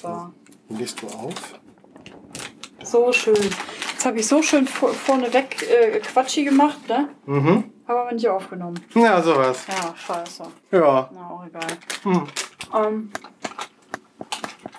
So. 0.00 0.32
Legst 0.68 1.02
du 1.02 1.08
auf? 1.08 1.58
So 2.84 3.12
schön. 3.12 3.34
Jetzt 3.34 4.06
habe 4.06 4.20
ich 4.20 4.28
so 4.28 4.40
schön 4.42 4.68
vor, 4.68 4.90
vorne 4.90 5.32
weg 5.34 5.60
äh, 5.68 5.98
Quatschi 5.98 6.44
gemacht, 6.44 6.88
ne? 6.88 7.08
Mhm. 7.26 7.64
Habe 7.88 8.00
aber 8.00 8.12
nicht 8.12 8.28
aufgenommen. 8.28 8.78
Ja, 8.94 9.20
sowas. 9.20 9.66
Ja, 9.66 9.94
scheiße. 9.96 10.44
Ja. 10.70 11.10
Na, 11.12 11.30
auch 11.30 11.44
egal. 11.44 11.66
Hm. 12.04 12.28
Ähm, 12.74 13.10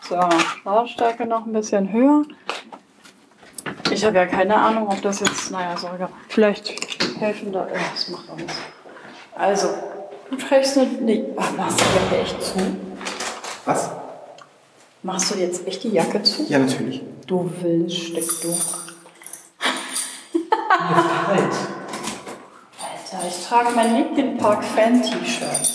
so, 0.07 0.19
Lautstärke 0.63 1.25
noch 1.25 1.45
ein 1.45 1.51
bisschen 1.51 1.91
höher. 1.91 2.23
Ich 3.91 4.05
habe 4.05 4.15
ja 4.15 4.25
keine 4.25 4.55
Ahnung, 4.55 4.87
ob 4.87 5.01
das 5.01 5.19
jetzt, 5.19 5.51
naja, 5.51 5.73
ist 5.73 5.83
auch 5.83 5.95
egal. 5.95 6.09
Vielleicht 6.29 6.69
helfen 7.19 7.51
da, 7.51 7.67
ja, 7.67 7.79
das 7.91 8.07
macht 8.07 8.29
auch 8.29 8.37
nichts. 8.37 8.55
Also, 9.35 9.67
du 10.29 10.37
trägst 10.37 10.77
eine, 10.77 10.87
nee, 10.87 11.25
ach, 11.35 11.49
die 11.51 11.57
Jacke 11.57 12.21
echt 12.21 12.41
zu? 12.41 12.59
Was? 13.65 13.98
Machst 15.09 15.33
du 15.33 15.39
jetzt 15.39 15.65
echt 15.67 15.83
die 15.83 15.89
Jacke 15.89 16.21
zu? 16.21 16.43
Ja, 16.43 16.59
natürlich. 16.59 17.01
Du 17.25 17.49
wildes 17.61 17.97
Stück, 17.97 18.41
du. 18.43 18.55
Halt. 21.27 21.53
Alter, 22.79 23.27
ich 23.27 23.43
trage 23.47 23.69
mein 23.75 23.95
Linkin 23.95 24.37
Park 24.37 24.63
Fan 24.63 25.01
T-Shirt. 25.01 25.73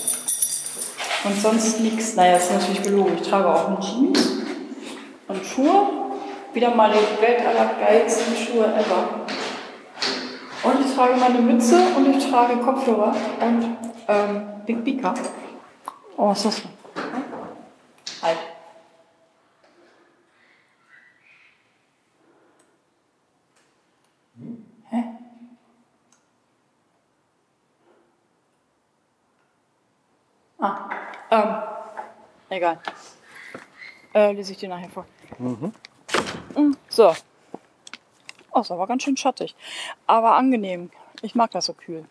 Und 1.24 1.40
sonst 1.42 1.80
nichts. 1.80 2.14
Naja, 2.14 2.36
ist 2.36 2.52
natürlich 2.52 2.82
gelogen. 2.82 3.18
Ich 3.20 3.28
trage 3.28 3.48
auch 3.48 3.70
einen 3.70 3.80
Jeans 3.80 4.34
und 5.26 5.44
Schuhe. 5.44 5.88
Wieder 6.52 6.72
mal 6.72 6.92
die 6.92 7.20
Welt 7.20 7.44
aller 7.44 7.72
geilsten 7.84 8.36
Schuhe 8.36 8.66
ever. 8.66 9.26
Und 10.62 10.86
ich 10.86 10.94
trage 10.94 11.16
meine 11.16 11.40
Mütze 11.40 11.82
und 11.96 12.16
ich 12.16 12.30
trage 12.30 12.56
Kopfhörer 12.58 13.16
und 13.40 13.78
ähm, 14.06 14.42
Big 14.64 14.84
Beaker. 14.84 15.12
Oh, 16.16 16.28
was 16.28 16.38
ist 16.38 16.44
das 16.44 16.62
denn? 16.62 16.70
Halt. 18.22 18.38
Hä? 24.90 25.04
Ah, 30.60 30.90
ähm, 31.30 31.54
egal. 32.56 32.78
Äh, 34.14 34.32
lese 34.32 34.52
ich 34.52 34.58
dir 34.58 34.68
nachher 34.68 34.88
vor. 34.90 35.06
Mm, 35.38 36.72
So. 36.88 37.12
Oh, 38.52 38.60
ist 38.60 38.70
aber 38.70 38.86
ganz 38.86 39.02
schön 39.02 39.16
schattig. 39.16 39.54
Aber 40.06 40.36
angenehm. 40.36 40.90
Ich 41.22 41.34
mag 41.34 41.50
das 41.50 41.66
so 41.66 41.72
kühl. 41.72 42.04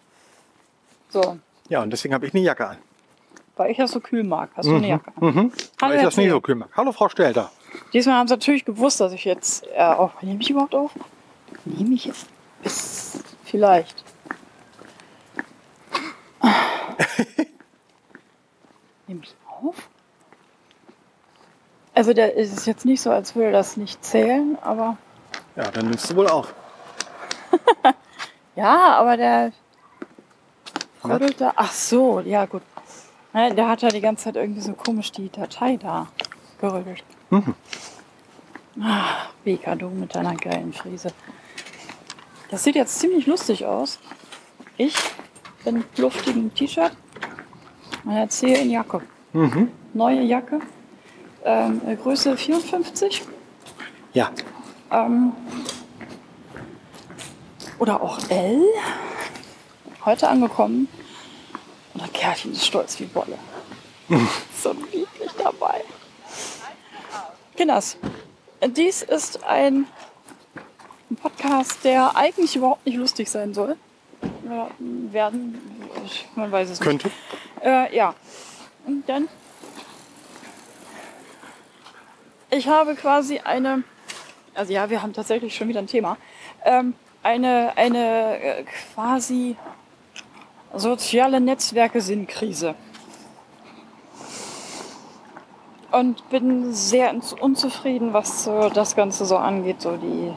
So, 1.09 1.38
Ja, 1.69 1.81
und 1.81 1.89
deswegen 1.91 2.13
habe 2.13 2.25
ich 2.27 2.33
eine 2.33 2.44
Jacke 2.44 2.67
an. 2.67 2.77
weil 3.55 3.72
ich 3.72 3.77
das 3.77 3.91
so 3.91 4.00
kühl 4.02 4.23
mag. 4.23 4.50
Hast 4.55 4.67
du 4.67 4.75
eine 4.75 4.88
Jacke 4.89 5.11
an? 5.16 5.23
Mhm. 5.25 5.52
Hallo, 5.81 5.91
Weil 5.94 5.97
ich 6.00 6.03
das 6.03 6.17
nicht 6.17 6.30
so 6.31 6.41
kühl 6.41 6.55
mag. 6.55 6.69
Hallo, 6.75 6.91
Frau 6.91 7.07
Stelter. 7.07 7.50
Diesmal 7.94 8.16
haben 8.16 8.28
sie 8.28 8.33
natürlich 8.33 8.66
gewusst, 8.66 9.00
dass 9.00 9.13
ich 9.13 9.23
jetzt 9.25 9.66
äh, 9.73 9.81
auf. 9.83 10.22
Nehme 10.22 10.41
ich 10.41 10.50
überhaupt 10.50 10.75
auf? 10.75 10.91
Nehme 11.66 11.94
ich 11.95 12.05
jetzt? 12.05 12.28
Bis 12.61 13.19
vielleicht. 13.45 14.03
Nehme 19.07 19.22
ich 19.23 19.35
auf? 19.61 19.89
Also 21.94 22.13
der 22.13 22.36
ist 22.36 22.58
es 22.58 22.66
jetzt 22.66 22.86
nicht 22.86 23.02
so, 23.02 23.11
als 23.11 23.36
würde 23.36 23.52
das 23.52 23.77
nicht 23.77 24.03
zählen, 24.03 24.58
aber 24.61 24.97
Ja, 25.55 25.69
dann 25.72 25.88
nimmst 25.88 26.09
du 26.09 26.16
wohl 26.16 26.27
auf. 26.27 26.53
ja, 28.55 28.97
aber 28.97 29.17
der 29.17 29.52
da. 31.38 31.53
Ach 31.55 31.72
so, 31.72 32.19
ja 32.22 32.45
gut. 32.45 32.61
Ja, 33.33 33.50
Der 33.50 33.67
hat 33.67 33.81
ja 33.81 33.89
die 33.89 34.02
ganze 34.02 34.25
Zeit 34.25 34.35
irgendwie 34.35 34.61
so 34.61 34.73
komisch 34.73 35.11
die 35.11 35.30
Datei 35.30 35.77
da 35.77 36.08
gerüttelt. 36.59 37.03
Ah, 38.80 39.28
Beka, 39.44 39.75
du 39.75 39.89
mit 39.89 40.16
deiner 40.16 40.35
geilen 40.35 40.73
Frise. 40.73 41.09
Das 42.50 42.63
sieht 42.63 42.75
jetzt 42.75 43.00
ziemlich 43.00 43.25
lustig 43.25 43.66
aus. 43.66 44.00
Ich 44.78 44.96
bin 45.63 45.84
luftigen 45.97 46.53
T-Shirt 46.53 46.91
und 48.06 48.12
erzähle 48.12 48.59
in 48.59 48.69
Jacke. 48.72 49.01
Mhm. 49.34 49.72
Neue 49.94 50.22
Jacke. 50.22 50.59
Ähm, 51.45 51.81
äh, 51.85 51.95
Größe 51.95 52.37
54. 52.37 53.23
Ja. 54.13 54.31
Ähm, 54.91 55.33
oder 57.79 58.01
auch 58.01 58.19
L. 58.29 58.61
Heute 60.05 60.29
angekommen. 60.29 60.87
Und 61.93 62.03
das 62.03 62.13
Kerlchen 62.13 62.53
ist 62.53 62.65
stolz 62.65 62.99
wie 62.99 63.13
Wolle. 63.13 63.37
so 64.61 64.73
niedlich 64.73 65.31
dabei. 65.37 65.83
Kinders, 67.55 67.97
dies 68.65 69.01
ist 69.01 69.43
ein 69.43 69.85
Podcast, 71.21 71.83
der 71.83 72.15
eigentlich 72.15 72.55
überhaupt 72.55 72.85
nicht 72.85 72.97
lustig 72.97 73.29
sein 73.29 73.53
soll. 73.53 73.75
Werden, 74.79 75.59
man 76.35 76.51
weiß 76.51 76.69
es 76.69 76.79
nicht. 76.79 76.87
Könnte. 76.87 77.11
Äh, 77.61 77.95
ja. 77.95 78.15
Und 78.85 79.07
dann. 79.07 79.27
Ich 82.56 82.68
habe 82.68 82.94
quasi 82.94 83.40
eine. 83.40 83.84
Also 84.53 84.74
ja, 84.74 84.88
wir 84.91 85.02
haben 85.02 85.12
tatsächlich 85.12 85.56
schon 85.56 85.69
wieder 85.69 85.80
ein 85.80 85.88
Thema. 85.88 86.18
Ähm, 86.64 86.94
eine 87.24 87.74
eine 87.75 88.40
äh, 88.40 88.64
quasi 88.94 89.56
soziale 90.75 91.41
Netzwerke 91.41 92.00
sind 92.00 92.28
Krise. 92.28 92.75
Und 95.91 96.30
bin 96.30 96.74
sehr 96.74 97.16
unzufrieden, 97.41 98.14
was 98.14 98.44
so 98.44 98.70
das 98.70 98.96
Ganze 98.96 99.25
so 99.25 99.38
angeht, 99.38 99.81
so 99.81 99.97
die 99.97 100.31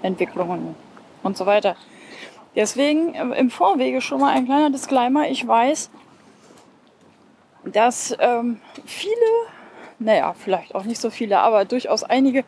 Entwicklungen 0.00 0.74
und 1.22 1.36
so 1.36 1.44
weiter. 1.44 1.76
Deswegen 2.56 3.14
äh, 3.14 3.38
im 3.38 3.50
Vorwege 3.50 4.00
schon 4.00 4.20
mal 4.20 4.34
ein 4.34 4.46
kleiner 4.46 4.70
Disclaimer. 4.70 5.28
Ich 5.28 5.46
weiß, 5.46 5.90
dass 7.66 8.16
ähm, 8.18 8.62
viele, 8.86 9.14
naja, 10.00 10.34
vielleicht 10.36 10.74
auch 10.74 10.84
nicht 10.84 11.00
so 11.00 11.10
viele, 11.10 11.38
aber 11.38 11.64
durchaus 11.64 12.02
einige 12.02 12.44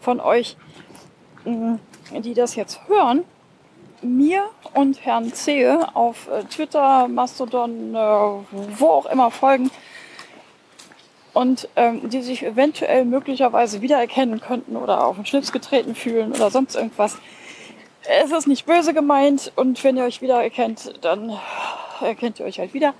von 0.00 0.20
euch, 0.20 0.56
mh, 1.44 1.78
die 2.20 2.34
das 2.34 2.56
jetzt 2.56 2.80
hören, 2.88 3.24
mir 4.02 4.44
und 4.74 5.04
Herrn 5.04 5.32
Zehe 5.32 5.94
auf 5.94 6.28
äh, 6.28 6.44
Twitter, 6.44 7.08
Mastodon, 7.08 7.94
äh, 7.94 7.98
wo 8.78 8.86
auch 8.86 9.06
immer 9.06 9.30
folgen 9.30 9.70
und 11.34 11.68
ähm, 11.76 12.08
die 12.08 12.22
sich 12.22 12.42
eventuell 12.42 13.04
möglicherweise 13.04 13.80
wiedererkennen 13.80 14.40
könnten 14.40 14.76
oder 14.76 15.06
auf 15.06 15.16
den 15.16 15.26
Schlips 15.26 15.52
getreten 15.52 15.94
fühlen 15.94 16.32
oder 16.32 16.50
sonst 16.50 16.74
irgendwas. 16.74 17.18
Es 18.24 18.32
ist 18.32 18.48
nicht 18.48 18.66
böse 18.66 18.92
gemeint 18.92 19.52
und 19.54 19.82
wenn 19.84 19.96
ihr 19.96 20.04
euch 20.04 20.20
wiedererkennt, 20.20 20.94
dann 21.02 21.38
erkennt 22.00 22.40
ihr 22.40 22.46
euch 22.46 22.58
halt 22.58 22.74
wieder. 22.74 22.94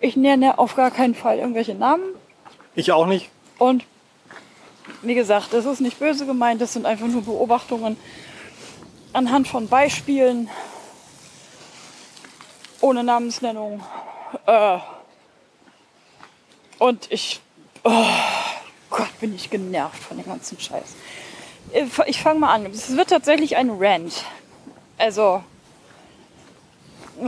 Ich 0.00 0.16
nenne 0.16 0.58
auf 0.58 0.76
gar 0.76 0.90
keinen 0.90 1.14
Fall 1.14 1.38
irgendwelche 1.38 1.74
Namen 1.74 2.02
Ich 2.74 2.92
auch 2.92 3.06
nicht. 3.06 3.30
Und 3.58 3.84
wie 5.02 5.14
gesagt, 5.14 5.52
es 5.54 5.64
ist 5.64 5.80
nicht 5.80 5.98
böse 5.98 6.26
gemeint, 6.26 6.60
das 6.60 6.72
sind 6.72 6.86
einfach 6.86 7.06
nur 7.06 7.22
Beobachtungen 7.22 7.96
anhand 9.12 9.48
von 9.48 9.68
Beispielen, 9.68 10.48
ohne 12.80 13.04
Namensnennung. 13.04 13.82
Äh, 14.46 14.78
und 16.78 17.10
ich, 17.10 17.40
oh 17.84 18.04
Gott, 18.90 19.20
bin 19.20 19.34
ich 19.34 19.50
genervt 19.50 20.02
von 20.02 20.16
dem 20.16 20.26
ganzen 20.26 20.58
Scheiß. 20.58 20.94
Ich- 21.72 21.98
Ich 22.06 22.20
fange 22.22 22.40
mal 22.40 22.52
an. 22.52 22.66
Es 22.66 22.96
wird 22.96 23.10
tatsächlich 23.10 23.56
ein 23.56 23.70
Rant. 23.70 24.24
Also, 24.98 25.42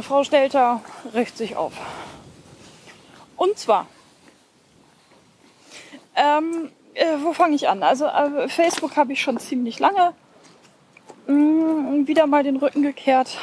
Frau 0.02 0.24
Stelter 0.24 0.80
richtet 1.14 1.36
sich 1.38 1.56
auf. 1.56 1.72
Und 3.36 3.58
zwar, 3.58 3.86
ähm, 6.14 6.70
äh, 6.94 7.16
wo 7.22 7.32
fange 7.32 7.56
ich 7.56 7.68
an? 7.68 7.82
Also 7.82 8.06
äh, 8.06 8.48
Facebook 8.48 8.96
habe 8.96 9.12
ich 9.12 9.20
schon 9.20 9.38
ziemlich 9.38 9.78
lange 9.78 10.14
mh, 11.26 12.06
wieder 12.06 12.26
mal 12.26 12.42
den 12.42 12.56
Rücken 12.56 12.82
gekehrt. 12.82 13.38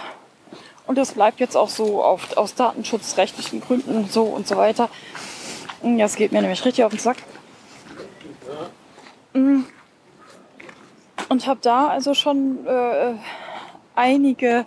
Und 0.87 0.97
das 0.97 1.13
bleibt 1.13 1.39
jetzt 1.39 1.55
auch 1.55 1.69
so 1.69 2.03
auf, 2.03 2.35
aus 2.37 2.55
datenschutzrechtlichen 2.55 3.61
Gründen 3.61 4.07
so 4.09 4.23
und 4.23 4.47
so 4.47 4.57
weiter. 4.57 4.89
Mm, 5.83 5.97
Das 5.97 6.15
geht 6.15 6.31
mir 6.31 6.41
nämlich 6.41 6.63
richtig 6.65 6.83
auf 6.83 6.91
den 6.91 6.99
Sack. 6.99 7.17
Mm. 9.33 9.61
Und 11.29 11.47
habe 11.47 11.59
da 11.61 11.87
also 11.87 12.13
schon 12.13 12.65
äh, 12.67 13.13
einige, 13.95 14.65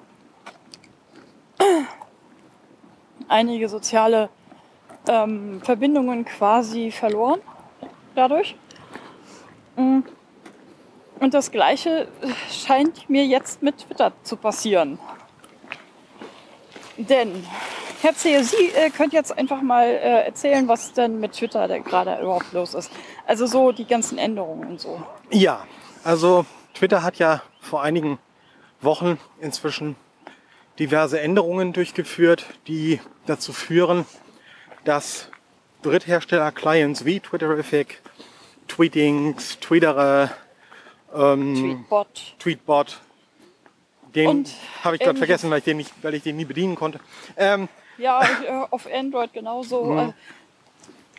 einige 3.28 3.68
soziale 3.68 4.30
ähm, 5.06 5.60
Verbindungen 5.62 6.24
quasi 6.24 6.90
verloren 6.90 7.40
dadurch. 8.14 8.56
Mm. 9.76 10.00
Und 11.20 11.32
das 11.32 11.50
Gleiche 11.50 12.08
scheint 12.50 13.08
mir 13.08 13.24
jetzt 13.24 13.62
mit 13.62 13.78
Twitter 13.78 14.12
zu 14.24 14.36
passieren. 14.36 14.98
Denn 16.96 17.44
Herr 18.02 18.14
Zehe, 18.14 18.44
Sie 18.44 18.68
äh, 18.74 18.90
könnt 18.90 19.14
jetzt 19.14 19.36
einfach 19.36 19.62
mal 19.62 19.86
äh, 19.86 20.26
erzählen, 20.26 20.68
was 20.68 20.92
denn 20.92 21.20
mit 21.20 21.32
Twitter 21.32 21.66
gerade 21.80 22.20
überhaupt 22.20 22.52
los 22.52 22.74
ist. 22.74 22.90
Also 23.26 23.46
so 23.46 23.72
die 23.72 23.86
ganzen 23.86 24.18
Änderungen 24.18 24.68
und 24.68 24.80
so. 24.80 25.02
Ja, 25.30 25.66
also 26.04 26.44
Twitter 26.74 27.02
hat 27.02 27.16
ja 27.16 27.42
vor 27.60 27.82
einigen 27.82 28.18
Wochen 28.82 29.18
inzwischen 29.40 29.96
diverse 30.78 31.20
Änderungen 31.20 31.72
durchgeführt, 31.72 32.44
die 32.66 33.00
dazu 33.26 33.54
führen, 33.54 34.04
dass 34.84 35.30
Dritthersteller-Clients 35.82 37.04
wie 37.04 37.20
Twitterific, 37.20 38.02
Tweetings, 38.68 39.58
Tweetere, 39.60 40.30
ähm, 41.14 41.54
Tweetbot. 41.54 42.34
Tweetbot, 42.38 43.00
den 44.14 44.46
habe 44.82 44.96
ich 44.96 45.02
gerade 45.02 45.18
vergessen, 45.18 45.50
weil 45.50 45.58
ich, 45.58 45.64
den 45.64 45.76
nicht, 45.76 45.92
weil 46.02 46.14
ich 46.14 46.22
den 46.22 46.36
nie 46.36 46.44
bedienen 46.44 46.74
konnte. 46.76 47.00
Ähm, 47.36 47.68
Ja, 47.98 48.22
äh, 48.22 48.66
auf 48.70 48.88
Android 48.92 49.32
genauso. 49.32 49.84
Mhm. 49.84 49.98
Äh, 49.98 50.12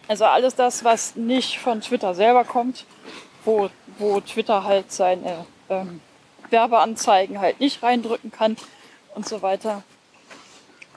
Also 0.08 0.26
alles 0.26 0.56
das, 0.56 0.84
was 0.84 1.16
nicht 1.16 1.60
von 1.60 1.82
Twitter 1.82 2.14
selber 2.14 2.44
kommt, 2.44 2.86
wo, 3.44 3.70
wo 3.98 4.20
Twitter 4.22 4.64
halt 4.64 4.92
seine 4.92 5.46
ähm, 5.70 6.00
Werbeanzeigen 6.50 7.40
halt 7.40 7.60
nicht 7.60 7.82
reindrücken 7.82 8.32
kann 8.32 8.56
und 9.16 9.28
so 9.28 9.42
weiter. 9.42 9.82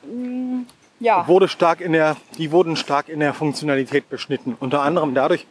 Mm, 0.04 0.62
Ja, 1.00 1.26
wurde 1.26 1.48
stark 1.48 1.80
in 1.80 1.92
der, 1.92 2.16
die 2.36 2.50
wurden 2.52 2.76
stark 2.76 3.08
in 3.08 3.20
der 3.20 3.32
Funktionalität 3.32 4.10
beschnitten. 4.10 4.56
Unter 4.60 4.82
anderem 4.82 5.14
dadurch, 5.14 5.46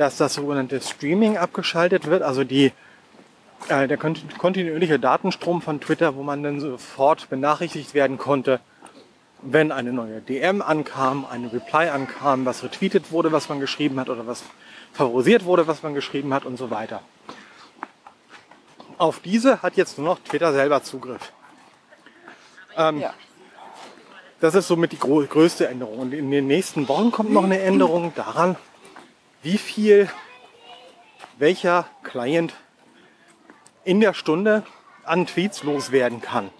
dass 0.00 0.16
das 0.16 0.32
sogenannte 0.32 0.80
Streaming 0.80 1.36
abgeschaltet 1.36 2.06
wird, 2.06 2.22
also 2.22 2.42
die, 2.42 2.72
äh, 3.68 3.86
der 3.86 3.98
kont- 3.98 4.38
kontinuierliche 4.38 4.98
Datenstrom 4.98 5.60
von 5.60 5.78
Twitter, 5.78 6.16
wo 6.16 6.22
man 6.22 6.42
dann 6.42 6.58
sofort 6.58 7.28
benachrichtigt 7.28 7.92
werden 7.92 8.16
konnte, 8.16 8.60
wenn 9.42 9.70
eine 9.70 9.92
neue 9.92 10.22
DM 10.22 10.62
ankam, 10.62 11.26
eine 11.30 11.52
Reply 11.52 11.90
ankam, 11.90 12.46
was 12.46 12.64
retweetet 12.64 13.12
wurde, 13.12 13.30
was 13.30 13.50
man 13.50 13.60
geschrieben 13.60 14.00
hat 14.00 14.08
oder 14.08 14.26
was 14.26 14.42
favorisiert 14.94 15.44
wurde, 15.44 15.66
was 15.66 15.82
man 15.82 15.92
geschrieben 15.92 16.32
hat 16.32 16.46
und 16.46 16.56
so 16.56 16.70
weiter. 16.70 17.02
Auf 18.96 19.20
diese 19.20 19.60
hat 19.60 19.76
jetzt 19.76 19.98
nur 19.98 20.06
noch 20.06 20.18
Twitter 20.20 20.54
selber 20.54 20.82
Zugriff. 20.82 21.30
Ähm, 22.74 23.00
ja. 23.00 23.12
das 24.40 24.54
ist 24.54 24.66
somit 24.66 24.92
die 24.92 24.98
größte 24.98 25.68
Änderung. 25.68 25.98
Und 25.98 26.14
in 26.14 26.30
den 26.30 26.46
nächsten 26.46 26.88
Wochen 26.88 27.10
kommt 27.10 27.30
noch 27.32 27.44
eine 27.44 27.60
Änderung 27.60 28.14
daran, 28.14 28.56
wie 29.42 29.58
viel 29.58 30.08
welcher 31.38 31.86
Client 32.02 32.54
in 33.84 34.00
der 34.00 34.14
Stunde 34.14 34.64
an 35.04 35.26
Tweets 35.26 35.62
loswerden 35.62 36.20
kann. 36.20 36.50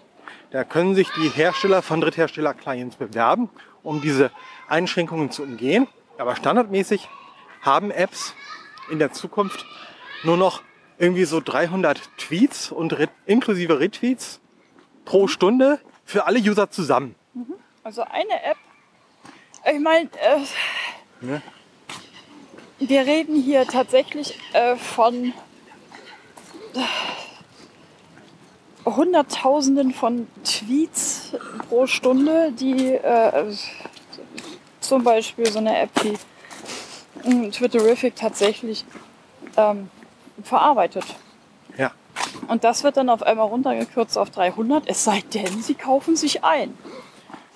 Da 0.49 0.63
können 0.63 0.95
sich 0.95 1.09
die 1.11 1.29
Hersteller 1.29 1.81
von 1.81 2.01
Dritthersteller-Clients 2.01 2.97
bewerben, 2.97 3.49
um 3.83 4.01
diese 4.01 4.31
Einschränkungen 4.67 5.31
zu 5.31 5.43
umgehen. 5.43 5.87
Aber 6.17 6.35
standardmäßig 6.35 7.07
haben 7.61 7.91
Apps 7.91 8.33
in 8.89 8.99
der 8.99 9.13
Zukunft 9.13 9.65
nur 10.23 10.37
noch 10.37 10.61
irgendwie 10.97 11.25
so 11.25 11.39
300 11.39 12.17
Tweets 12.17 12.71
und 12.71 12.97
re 12.97 13.07
inklusive 13.25 13.79
Retweets 13.79 14.41
pro 15.05 15.27
Stunde 15.27 15.79
für 16.03 16.25
alle 16.25 16.39
User 16.39 16.69
zusammen. 16.69 17.15
Also 17.83 18.03
eine 18.03 18.43
App. 18.43 18.57
Ich 19.71 19.79
meine, 19.79 20.09
äh, 20.13 20.45
Ne? 21.21 21.41
Wir 22.81 23.01
reden 23.05 23.35
hier 23.41 23.65
tatsächlich 23.67 24.37
äh, 24.53 24.75
von 24.75 25.33
Hunderttausenden 28.85 29.93
von 29.93 30.27
Tweets 30.43 31.33
pro 31.69 31.85
Stunde, 31.85 32.51
die 32.51 32.93
äh, 32.93 33.53
zum 34.79 35.03
Beispiel 35.03 35.51
so 35.51 35.59
eine 35.59 35.77
App 35.77 35.91
wie 36.03 36.17
mm, 37.29 37.51
Twitterific 37.51 38.15
tatsächlich 38.15 38.83
ähm, 39.57 39.89
verarbeitet. 40.43 41.05
Ja. 41.77 41.91
Und 42.47 42.63
das 42.63 42.83
wird 42.83 42.97
dann 42.97 43.09
auf 43.09 43.21
einmal 43.21 43.47
runtergekürzt 43.47 44.17
auf 44.17 44.31
300, 44.31 44.87
es 44.87 45.03
sei 45.03 45.21
denn, 45.33 45.61
sie 45.61 45.75
kaufen 45.75 46.15
sich 46.15 46.43
ein. 46.43 46.75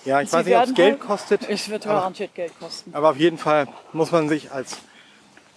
Ja, 0.06 0.22
ich 0.22 0.30
Sie 0.30 0.38
weiß 0.38 0.46
nicht, 0.46 0.56
ob 0.56 0.64
es 0.66 0.74
Geld 0.76 1.00
halt- 1.00 1.08
kostet. 1.08 1.50
Es 1.50 1.68
wird 1.70 1.86
garantiert 1.86 2.36
Geld 2.36 2.54
kosten. 2.60 2.94
aber 2.94 3.10
auf 3.10 3.18
jeden 3.18 3.40
Fall 3.40 3.68
muss 3.92 4.12
man 4.12 4.30
sich 4.30 4.52
als 4.52 4.78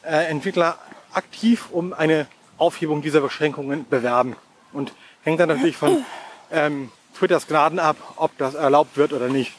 äh, 0.08 0.24
Entwickler 0.24 0.78
aktiv 1.12 1.68
um 1.70 1.92
eine 1.92 2.26
Aufhebung 2.56 3.02
dieser 3.02 3.20
Beschränkungen 3.20 3.86
bewerben. 3.88 4.36
Und 4.72 4.92
hängt 5.22 5.40
dann 5.40 5.48
natürlich 5.48 5.76
von 5.76 6.04
ähm, 6.50 6.90
Twitters 7.14 7.46
Gnaden 7.46 7.78
ab, 7.78 7.96
ob 8.16 8.36
das 8.38 8.54
erlaubt 8.54 8.96
wird 8.96 9.12
oder 9.12 9.28
nicht. 9.28 9.52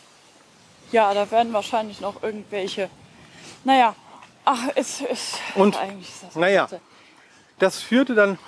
Ja, 0.92 1.14
da 1.14 1.30
werden 1.30 1.54
wahrscheinlich 1.54 2.02
noch 2.02 2.24
irgendwelche. 2.24 2.90
Naja, 3.64 3.96
ach, 4.46 4.70
es 4.76 5.02
ist. 5.02 5.36
Und, 5.56 5.78
eigentlich 5.78 6.10
ist 6.10 6.24
das 6.24 6.36
naja. 6.36 6.66
Bitte. 6.66 6.82
Das 7.60 7.80
führte 7.80 8.16
dann 8.16 8.40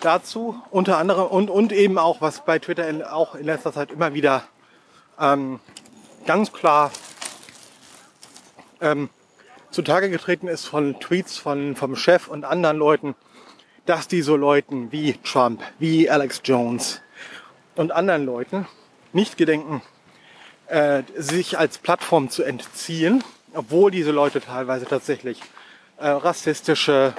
dazu, 0.00 0.60
unter 0.70 0.98
anderem, 0.98 1.26
und, 1.26 1.50
und 1.50 1.72
eben 1.72 1.98
auch, 1.98 2.20
was 2.20 2.44
bei 2.44 2.58
Twitter 2.58 2.88
in, 2.88 3.02
auch 3.02 3.34
in 3.34 3.44
letzter 3.44 3.72
Zeit 3.72 3.90
immer 3.92 4.14
wieder 4.14 4.44
ähm, 5.20 5.60
ganz 6.26 6.52
klar 6.52 6.90
ähm, 8.80 9.10
zutage 9.70 10.10
getreten 10.10 10.48
ist 10.48 10.66
von 10.66 10.98
Tweets 11.00 11.36
von, 11.36 11.76
vom 11.76 11.96
Chef 11.96 12.28
und 12.28 12.44
anderen 12.44 12.76
Leuten, 12.76 13.14
dass 13.86 14.08
die 14.08 14.22
so 14.22 14.36
Leuten 14.36 14.92
wie 14.92 15.14
Trump, 15.24 15.62
wie 15.78 16.10
Alex 16.10 16.42
Jones 16.44 17.00
und 17.76 17.92
anderen 17.92 18.26
Leuten 18.26 18.66
nicht 19.12 19.36
gedenken, 19.36 19.82
äh, 20.66 21.02
sich 21.16 21.58
als 21.58 21.78
Plattform 21.78 22.30
zu 22.30 22.42
entziehen, 22.42 23.24
obwohl 23.54 23.90
diese 23.90 24.12
Leute 24.12 24.40
teilweise 24.40 24.86
tatsächlich 24.86 25.40
äh, 25.98 26.08
rassistische 26.08 27.14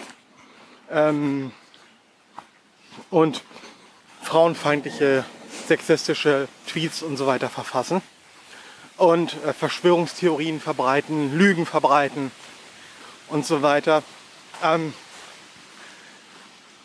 ähm, 0.89 1.51
und 3.09 3.43
frauenfeindliche, 4.21 5.25
sexistische 5.67 6.47
Tweets 6.67 7.01
und 7.01 7.17
so 7.17 7.27
weiter 7.27 7.49
verfassen 7.49 8.01
und 8.97 9.35
äh, 9.45 9.53
Verschwörungstheorien 9.53 10.59
verbreiten, 10.59 11.37
Lügen 11.37 11.65
verbreiten 11.65 12.31
und 13.29 13.45
so 13.45 13.61
weiter. 13.61 14.03
Ähm, 14.63 14.93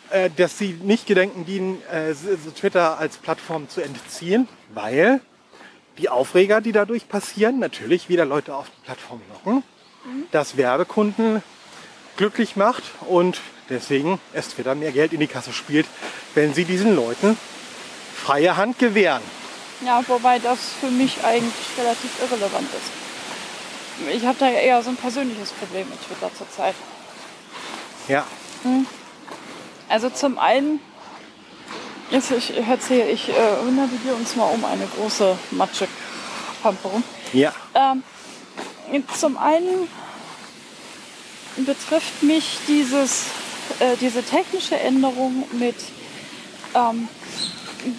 äh, 0.09 0.29
dass 0.35 0.57
sie 0.57 0.77
nicht 0.81 1.05
gedenken 1.05 1.45
dienen, 1.45 1.81
äh, 1.91 2.13
Twitter 2.55 2.97
als 2.97 3.17
Plattform 3.17 3.67
zu 3.67 3.81
entziehen, 3.81 4.47
weil 4.73 5.19
die 5.97 6.09
Aufreger, 6.09 6.61
die 6.61 6.71
dadurch 6.71 7.09
passieren, 7.09 7.59
natürlich 7.59 8.07
wieder 8.07 8.23
Leute 8.23 8.55
auf 8.55 8.67
die 8.69 8.85
Plattform 8.85 9.21
locken, 9.33 9.63
das 10.31 10.55
Werbekunden 10.55 11.43
glücklich 12.15 12.55
macht 12.55 12.83
und 13.07 13.41
deswegen 13.69 14.19
es 14.33 14.49
Twitter 14.49 14.75
mehr 14.75 14.91
Geld 14.91 15.11
in 15.11 15.19
die 15.19 15.27
Kasse 15.27 15.51
spielt, 15.51 15.87
wenn 16.35 16.53
sie 16.53 16.63
diesen 16.63 16.95
Leuten 16.95 17.37
freie 18.15 18.55
Hand 18.55 18.79
gewähren. 18.79 19.23
Ja, 19.85 20.01
wobei 20.07 20.39
das 20.39 20.57
für 20.79 20.89
mich 20.89 21.23
eigentlich 21.23 21.53
relativ 21.77 22.11
irrelevant 22.21 22.67
ist. 22.73 24.15
Ich 24.15 24.25
habe 24.25 24.37
da 24.39 24.49
eher 24.49 24.81
so 24.81 24.89
ein 24.89 24.95
persönliches 24.95 25.51
Problem 25.51 25.87
mit 25.89 25.99
Twitter 26.05 26.31
zurzeit. 26.35 26.75
Ja, 28.07 28.25
Also 29.89 30.09
zum 30.09 30.37
einen, 30.37 30.79
jetzt 32.09 32.31
ich 32.31 32.55
erzähle, 32.57 33.09
ich 33.09 33.29
äh, 33.29 33.71
navigiere 33.71 34.15
uns 34.15 34.35
mal 34.35 34.45
um 34.45 34.63
eine 34.65 34.85
große 34.87 35.37
Matschepampe 35.51 36.87
rum. 36.87 37.03
ja, 37.33 37.53
Ähm, 37.73 38.03
zum 39.15 39.37
einen 39.37 39.87
betrifft 41.57 42.23
mich 42.23 42.59
dieses, 42.67 43.25
äh, 43.79 43.95
diese 43.99 44.23
technische 44.23 44.79
Änderung 44.79 45.45
mit 45.53 45.75
ähm, 46.75 47.07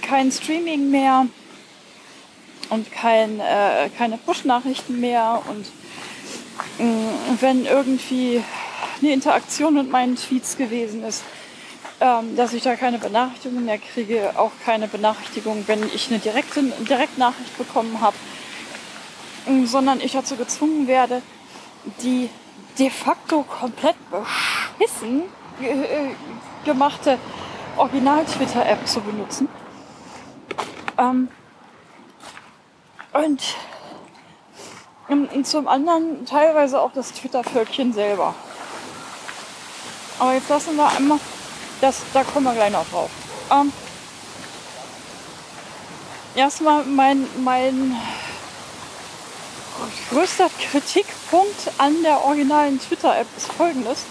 kein 0.02 0.30
Streaming 0.30 0.90
mehr 0.90 1.26
und 2.70 2.90
kein, 2.92 3.40
äh, 3.40 3.88
keine 3.96 4.18
Push-Nachrichten 4.18 5.00
mehr 5.00 5.42
und 5.48 5.66
mh, 6.78 7.10
wenn 7.40 7.66
irgendwie 7.66 8.42
eine 9.00 9.12
Interaktion 9.12 9.74
mit 9.74 9.90
meinen 9.90 10.16
Tweets 10.16 10.56
gewesen 10.56 11.04
ist, 11.04 11.22
ähm, 12.00 12.36
dass 12.36 12.52
ich 12.52 12.62
da 12.62 12.76
keine 12.76 12.98
Benachrichtigung 12.98 13.64
mehr 13.64 13.78
kriege, 13.78 14.32
auch 14.36 14.52
keine 14.64 14.88
Benachrichtigung, 14.88 15.64
wenn 15.66 15.82
ich 15.94 16.08
eine 16.10 16.18
direkte 16.18 16.62
Direktnachricht 16.62 17.56
bekommen 17.58 18.00
habe, 18.00 18.16
mh, 19.46 19.66
sondern 19.66 20.00
ich 20.00 20.12
dazu 20.12 20.36
gezwungen 20.36 20.86
werde, 20.86 21.22
die 22.02 22.28
de 22.78 22.90
facto 22.90 23.42
komplett 23.42 23.96
beschissen 24.10 25.22
äh, 25.60 26.14
gemachte 26.64 27.18
Original-Twitter-App 27.76 28.86
zu 28.86 29.00
benutzen. 29.00 29.48
Ähm, 30.98 31.28
und, 33.12 33.42
und 35.08 35.46
zum 35.46 35.68
anderen 35.68 36.26
teilweise 36.26 36.80
auch 36.80 36.92
das 36.92 37.12
Twitter-Völkchen 37.12 37.92
selber. 37.92 38.34
Aber 40.18 40.34
jetzt 40.34 40.48
lassen 40.48 40.76
wir 40.76 40.88
einmal, 40.88 41.18
das, 41.80 42.02
da 42.12 42.24
kommen 42.24 42.46
wir 42.46 42.54
gleich 42.54 42.72
noch 42.72 42.88
drauf. 42.88 43.10
Ähm, 43.50 43.72
erstmal 46.34 46.84
mein, 46.84 47.26
mein 47.42 47.96
größter 50.10 50.50
Kritikpunkt 50.70 51.70
an 51.78 52.02
der 52.02 52.24
originalen 52.24 52.80
Twitter-App 52.80 53.26
ist 53.36 53.52
folgendes. 53.52 54.04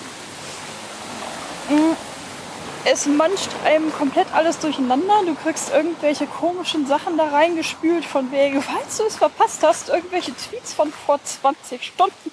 Es 2.85 3.05
mancht 3.05 3.49
einem 3.65 3.91
komplett 3.93 4.27
alles 4.33 4.59
durcheinander. 4.59 5.23
Du 5.25 5.35
kriegst 5.35 5.71
irgendwelche 5.71 6.25
komischen 6.27 6.87
Sachen 6.87 7.17
da 7.17 7.27
reingespült 7.29 8.05
von 8.05 8.31
wegen, 8.31 8.61
falls 8.61 8.97
du 8.97 9.03
es 9.03 9.17
verpasst 9.17 9.63
hast, 9.63 9.89
irgendwelche 9.89 10.33
Tweets 10.35 10.73
von 10.73 10.93
vor 11.05 11.19
20 11.23 11.83
Stunden, 11.83 12.31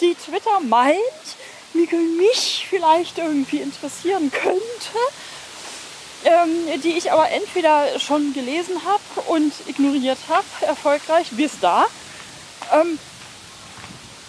die 0.00 0.14
Twitter 0.14 0.60
meint, 0.60 0.98
mich 2.18 2.66
vielleicht 2.68 3.18
irgendwie 3.18 3.58
interessieren 3.58 4.30
könnte 4.30 4.98
ähm, 6.24 6.80
die 6.82 6.98
ich 6.98 7.12
aber 7.12 7.30
entweder 7.30 7.98
schon 7.98 8.32
gelesen 8.32 8.76
habe 8.84 9.28
und 9.28 9.52
ignoriert 9.66 10.18
habe, 10.28 10.44
erfolgreich 10.66 11.28
bis 11.30 11.52
da, 11.60 11.86
ähm, 12.72 12.98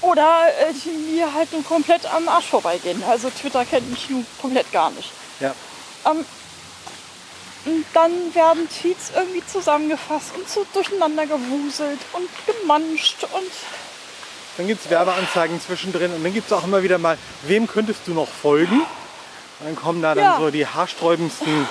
oder 0.01 0.45
äh, 0.59 0.73
die 0.73 1.13
mir 1.15 1.33
halt 1.33 1.51
nur 1.51 1.63
komplett 1.63 2.11
am 2.11 2.27
Arsch 2.27 2.47
vorbeigehen. 2.47 3.03
Also 3.07 3.29
Twitter 3.29 3.65
kennt 3.65 3.89
mich 3.89 4.09
nun 4.09 4.25
komplett 4.41 4.71
gar 4.71 4.89
nicht. 4.91 5.11
Ja. 5.41 5.53
Ähm, 6.05 6.25
und 7.65 7.85
dann 7.93 8.11
werden 8.33 8.67
Tweets 8.69 9.11
irgendwie 9.15 9.45
zusammengefasst 9.45 10.31
und 10.35 10.49
so 10.49 10.65
durcheinander 10.73 11.25
gewuselt 11.27 11.99
und 12.13 12.27
gemanscht 12.47 13.17
und 13.33 13.51
Dann 14.57 14.67
gibt 14.67 14.83
es 14.83 14.89
Werbeanzeigen 14.89 15.61
zwischendrin 15.61 16.11
und 16.13 16.23
dann 16.23 16.33
gibt 16.33 16.47
es 16.47 16.53
auch 16.53 16.63
immer 16.63 16.81
wieder 16.81 16.97
mal, 16.97 17.17
wem 17.43 17.67
könntest 17.67 18.01
du 18.07 18.13
noch 18.13 18.27
folgen? 18.27 18.81
Und 18.81 19.65
dann 19.67 19.75
kommen 19.75 20.01
da 20.01 20.15
dann 20.15 20.23
Ja. 20.23 20.37
so 20.39 20.49
die 20.49 20.65
haarsträubendsten 20.65 21.67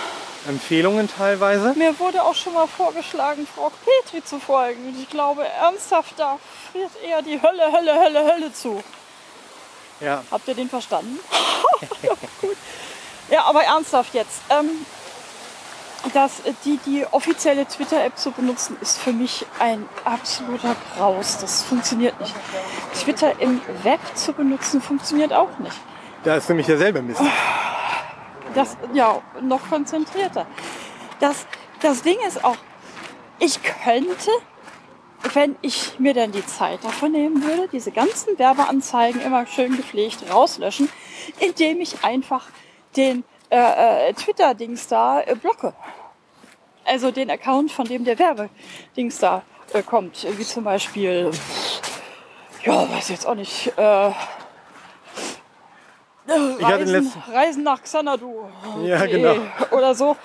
Empfehlungen 0.48 1.08
teilweise. 1.08 1.74
mir 1.76 1.98
wurde 1.98 2.22
auch 2.22 2.34
schon 2.36 2.54
mal 2.54 2.66
vorgeschlagen, 2.68 3.46
Frau 3.54 3.70
Petri 3.84 4.24
zu 4.24 4.38
folgen. 4.40 4.86
Und 4.88 4.98
ich 5.02 5.10
glaube 5.10 5.46
ernsthaft, 5.46 6.14
da 6.16 6.38
friert 6.70 6.90
eher 7.04 7.20
die 7.20 7.40
Hölle, 7.42 7.72
Hölle, 7.72 7.94
Hölle, 8.00 8.32
Hölle 8.32 8.52
zu. 8.52 8.82
Ja, 10.00 10.22
Habt 10.30 10.46
ihr 10.48 10.54
den 10.54 10.70
verstanden? 10.70 11.18
ja, 12.02 12.10
gut. 12.40 12.56
Ja, 13.30 13.44
aber 13.44 13.62
ernsthaft 13.62 14.14
jetzt. 14.14 14.42
Ähm, 14.50 14.68
dass 16.14 16.40
äh, 16.40 16.52
die, 16.64 16.78
die 16.86 17.06
offizielle 17.10 17.66
Twitter-App 17.66 18.16
zu 18.16 18.30
benutzen, 18.30 18.76
ist 18.80 18.98
für 18.98 19.12
mich 19.12 19.46
ein 19.58 19.88
absoluter 20.04 20.74
Graus. 20.96 21.38
Das 21.38 21.62
funktioniert 21.62 22.18
nicht. 22.20 22.34
Twitter 22.94 23.38
im 23.40 23.60
Web 23.82 24.00
zu 24.14 24.32
benutzen, 24.32 24.80
funktioniert 24.80 25.32
auch 25.32 25.58
nicht. 25.58 25.76
da 26.24 26.36
ist 26.36 26.48
nämlich 26.48 26.66
derselbe 26.66 27.02
Mist. 27.02 27.20
Das, 28.54 28.76
ja, 28.94 29.20
noch 29.40 29.60
konzentrierter. 29.68 30.46
Das, 31.20 31.46
das 31.82 32.02
Ding 32.02 32.16
ist 32.26 32.42
auch, 32.44 32.56
ich 33.38 33.60
könnte, 33.62 34.30
wenn 35.34 35.56
ich 35.60 35.98
mir 36.00 36.14
dann 36.14 36.32
die 36.32 36.44
Zeit 36.44 36.82
davon 36.82 37.12
nehmen 37.12 37.44
würde, 37.44 37.68
diese 37.68 37.92
ganzen 37.92 38.38
Werbeanzeigen 38.38 39.20
immer 39.20 39.46
schön 39.46 39.76
gepflegt 39.76 40.24
rauslöschen, 40.32 40.88
indem 41.38 41.80
ich 41.80 42.02
einfach 42.04 42.48
den 42.96 43.24
äh, 43.50 44.08
äh, 44.08 44.12
Twitter-Dings 44.14 44.88
da 44.88 45.20
äh, 45.22 45.34
blocke. 45.34 45.74
Also 46.84 47.10
den 47.10 47.30
Account, 47.30 47.70
von 47.72 47.86
dem 47.86 48.04
der 48.04 48.18
Werbedings 48.18 49.18
da 49.18 49.42
äh, 49.72 49.82
kommt. 49.82 50.26
Wie 50.38 50.44
zum 50.44 50.64
Beispiel, 50.64 51.30
ja, 52.64 52.90
weiß 52.90 53.08
jetzt 53.10 53.26
auch 53.26 53.34
nicht, 53.34 53.72
äh, 53.76 54.10
Ich 56.26 56.64
Reisen, 56.64 57.12
Reisen 57.32 57.62
nach 57.64 57.82
Xanadu. 57.82 58.48
Ja, 58.84 59.04
genau. 59.06 59.34
Oder 59.72 59.94
so. 59.94 60.16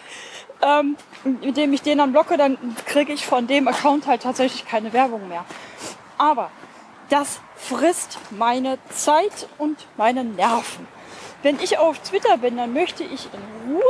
Ähm, 0.61 0.95
indem 1.41 1.73
ich 1.73 1.81
den 1.81 1.97
dann 1.97 2.11
blocke, 2.11 2.37
dann 2.37 2.57
kriege 2.85 3.11
ich 3.11 3.25
von 3.25 3.47
dem 3.47 3.67
Account 3.67 4.07
halt 4.07 4.21
tatsächlich 4.21 4.65
keine 4.65 4.93
Werbung 4.93 5.27
mehr. 5.27 5.45
Aber 6.17 6.49
das 7.09 7.39
frisst 7.55 8.19
meine 8.31 8.77
Zeit 8.89 9.47
und 9.57 9.87
meine 9.97 10.23
Nerven. 10.23 10.87
Wenn 11.45 11.59
ich 11.59 11.77
auf 11.77 11.99
Twitter 11.99 12.39
bin, 12.39 12.57
dann 12.57 12.73
möchte 12.73 13.03
ich 13.03 13.29
in 13.31 13.71
Ruhe 13.71 13.83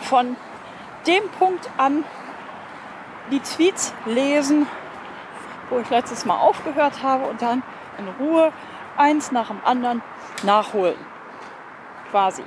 von 0.00 0.34
dem 1.06 1.28
Punkt 1.38 1.68
an 1.76 2.04
die 3.30 3.40
Tweets 3.40 3.92
lesen, 4.06 4.66
wo 5.68 5.78
ich 5.78 5.90
letztes 5.90 6.24
Mal 6.24 6.38
aufgehört 6.38 7.02
habe 7.02 7.26
und 7.26 7.42
dann 7.42 7.62
in 7.98 8.08
Ruhe 8.18 8.50
eins 8.96 9.30
nach 9.30 9.48
dem 9.48 9.60
anderen 9.62 10.00
nachholen. 10.42 10.96
Quasi. 12.12 12.44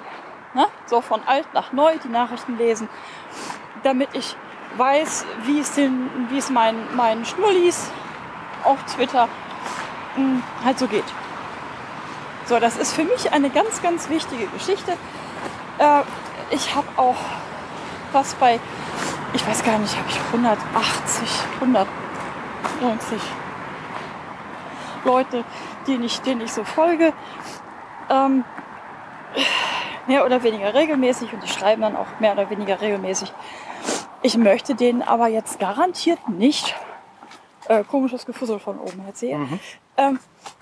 Ne? 0.55 0.65
So 0.87 1.01
von 1.01 1.21
alt 1.23 1.45
nach 1.53 1.73
neu 1.73 1.99
die 2.03 2.09
Nachrichten 2.09 2.57
lesen, 2.57 2.89
damit 3.83 4.09
ich 4.13 4.35
weiß, 4.77 5.27
wie 5.43 5.59
es, 5.59 5.75
den, 5.75 6.09
wie 6.31 6.39
es 6.39 6.49
meinen, 6.49 6.95
meinen 6.95 7.23
Schnullis 7.23 7.91
auf 8.63 8.83
Twitter 8.85 9.29
mh, 10.15 10.41
halt 10.65 10.79
so 10.79 10.87
geht. 10.87 11.05
So, 12.45 12.59
das 12.59 12.77
ist 12.77 12.93
für 12.93 13.03
mich 13.03 13.31
eine 13.31 13.49
ganz, 13.49 13.81
ganz 13.81 14.09
wichtige 14.09 14.47
Geschichte. 14.47 14.93
Äh, 15.77 16.01
ich 16.51 16.75
habe 16.75 16.87
auch 16.97 17.15
was 18.11 18.33
bei, 18.35 18.59
ich 19.33 19.47
weiß 19.47 19.63
gar 19.63 19.77
nicht, 19.79 19.95
habe 19.95 20.09
ich 20.09 20.19
180, 20.27 21.29
190 21.61 23.21
Leute, 25.05 25.43
denen 25.87 26.03
ich, 26.03 26.21
denen 26.21 26.41
ich 26.41 26.51
so 26.51 26.63
folge. 26.63 27.13
Ähm, 28.09 28.43
mehr 30.07 30.25
oder 30.25 30.43
weniger 30.43 30.73
regelmäßig 30.73 31.31
und 31.33 31.43
die 31.43 31.47
schreiben 31.47 31.81
dann 31.81 31.95
auch 31.95 32.07
mehr 32.19 32.33
oder 32.33 32.49
weniger 32.49 32.81
regelmäßig. 32.81 33.31
Ich 34.21 34.37
möchte 34.37 34.75
denen 34.75 35.01
aber 35.01 35.27
jetzt 35.27 35.59
garantiert 35.59 36.27
nicht 36.27 36.75
äh, 37.67 37.83
komisches 37.83 38.25
Gefussel 38.25 38.59
von 38.59 38.79
oben 38.79 39.05
erzählen. 39.05 39.59
Ähm, 39.97 40.15
äh, 40.15 40.60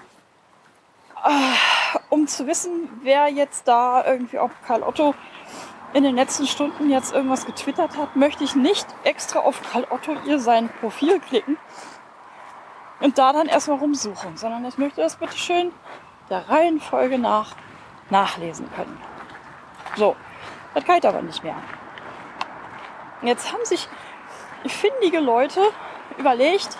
um 2.09 2.27
zu 2.27 2.47
wissen, 2.47 2.89
wer 3.01 3.27
jetzt 3.27 3.67
da 3.67 4.05
irgendwie, 4.05 4.39
ob 4.39 4.51
Karl 4.65 4.83
Otto 4.83 5.15
in 5.93 6.03
den 6.03 6.15
letzten 6.15 6.45
Stunden 6.45 6.89
jetzt 6.89 7.13
irgendwas 7.13 7.45
getwittert 7.45 7.97
hat, 7.97 8.15
möchte 8.15 8.43
ich 8.43 8.55
nicht 8.55 8.87
extra 9.03 9.39
auf 9.39 9.61
Karl 9.71 9.87
Otto 9.89 10.15
ihr 10.25 10.39
sein 10.39 10.69
Profil 10.79 11.19
klicken 11.19 11.57
und 12.99 13.17
da 13.17 13.33
dann 13.33 13.47
erstmal 13.47 13.79
rumsuchen, 13.79 14.37
sondern 14.37 14.65
ich 14.65 14.77
möchte 14.77 15.01
das 15.01 15.15
bitte 15.15 15.37
schön 15.37 15.71
der 16.29 16.47
Reihenfolge 16.49 17.17
nach 17.17 17.55
nachlesen 18.09 18.69
können. 18.75 18.99
So, 19.95 20.15
das 20.73 20.83
geht 20.83 21.05
aber 21.05 21.21
nicht 21.21 21.43
mehr. 21.43 21.55
Jetzt 23.21 23.51
haben 23.51 23.65
sich 23.65 23.87
findige 24.65 25.19
Leute 25.19 25.61
überlegt, 26.17 26.77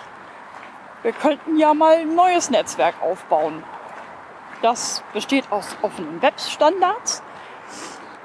wir 1.02 1.12
könnten 1.12 1.58
ja 1.58 1.72
mal 1.74 1.96
ein 1.96 2.14
neues 2.14 2.50
Netzwerk 2.50 3.00
aufbauen. 3.02 3.64
Das 4.62 5.02
besteht 5.12 5.50
aus 5.50 5.76
offenen 5.82 6.20
Webstandards. 6.22 7.22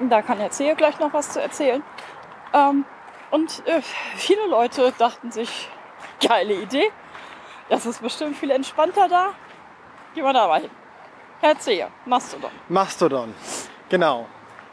Da 0.00 0.22
kann 0.22 0.38
der 0.38 0.48
Erzähler 0.48 0.74
gleich 0.74 0.98
noch 0.98 1.12
was 1.12 1.30
zu 1.30 1.40
erzählen. 1.40 1.82
Ähm, 2.52 2.84
und 3.30 3.66
äh, 3.66 3.80
viele 4.16 4.46
Leute 4.46 4.92
dachten 4.98 5.32
sich, 5.32 5.70
geile 6.26 6.54
Idee, 6.54 6.90
das 7.68 7.86
ist 7.86 8.02
bestimmt 8.02 8.36
viel 8.36 8.50
entspannter 8.50 9.08
da. 9.08 9.30
Gehen 10.14 10.24
wir 10.24 10.32
da 10.32 10.46
mal 10.46 10.60
hin. 10.60 10.70
Herr 11.40 11.58
Zehe, 11.58 11.88
Mastodon. 12.04 12.50
Mastodon, 12.68 13.34
genau. 13.88 14.26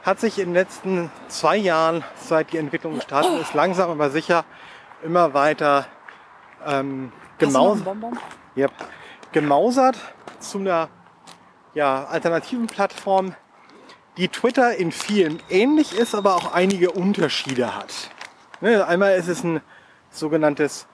Hat 0.03 0.19
sich 0.19 0.37
in 0.39 0.49
den 0.49 0.53
letzten 0.53 1.11
zwei 1.27 1.57
Jahren, 1.57 2.03
seit 2.15 2.51
die 2.51 2.57
Entwicklung 2.57 2.95
gestartet 2.95 3.41
ist, 3.41 3.53
langsam 3.53 3.89
aber 3.89 4.09
sicher 4.09 4.45
immer 5.01 5.33
weiter 5.33 5.85
ähm, 6.65 7.11
gemaus? 7.37 7.79
Yep. 8.55 8.71
gemausert 9.31 9.97
zu 10.39 10.59
einer 10.59 10.89
ja, 11.73 12.05
alternativen 12.05 12.67
Plattform, 12.67 13.35
die 14.17 14.27
Twitter 14.27 14.75
in 14.75 14.91
vielen 14.91 15.41
ähnlich 15.49 15.97
ist, 15.97 16.13
aber 16.13 16.35
auch 16.35 16.53
einige 16.53 16.91
Unterschiede 16.91 17.75
hat. 17.75 18.11
Ne, 18.61 18.85
einmal 18.85 19.15
ist 19.15 19.27
es 19.27 19.43
ein 19.43 19.61
sogenanntes 20.11 20.87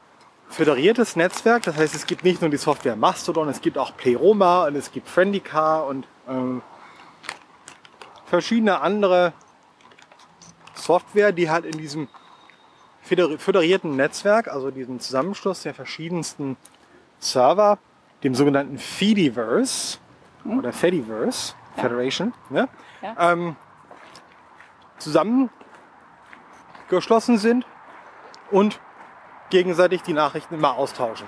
föderiertes 0.50 1.15
Netzwerk, 1.15 1.63
das 1.63 1.77
heißt, 1.77 1.93
es 1.93 2.07
gibt 2.07 2.24
nicht 2.24 2.41
nur 2.41 2.50
die 2.50 2.57
Software 2.57 2.95
Mastodon, 2.95 3.50
es 3.50 3.62
gibt 3.62 3.77
auch 3.77 3.95
Pleroma 3.95 4.65
und 4.65 4.75
es 4.75 4.91
gibt 4.91 5.07
Friendica 5.07 5.81
und 5.81 6.07
ähm, 6.27 6.63
verschiedene 8.25 8.81
andere 8.81 9.33
Software, 10.74 11.31
die 11.31 11.50
halt 11.50 11.65
in 11.65 11.77
diesem 11.77 12.07
föder- 13.07 13.38
föderierten 13.38 13.95
Netzwerk, 13.95 14.48
also 14.48 14.71
diesem 14.71 15.00
Zusammenschluss 15.00 15.62
der 15.63 15.74
verschiedensten 15.74 16.57
Server, 17.19 17.77
dem 18.24 18.33
sogenannten 18.33 18.79
Fediverse 20.43 20.60
oder 20.60 20.74
Fediverse 20.74 21.53
Federation, 21.75 22.34
ne, 22.50 22.67
Ja. 23.01 23.31
ähm, 23.31 23.55
zusammengeschlossen 24.98 27.38
sind 27.38 27.65
und 28.51 28.79
gegenseitig 29.50 30.03
die 30.03 30.13
Nachrichten 30.13 30.55
immer 30.55 30.77
austauschen. 30.77 31.27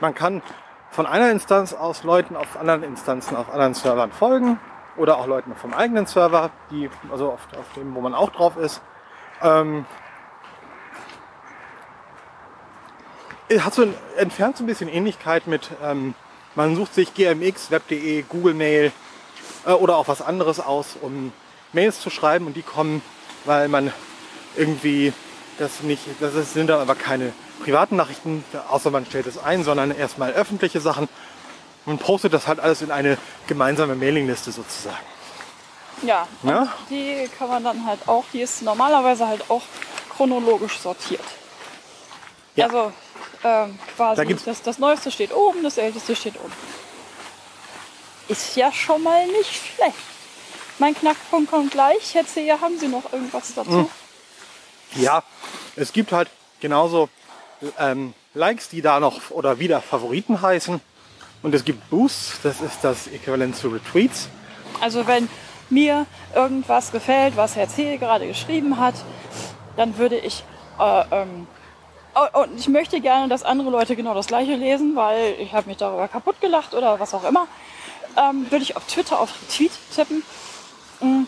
Man 0.00 0.14
kann 0.14 0.42
von 0.90 1.06
einer 1.06 1.30
Instanz 1.30 1.72
aus 1.72 2.04
Leuten 2.04 2.36
auf 2.36 2.58
anderen 2.58 2.82
Instanzen, 2.82 3.36
auf 3.36 3.50
anderen 3.50 3.74
Servern 3.74 4.12
folgen 4.12 4.58
oder 4.96 5.18
auch 5.18 5.26
Leuten 5.26 5.54
vom 5.54 5.72
eigenen 5.72 6.06
Server, 6.06 6.50
die, 6.70 6.90
also 7.10 7.32
auf, 7.32 7.46
auf 7.58 7.72
dem, 7.76 7.94
wo 7.94 8.00
man 8.00 8.14
auch 8.14 8.30
drauf 8.30 8.56
ist. 8.56 8.82
Ähm, 9.40 9.86
hat 13.60 13.74
so 13.74 13.86
entfernt 14.16 14.56
so 14.56 14.64
ein 14.64 14.66
bisschen 14.66 14.88
Ähnlichkeit 14.88 15.46
mit, 15.46 15.70
ähm, 15.82 16.14
man 16.54 16.76
sucht 16.76 16.94
sich 16.94 17.14
GMX, 17.14 17.70
Web.de, 17.70 18.22
Google 18.28 18.54
Mail 18.54 18.92
äh, 19.66 19.72
oder 19.72 19.96
auch 19.96 20.08
was 20.08 20.22
anderes 20.22 20.60
aus, 20.60 20.96
um 21.00 21.32
Mails 21.72 22.00
zu 22.00 22.10
schreiben 22.10 22.46
und 22.46 22.54
die 22.54 22.62
kommen, 22.62 23.02
weil 23.44 23.68
man 23.68 23.92
irgendwie 24.56 25.12
das 25.58 25.82
nicht, 25.82 26.02
das 26.20 26.52
sind 26.52 26.68
dann 26.68 26.80
aber 26.80 26.94
keine 26.94 27.32
privaten 27.62 27.96
Nachrichten, 27.96 28.44
außer 28.68 28.90
man 28.90 29.06
stellt 29.06 29.26
es 29.26 29.38
ein, 29.38 29.64
sondern 29.64 29.90
erstmal 29.96 30.32
öffentliche 30.32 30.80
Sachen 30.80 31.08
und 31.86 31.98
postet 31.98 32.32
das 32.32 32.46
halt 32.46 32.60
alles 32.60 32.82
in 32.82 32.90
eine 32.90 33.18
gemeinsame 33.46 33.94
Mailingliste 33.94 34.52
sozusagen. 34.52 34.96
Ja, 36.02 36.26
Ja? 36.42 36.68
die 36.90 37.28
kann 37.38 37.48
man 37.48 37.62
dann 37.64 37.86
halt 37.86 38.00
auch, 38.08 38.24
die 38.32 38.40
ist 38.40 38.62
normalerweise 38.62 39.26
halt 39.26 39.48
auch 39.50 39.62
chronologisch 40.16 40.78
sortiert. 40.78 41.24
Ja. 42.56 42.66
Also 42.66 42.92
ähm, 43.44 43.78
quasi 43.96 44.24
Da 44.24 44.34
das, 44.44 44.62
das 44.62 44.78
Neueste 44.78 45.10
steht 45.10 45.34
oben, 45.34 45.62
das 45.62 45.78
Älteste 45.78 46.14
steht 46.16 46.36
unten. 46.36 46.52
Ist 48.28 48.56
ja 48.56 48.72
schon 48.72 49.02
mal 49.02 49.26
nicht 49.26 49.52
schlecht. 49.52 49.94
Mein 50.78 50.94
Knackpunkt 50.94 51.50
kommt 51.50 51.70
gleich. 51.70 52.14
Herr 52.14 52.26
Zeher, 52.26 52.60
haben 52.60 52.78
Sie 52.78 52.88
noch 52.88 53.12
irgendwas 53.12 53.54
dazu? 53.54 53.70
Hm. 53.70 53.88
Ja, 54.96 55.22
es 55.76 55.92
gibt 55.92 56.12
halt 56.12 56.28
genauso 56.60 57.08
ähm, 57.78 58.14
Likes, 58.34 58.68
die 58.68 58.82
da 58.82 59.00
noch 59.00 59.30
oder 59.30 59.58
wieder 59.58 59.80
Favoriten 59.80 60.40
heißen. 60.40 60.80
Und 61.42 61.54
es 61.54 61.64
gibt 61.64 61.90
Boosts, 61.90 62.40
das 62.42 62.60
ist 62.60 62.78
das 62.82 63.08
Äquivalent 63.08 63.56
zu 63.56 63.68
Retweets. 63.68 64.28
Also 64.80 65.06
wenn 65.06 65.28
mir 65.70 66.06
irgendwas 66.34 66.92
gefällt, 66.92 67.36
was 67.36 67.56
Herr 67.56 67.68
Zehe 67.68 67.98
gerade 67.98 68.26
geschrieben 68.26 68.78
hat, 68.78 68.94
dann 69.76 69.98
würde 69.98 70.18
ich 70.18 70.44
äh, 70.78 71.04
ähm, 71.10 71.46
und 72.14 72.58
ich 72.58 72.68
möchte 72.68 73.00
gerne, 73.00 73.28
dass 73.28 73.42
andere 73.42 73.70
Leute 73.70 73.96
genau 73.96 74.14
das 74.14 74.26
gleiche 74.26 74.54
lesen, 74.54 74.94
weil 74.96 75.34
ich 75.38 75.52
habe 75.52 75.68
mich 75.68 75.78
darüber 75.78 76.08
kaputt 76.08 76.40
gelacht 76.40 76.74
oder 76.74 77.00
was 77.00 77.14
auch 77.14 77.24
immer. 77.24 77.46
Ähm, 78.16 78.50
würde 78.50 78.62
ich 78.62 78.76
auf 78.76 78.84
Twitter 78.86 79.18
auf 79.18 79.30
Retweet 79.42 79.72
tippen. 79.94 80.22
Mm. 81.00 81.22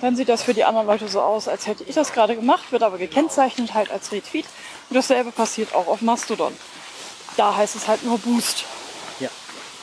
Dann 0.00 0.16
sieht 0.16 0.28
das 0.28 0.42
für 0.42 0.54
die 0.54 0.64
anderen 0.64 0.86
Leute 0.86 1.06
so 1.06 1.20
aus, 1.20 1.46
als 1.46 1.66
hätte 1.66 1.84
ich 1.84 1.94
das 1.94 2.12
gerade 2.12 2.34
gemacht, 2.34 2.72
wird 2.72 2.82
aber 2.82 2.98
gekennzeichnet 2.98 3.74
halt 3.74 3.90
als 3.90 4.10
Retweet. 4.10 4.46
Und 4.90 4.96
dasselbe 4.96 5.30
passiert 5.30 5.74
auch 5.74 5.86
auf 5.86 6.00
Mastodon. 6.00 6.52
Da 7.36 7.54
heißt 7.54 7.76
es 7.76 7.86
halt 7.86 8.02
nur 8.04 8.18
Boost. 8.18 8.64
Ja. 9.20 9.28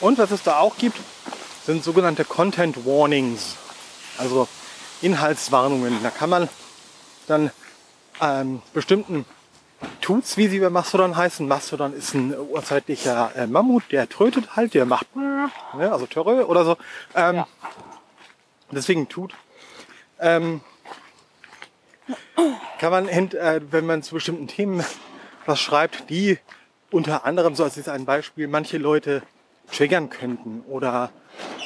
Und 0.01 0.17
was 0.17 0.31
es 0.31 0.43
da 0.43 0.59
auch 0.59 0.75
gibt, 0.77 0.97
sind 1.65 1.83
sogenannte 1.83 2.25
Content 2.25 2.85
Warnings, 2.85 3.55
also 4.17 4.47
Inhaltswarnungen. 5.01 6.03
Da 6.03 6.09
kann 6.09 6.29
man 6.29 6.49
dann 7.27 7.51
ähm, 8.21 8.61
bestimmten 8.73 9.25
Tuts, 10.01 10.37
wie 10.37 10.47
sie 10.47 10.59
bei 10.59 10.69
Mastodon 10.69 11.15
heißen. 11.15 11.47
Mastodon 11.47 11.93
ist 11.93 12.13
ein 12.13 12.37
urzeitlicher 12.37 13.31
äh, 13.35 13.47
Mammut, 13.47 13.83
der 13.91 14.09
trötet 14.09 14.55
halt, 14.55 14.73
der 14.73 14.85
macht, 14.85 15.15
ne, 15.15 15.49
also 15.91 16.05
Törö 16.05 16.43
oder 16.43 16.65
so. 16.65 16.77
Ähm, 17.15 17.35
Ja. 17.35 17.47
Deswegen 18.71 19.09
tut. 19.09 19.33
Ähm, 20.19 20.61
kann 22.79 22.91
man, 22.91 23.07
äh, 23.07 23.61
wenn 23.71 23.85
man 23.85 24.03
zu 24.03 24.15
bestimmten 24.15 24.47
Themen 24.47 24.83
was 25.45 25.59
schreibt, 25.59 26.09
die 26.09 26.37
unter 26.91 27.25
anderem, 27.25 27.55
so 27.55 27.63
als 27.63 27.75
jetzt 27.75 27.89
ein 27.89 28.05
Beispiel, 28.05 28.47
manche 28.47 28.77
Leute 28.77 29.23
triggern 29.71 30.09
könnten 30.09 30.63
oder 30.67 31.11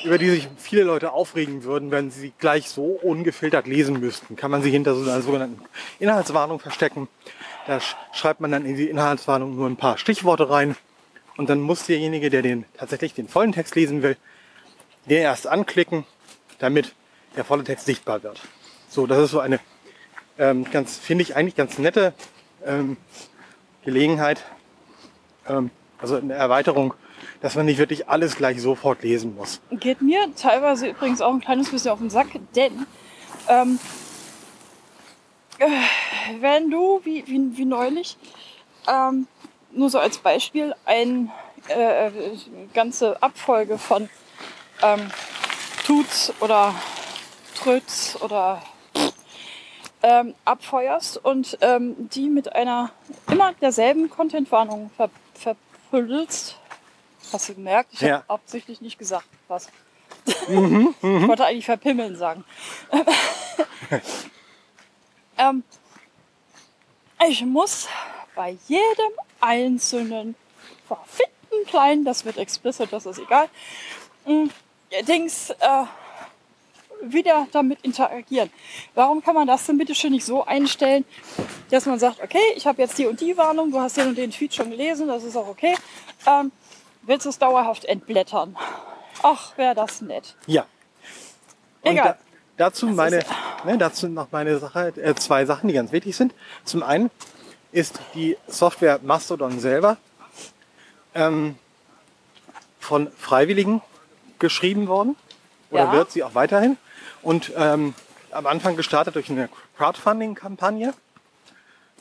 über 0.03 0.17
die 0.17 0.29
sich 0.29 0.47
viele 0.57 0.83
Leute 0.83 1.13
aufregen 1.13 1.63
würden, 1.63 1.89
wenn 1.89 2.11
sie 2.11 2.33
gleich 2.37 2.69
so 2.69 2.83
ungefiltert 2.83 3.65
lesen 3.65 3.99
müssten, 3.99 4.35
kann 4.35 4.51
man 4.51 4.61
sie 4.61 4.69
hinter 4.69 4.93
so 4.95 5.09
einer 5.09 5.21
sogenannten 5.21 5.61
Inhaltswarnung 5.99 6.59
verstecken. 6.59 7.07
Da 7.65 7.77
sch- 7.77 7.95
schreibt 8.11 8.41
man 8.41 8.51
dann 8.51 8.65
in 8.65 8.75
die 8.75 8.89
Inhaltswarnung 8.89 9.55
nur 9.55 9.67
ein 9.67 9.77
paar 9.77 9.97
Stichworte 9.97 10.49
rein 10.49 10.75
und 11.37 11.49
dann 11.49 11.61
muss 11.61 11.85
derjenige, 11.85 12.29
der 12.29 12.41
den 12.41 12.65
tatsächlich 12.77 13.13
den 13.13 13.27
vollen 13.27 13.51
Text 13.53 13.75
lesen 13.75 14.03
will, 14.03 14.17
den 15.05 15.21
erst 15.21 15.47
anklicken, 15.47 16.05
damit 16.59 16.93
der 17.35 17.45
volle 17.45 17.63
Text 17.63 17.85
sichtbar 17.85 18.21
wird. 18.21 18.39
So, 18.89 19.07
das 19.07 19.17
ist 19.19 19.31
so 19.31 19.39
eine 19.39 19.59
ähm, 20.37 20.69
ganz, 20.69 20.97
finde 20.97 21.23
ich 21.23 21.35
eigentlich 21.35 21.55
ganz 21.55 21.77
nette 21.77 22.13
ähm, 22.65 22.97
Gelegenheit, 23.83 24.43
ähm, 25.47 25.71
also 25.97 26.17
eine 26.17 26.33
Erweiterung, 26.33 26.93
dass 27.43 27.55
man 27.55 27.65
nicht 27.65 27.77
wirklich 27.77 28.07
alles 28.07 28.37
gleich 28.37 28.61
sofort 28.61 29.03
lesen 29.03 29.35
muss. 29.35 29.59
Geht 29.69 30.01
mir 30.01 30.33
teilweise 30.33 30.87
übrigens 30.87 31.19
auch 31.19 31.33
ein 31.33 31.41
kleines 31.41 31.69
bisschen 31.69 31.91
auf 31.91 31.99
den 31.99 32.09
Sack, 32.09 32.27
denn 32.55 32.87
ähm, 33.49 33.79
äh, 35.59 35.67
wenn 36.39 36.71
du, 36.71 37.01
wie, 37.03 37.27
wie, 37.27 37.57
wie 37.57 37.65
neulich, 37.65 38.17
ähm, 38.87 39.27
nur 39.73 39.89
so 39.89 39.99
als 39.99 40.19
Beispiel, 40.19 40.73
eine 40.85 41.29
äh, 41.67 42.11
ganze 42.73 43.21
Abfolge 43.21 43.77
von 43.77 44.07
ähm, 44.81 45.11
Tuts 45.85 46.33
oder 46.39 46.73
Tröts 47.55 48.21
oder 48.21 48.61
ähm, 50.01 50.33
abfeuerst 50.45 51.17
und 51.17 51.57
ähm, 51.59 52.09
die 52.09 52.29
mit 52.29 52.55
einer 52.55 52.91
immer 53.29 53.51
derselben 53.61 54.09
Contentwarnung 54.09 54.91
ver. 54.95 55.09
Hast 57.33 57.49
du 57.49 57.55
gemerkt? 57.55 57.91
Ich 57.93 58.01
Ja. 58.01 58.17
habe 58.17 58.29
absichtlich 58.29 58.79
nicht 58.79 58.99
gesagt, 58.99 59.25
was. 59.47 59.67
ich 60.27 60.51
wollte 60.51 61.45
eigentlich 61.45 61.65
verpimmeln 61.65 62.15
sagen. 62.15 62.45
ähm, 65.37 65.63
ich 67.27 67.43
muss 67.43 67.87
bei 68.35 68.57
jedem 68.67 69.11
einzelnen 69.41 70.35
verfickten 70.87 71.65
kleinen, 71.65 72.05
das 72.05 72.23
wird 72.23 72.37
explicit, 72.37 72.93
das 72.93 73.05
ist 73.05 73.19
egal, 73.19 73.49
mm, 74.25 74.45
Dings 75.07 75.49
äh, 75.49 75.85
wieder 77.01 77.47
damit 77.51 77.79
interagieren. 77.81 78.51
Warum 78.93 79.23
kann 79.23 79.35
man 79.35 79.47
das 79.47 79.65
denn 79.65 79.77
bitte 79.77 79.95
schön 79.95 80.11
nicht 80.11 80.25
so 80.25 80.45
einstellen, 80.45 81.03
dass 81.71 81.85
man 81.85 81.99
sagt, 81.99 82.21
okay, 82.21 82.53
ich 82.55 82.67
habe 82.67 82.81
jetzt 82.81 82.97
die 82.97 83.07
und 83.07 83.19
die 83.19 83.35
Warnung, 83.35 83.71
du 83.71 83.79
hast 83.79 83.97
den 83.97 84.09
und 84.09 84.17
den 84.17 84.31
Tweet 84.31 84.53
schon 84.53 84.69
gelesen, 84.69 85.07
das 85.07 85.23
ist 85.23 85.35
auch 85.35 85.47
okay. 85.47 85.75
Ähm, 86.27 86.51
willst 87.05 87.25
du 87.25 87.29
es 87.29 87.39
dauerhaft 87.39 87.85
entblättern? 87.85 88.55
Ach, 89.21 89.57
wäre 89.57 89.75
das 89.75 90.01
nett. 90.01 90.35
Ja. 90.47 90.65
Und 91.81 91.91
Egal. 91.91 92.17
Da, 92.57 92.65
dazu 92.65 92.87
Das 92.87 92.95
meine, 92.95 93.23
ne, 93.65 93.77
dazu 93.77 94.07
noch 94.07 94.27
meine 94.31 94.57
Sache, 94.59 94.93
äh, 94.97 95.15
zwei 95.15 95.45
Sachen, 95.45 95.67
die 95.67 95.73
ganz 95.73 95.91
wichtig 95.91 96.15
sind. 96.15 96.33
Zum 96.65 96.83
einen 96.83 97.09
ist 97.71 97.99
die 98.13 98.37
Software 98.47 98.99
Mastodon 99.03 99.59
selber 99.59 99.97
ähm, 101.15 101.57
von 102.79 103.11
Freiwilligen 103.17 103.81
geschrieben 104.39 104.87
worden 104.87 105.15
oder 105.71 105.85
Ja. 105.85 105.91
wird 105.91 106.11
sie 106.11 106.23
auch 106.23 106.35
weiterhin 106.35 106.77
und 107.21 107.51
ähm, 107.55 107.93
am 108.31 108.47
Anfang 108.47 108.75
gestartet 108.75 109.15
durch 109.15 109.29
eine 109.29 109.49
Crowdfunding-Kampagne. 109.77 110.93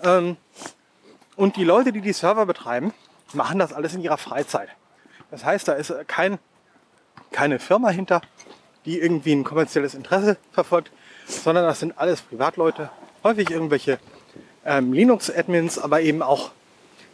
Ähm, 0.03 0.37
und 1.37 1.57
die 1.57 1.65
Leute, 1.65 1.93
die 1.93 2.01
die 2.01 2.13
Server 2.13 2.47
betreiben, 2.47 2.93
machen 3.33 3.59
das 3.59 3.73
alles 3.73 3.95
in 3.95 4.03
ihrer 4.03 4.19
Freizeit. 4.19 4.69
Das 5.33 5.45
heißt, 5.45 5.67
da 5.67 5.73
ist 5.73 5.91
äh, 5.91 6.05
kein 6.07 6.39
keine 7.33 7.59
Firma 7.59 7.89
hinter, 7.89 8.21
die 8.85 9.01
irgendwie 9.01 9.33
ein 9.33 9.43
kommerzielles 9.43 9.95
Interesse 9.95 10.37
verfolgt, 10.53 10.93
sondern 11.27 11.65
das 11.65 11.81
sind 11.81 11.99
alles 11.99 12.21
Privatleute, 12.21 12.91
häufig 13.25 13.51
irgendwelche 13.51 13.99
ähm, 14.65 14.93
Linux-Admins, 14.93 15.79
aber 15.79 16.03
eben 16.03 16.23
auch 16.23 16.53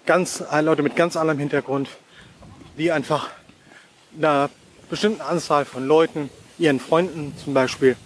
ganz 0.04 0.42
äh, 0.52 0.60
Leute 0.60 0.82
mit 0.82 0.96
ganz 0.96 1.16
anderem 1.16 1.38
Hintergrund, 1.38 1.88
die 2.76 2.90
einfach 2.90 3.30
einer 4.16 4.50
bestimmten 4.90 5.20
Anzahl 5.20 5.64
von 5.64 5.86
Leuten, 5.86 6.30
ihren 6.58 6.80
Freunden 6.80 7.34
zum 7.42 7.54
Beispiel, 7.54 7.96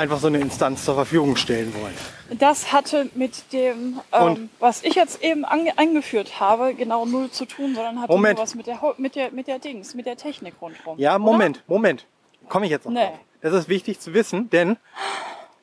einfach 0.00 0.18
so 0.18 0.28
eine 0.28 0.38
Instanz 0.38 0.84
zur 0.86 0.94
Verfügung 0.94 1.36
stellen 1.36 1.74
wollen. 1.74 1.94
Das 2.38 2.72
hatte 2.72 3.10
mit 3.14 3.52
dem, 3.52 4.00
ähm, 4.12 4.48
was 4.58 4.82
ich 4.82 4.94
jetzt 4.94 5.22
eben 5.22 5.44
eingeführt 5.44 6.40
habe, 6.40 6.74
genau 6.74 7.04
null 7.04 7.30
zu 7.30 7.44
tun, 7.44 7.74
sondern 7.74 8.00
hatte 8.00 8.10
Moment. 8.12 8.38
nur 8.38 8.42
was 8.44 8.54
mit 8.54 8.66
der, 8.66 8.80
mit 8.96 9.14
der, 9.14 9.30
mit 9.30 9.46
der 9.46 9.58
Dings, 9.58 9.94
mit 9.94 10.06
der 10.06 10.16
Technik 10.16 10.54
rundherum. 10.60 10.98
Ja, 10.98 11.10
oder? 11.10 11.18
Moment, 11.18 11.62
Moment. 11.66 12.06
Komme 12.48 12.64
ich 12.64 12.70
jetzt 12.72 12.86
noch 12.86 12.92
Nee. 12.92 13.06
drauf. 13.08 13.18
Das 13.42 13.52
ist 13.52 13.68
wichtig 13.68 14.00
zu 14.00 14.14
wissen, 14.14 14.48
denn 14.50 14.78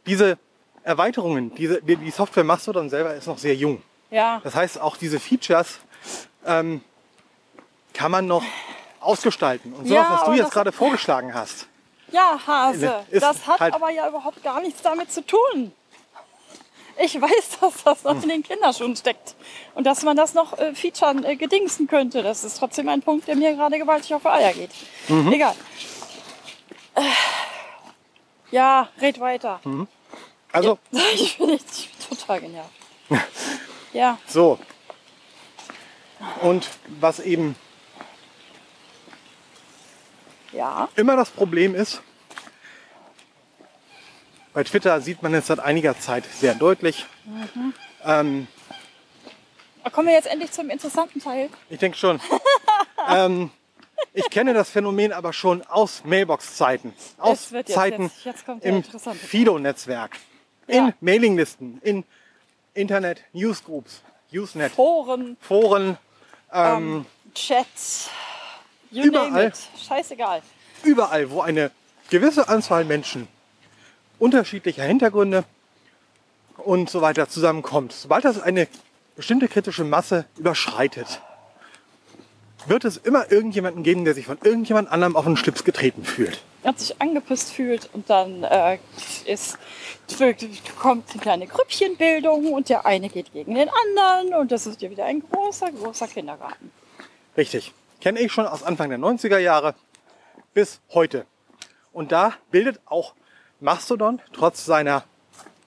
diese 0.05 0.37
Erweiterungen, 0.83 1.53
diese, 1.55 1.81
die, 1.81 2.11
Software 2.11 2.43
Mastodon 2.43 2.89
selber 2.89 3.15
ist 3.15 3.25
noch 3.27 3.39
sehr 3.39 3.55
jung. 3.55 3.81
Ja, 4.11 4.39
Das 4.43 4.55
heißt, 4.55 4.79
auch 4.79 4.97
diese 4.97 5.19
Features 5.19 5.79
ähm, 6.45 6.81
kann 7.93 8.11
man 8.11 8.27
noch 8.27 8.43
ausgestalten. 8.99 9.73
Und 9.73 9.87
sowas, 9.87 9.91
Ja, 9.91 10.09
was 10.11 10.23
du 10.25 10.33
jetzt 10.33 10.51
gerade 10.51 10.71
vorgeschlagen 10.71 11.33
hast, 11.33 11.67
ja, 12.11 12.39
Hase. 12.45 13.05
Ist 13.09 13.21
das 13.23 13.45
hat 13.47 13.59
halt- 13.59 13.73
aber 13.73 13.89
ja 13.91 14.07
überhaupt 14.07 14.41
gar 14.43 14.59
nichts 14.61 14.81
damit 14.81 15.11
zu 15.11 15.25
tun. 15.25 15.71
Ich 16.99 17.19
weiß, 17.21 17.59
dass 17.61 17.83
das 17.83 18.03
noch 18.03 18.23
in 18.23 18.29
den 18.29 18.43
Kinderschuhen 18.43 18.95
steckt. 18.95 19.35
Und 19.75 19.83
dass 19.85 20.01
man 20.03 20.17
das 20.17 20.33
noch 20.33 20.57
äh, 20.57 20.73
featuren, 20.73 21.23
äh, 21.23 21.35
gedingsen 21.35 21.87
könnte. 21.87 22.23
Das 22.23 22.43
ist 22.43 22.57
trotzdem 22.57 22.89
ein 22.89 23.01
Punkt, 23.01 23.27
der 23.27 23.35
mir 23.35 23.53
gerade 23.53 23.77
gewaltig 23.77 24.13
auf 24.15 24.23
die 24.23 24.27
Eier 24.29 24.53
geht. 24.53 24.71
Mhm. 25.07 25.31
Egal. 25.31 25.55
Äh, 26.95 27.01
ja, 28.51 28.89
red 29.01 29.19
weiter. 29.19 29.59
also 30.51 30.79
Ich 31.13 31.37
bin, 31.37 31.49
ich 31.51 31.89
bin 31.99 32.17
total 32.17 32.41
genervt. 32.41 32.69
Ja, 33.93 34.17
so. 34.27 34.59
Und 36.41 36.67
was 36.99 37.19
eben 37.19 37.55
Ja. 40.51 40.89
immer 40.95 41.15
das 41.15 41.29
Problem 41.29 41.75
ist, 41.75 42.01
bei 44.53 44.63
Twitter 44.63 44.99
sieht 45.01 45.21
man 45.21 45.33
es 45.33 45.47
seit 45.47 45.59
einiger 45.59 45.99
Zeit 45.99 46.23
sehr 46.25 46.55
deutlich. 46.55 47.05
Ähm, 48.03 48.47
Kommen 49.91 50.07
wir 50.07 50.15
jetzt 50.15 50.27
endlich 50.27 50.51
zum 50.51 50.69
interessanten 50.69 51.21
Teil. 51.21 51.49
ich 51.69 51.79
denke 51.79 51.97
schon. 51.97 52.19
ähm, 53.09 53.51
ich 54.13 54.29
kenne 54.29 54.53
das 54.53 54.69
Phänomen 54.69 55.13
aber 55.13 55.31
schon 55.33 55.63
aus 55.67 56.03
Mailbox-Zeiten, 56.05 56.93
aus 57.17 57.51
jetzt- 57.51 57.71
Zeiten 57.73 58.11
jetzt- 58.23 58.45
jetzt 58.47 58.65
im. 58.65 58.83
Fido-Netzwerk, 58.83 60.17
in 60.67 60.87
Ja. 60.87 60.93
Mailinglisten, 61.01 61.79
in 61.83 62.03
Internet, 62.73 63.23
Newsgroups, 63.33 64.01
Usenet, 64.33 64.71
Foren, 64.73 65.37
Foren, 65.39 65.97
ähm, 66.51 67.05
Chats, 67.33 68.09
you 68.91 69.03
Überall. 69.03 69.31
name 69.31 69.47
it. 69.47 69.69
Scheißegal. 69.87 70.41
überall, 70.83 71.29
wo 71.31 71.41
eine 71.41 71.71
gewisse 72.09 72.47
Anzahl 72.47 72.85
Menschen 72.85 73.27
unterschiedlicher 74.19 74.83
Hintergründe 74.83 75.43
und 76.57 76.89
so 76.89 77.01
weiter 77.01 77.29
zusammenkommt. 77.29 77.93
Sobald 77.93 78.25
das 78.25 78.41
eine 78.41 78.67
bestimmte 79.15 79.47
kritische 79.47 79.83
Masse 79.83 80.25
überschreitet, 80.37 81.21
wird 82.65 82.85
es 82.85 82.97
immer 82.97 83.31
irgendjemanden 83.31 83.83
geben, 83.83 84.03
der 84.05 84.13
sich 84.13 84.25
von 84.25 84.37
irgendjemand 84.43 84.89
anderem 84.89 85.15
auf 85.15 85.25
den 85.25 85.37
Schlips 85.37 85.63
getreten 85.63 86.03
fühlt. 86.03 86.41
Und 86.63 86.79
sich 86.79 87.01
angepisst 87.01 87.51
fühlt 87.53 87.89
und 87.93 88.09
dann 88.09 88.43
äh, 88.43 88.77
ist, 89.25 89.57
kommt 90.79 91.09
eine 91.11 91.21
kleine 91.21 91.47
Grüppchenbildung 91.47 92.51
und 92.51 92.67
der 92.67 92.85
eine 92.85 93.09
geht 93.09 93.31
gegen 93.31 93.55
den 93.55 93.69
anderen 93.69 94.33
und 94.39 94.51
das 94.51 94.67
ist 94.67 94.81
ja 94.81 94.89
wieder 94.89 95.05
ein 95.05 95.21
großer, 95.31 95.71
großer 95.71 96.07
Kindergarten. 96.07 96.71
Richtig. 97.37 97.73
Kenne 98.01 98.19
ich 98.19 98.31
schon 98.31 98.45
aus 98.47 98.63
Anfang 98.63 98.89
der 98.89 98.99
90er 98.99 99.37
Jahre 99.39 99.75
bis 100.53 100.79
heute. 100.93 101.25
Und 101.91 102.11
da 102.11 102.33
bildet 102.51 102.79
auch 102.85 103.13
Mastodon 103.59 104.21
trotz 104.33 104.65
seiner 104.65 105.03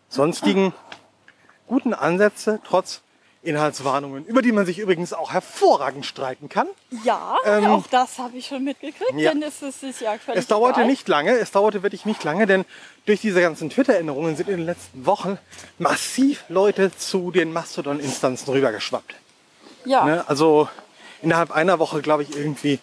sonstigen 0.08 0.72
guten 1.66 1.94
Ansätze, 1.94 2.60
trotz 2.64 3.02
Inhaltswarnungen, 3.42 4.26
über 4.26 4.42
die 4.42 4.52
man 4.52 4.66
sich 4.66 4.78
übrigens 4.78 5.14
auch 5.14 5.32
hervorragend 5.32 6.04
streiten 6.04 6.50
kann. 6.50 6.68
Ja, 7.04 7.36
Ähm, 7.46 7.66
auch 7.66 7.86
das 7.86 8.18
habe 8.18 8.36
ich 8.36 8.46
schon 8.46 8.62
mitgekriegt, 8.64 9.14
ja. 9.14 9.30
denn 9.32 9.42
es 9.42 9.62
ist, 9.62 9.82
ja 10.00 10.18
völlig 10.18 10.38
Es 10.40 10.46
dauerte 10.46 10.80
egal. 10.80 10.90
nicht 10.90 11.08
lange, 11.08 11.32
es 11.32 11.50
dauerte 11.50 11.82
wirklich 11.82 12.04
nicht 12.04 12.22
lange, 12.22 12.46
denn 12.46 12.66
durch 13.06 13.22
diese 13.22 13.40
ganzen 13.40 13.70
Twitter-Änderungen 13.70 14.36
sind 14.36 14.50
in 14.50 14.58
den 14.58 14.66
letzten 14.66 15.06
Wochen 15.06 15.38
massiv 15.78 16.44
Leute 16.50 16.94
zu 16.94 17.30
den 17.30 17.52
Mastodon-Instanzen 17.52 18.52
rübergeschwappt. 18.52 19.14
Ja, 19.86 20.04
Ne? 20.04 20.24
Also 20.28 20.68
innerhalb 21.22 21.50
einer 21.50 21.78
Woche, 21.78 22.02
glaube 22.02 22.22
ich, 22.22 22.36
irgendwie 22.36 22.78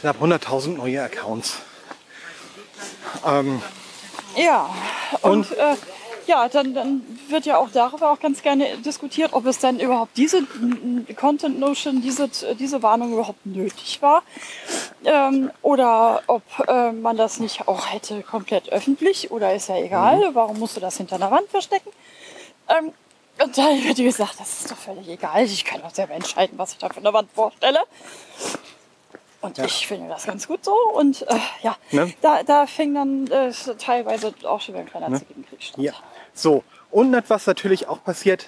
knapp 0.00 0.22
100.000 0.22 0.76
neue 0.76 1.02
Accounts. 1.02 1.58
Ähm, 3.26 3.62
ja. 4.36 4.68
Und, 5.22 5.50
äh, 5.52 5.76
ja, 6.26 6.46
dann, 6.48 6.74
dann 6.74 7.18
wird 7.28 7.46
ja 7.46 7.56
auch 7.56 7.70
darüber 7.72 8.12
auch 8.12 8.20
ganz 8.20 8.42
gerne 8.42 8.76
diskutiert, 8.84 9.32
ob 9.32 9.46
es 9.46 9.58
denn 9.58 9.80
überhaupt 9.80 10.16
diese 10.16 10.42
Content 11.18 11.58
Notion, 11.58 12.02
diese, 12.02 12.28
diese 12.58 12.82
Warnung 12.82 13.14
überhaupt 13.14 13.46
nötig 13.46 14.02
war. 14.02 14.22
Ähm, 15.04 15.50
oder 15.62 16.22
ob 16.26 16.42
äh, 16.68 16.92
man 16.92 17.16
das 17.16 17.40
nicht 17.40 17.66
auch 17.66 17.90
hätte 17.90 18.22
komplett 18.22 18.70
öffentlich 18.70 19.30
oder 19.30 19.54
ist 19.54 19.68
ja 19.68 19.78
egal, 19.78 20.34
warum 20.34 20.58
musst 20.58 20.76
du 20.76 20.80
das 20.80 20.98
hinter 20.98 21.16
einer 21.16 21.30
Wand 21.30 21.48
verstecken? 21.48 21.90
Ähm, 22.68 22.92
und 23.42 23.56
dann 23.58 23.84
wird 23.84 23.96
gesagt, 23.96 24.34
das 24.38 24.60
ist 24.60 24.70
doch 24.70 24.76
völlig 24.76 25.08
egal, 25.08 25.44
ich 25.44 25.64
kann 25.64 25.80
doch 25.82 25.94
selber 25.94 26.14
entscheiden, 26.14 26.58
was 26.58 26.72
ich 26.72 26.78
da 26.78 26.88
für 26.88 26.98
eine 26.98 27.12
Wand 27.12 27.30
vorstelle. 27.32 27.80
Und 29.40 29.58
ich 29.58 29.86
finde 29.86 30.08
das 30.08 30.26
ganz 30.26 30.48
gut 30.48 30.64
so. 30.64 30.74
Und 30.94 31.22
äh, 31.22 31.36
ja, 31.62 31.76
Ne? 31.92 32.12
da, 32.20 32.42
da 32.42 32.66
fing 32.66 32.94
dann 32.94 33.28
äh, 33.28 33.52
teilweise 33.78 34.34
auch 34.44 34.60
schon 34.60 34.74
wieder 34.74 34.82
ein 34.84 34.90
kleiner 34.90 35.16
Zickenkrieg 35.16 35.62
statt. 35.62 35.78
ja. 35.78 35.92
So. 36.34 36.64
Und 36.90 37.12
etwas 37.14 37.46
natürlich 37.46 37.86
auch 37.88 38.02
passiert 38.02 38.46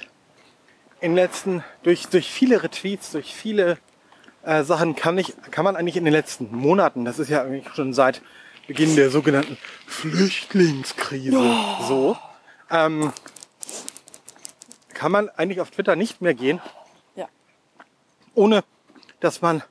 in 1.00 1.12
den 1.12 1.16
letzten, 1.16 1.62
durch, 1.82 2.06
durch 2.08 2.30
viele 2.30 2.62
Retweets, 2.62 3.12
durch 3.12 3.34
viele 3.34 3.78
äh, 4.42 4.64
Sachen 4.64 4.96
kann, 4.96 5.16
ich, 5.18 5.34
kann 5.50 5.64
man 5.64 5.76
eigentlich 5.76 5.96
in 5.96 6.04
den 6.04 6.12
letzten 6.12 6.54
Monaten, 6.54 7.04
das 7.04 7.18
ist 7.18 7.28
ja 7.28 7.42
eigentlich 7.42 7.72
schon 7.74 7.92
seit 7.92 8.22
Beginn 8.66 8.96
der 8.96 9.10
sogenannten 9.10 9.58
Flüchtlingskrise 9.86 11.56
so, 11.86 12.16
ähm, 12.70 13.12
kann 15.00 15.12
man 15.12 15.30
eigentlich 15.30 15.62
auf 15.62 15.70
Twitter 15.70 15.96
nicht 15.96 16.20
mehr 16.20 16.34
gehen, 16.34 16.60
Ja. 17.16 17.26
ohne 18.34 18.62
dass 19.20 19.40
man 19.40 19.62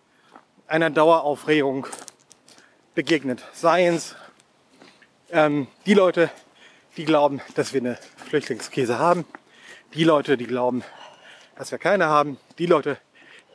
einer 0.66 0.90
Daueraufregung 0.90 1.86
begegnet. 2.96 3.46
Seien 3.54 3.94
es 3.94 4.16
ähm, 5.30 5.68
die 5.86 5.94
Leute, 5.94 6.32
die 6.98 7.06
glauben, 7.06 7.42
dass 7.54 7.74
wir 7.74 7.82
eine 7.82 8.00
Flüchtlingskrise 8.28 8.98
haben, 8.98 9.24
die 9.94 10.04
Leute, 10.04 10.36
die 10.36 10.48
glauben, 10.48 10.84
dass 11.56 11.70
wir 11.70 11.78
keine 11.78 12.06
haben, 12.06 12.40
die 12.58 12.66
Leute, 12.66 12.98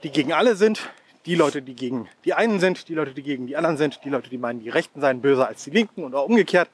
die 0.04 0.10
gegen 0.12 0.32
alle 0.32 0.54
sind, 0.54 0.78
die 1.26 1.34
Leute, 1.34 1.60
die 1.60 1.74
gegen 1.74 2.08
die 2.24 2.34
einen 2.34 2.60
sind, 2.60 2.87
die 2.87 2.94
Leute, 2.94 3.14
die 3.14 3.24
gegen 3.24 3.48
die 3.48 3.56
anderen 3.56 3.78
sind, 3.78 3.98
die 4.04 4.10
Leute, 4.10 4.30
die 4.30 4.38
meinen, 4.38 4.60
die 4.60 4.70
Rechten 4.70 5.00
seien 5.00 5.20
böser 5.20 5.48
als 5.48 5.64
die 5.64 5.70
Linken 5.70 6.04
oder 6.04 6.24
umgekehrt 6.24 6.70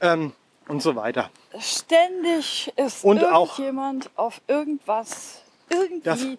ähm, 0.00 0.32
und 0.68 0.82
so 0.82 0.96
weiter. 0.96 1.30
Ständig 1.58 2.72
ist 2.76 3.04
Und 3.04 3.24
auch- 3.24 3.58
irgendjemand 3.58 4.10
auf 4.16 4.40
irgendwas 4.46 5.42
irgendwie 5.68 6.38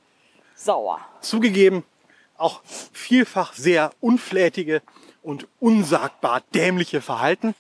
sauer. 0.56 1.00
Zugegeben, 1.22 1.84
auch 2.38 2.62
vielfach 2.92 3.54
sehr 3.54 3.92
unflätige 4.02 4.82
und 5.24 5.48
unsagbar 5.60 6.42
dämliche 6.54 7.02
Verhalten 7.02 7.56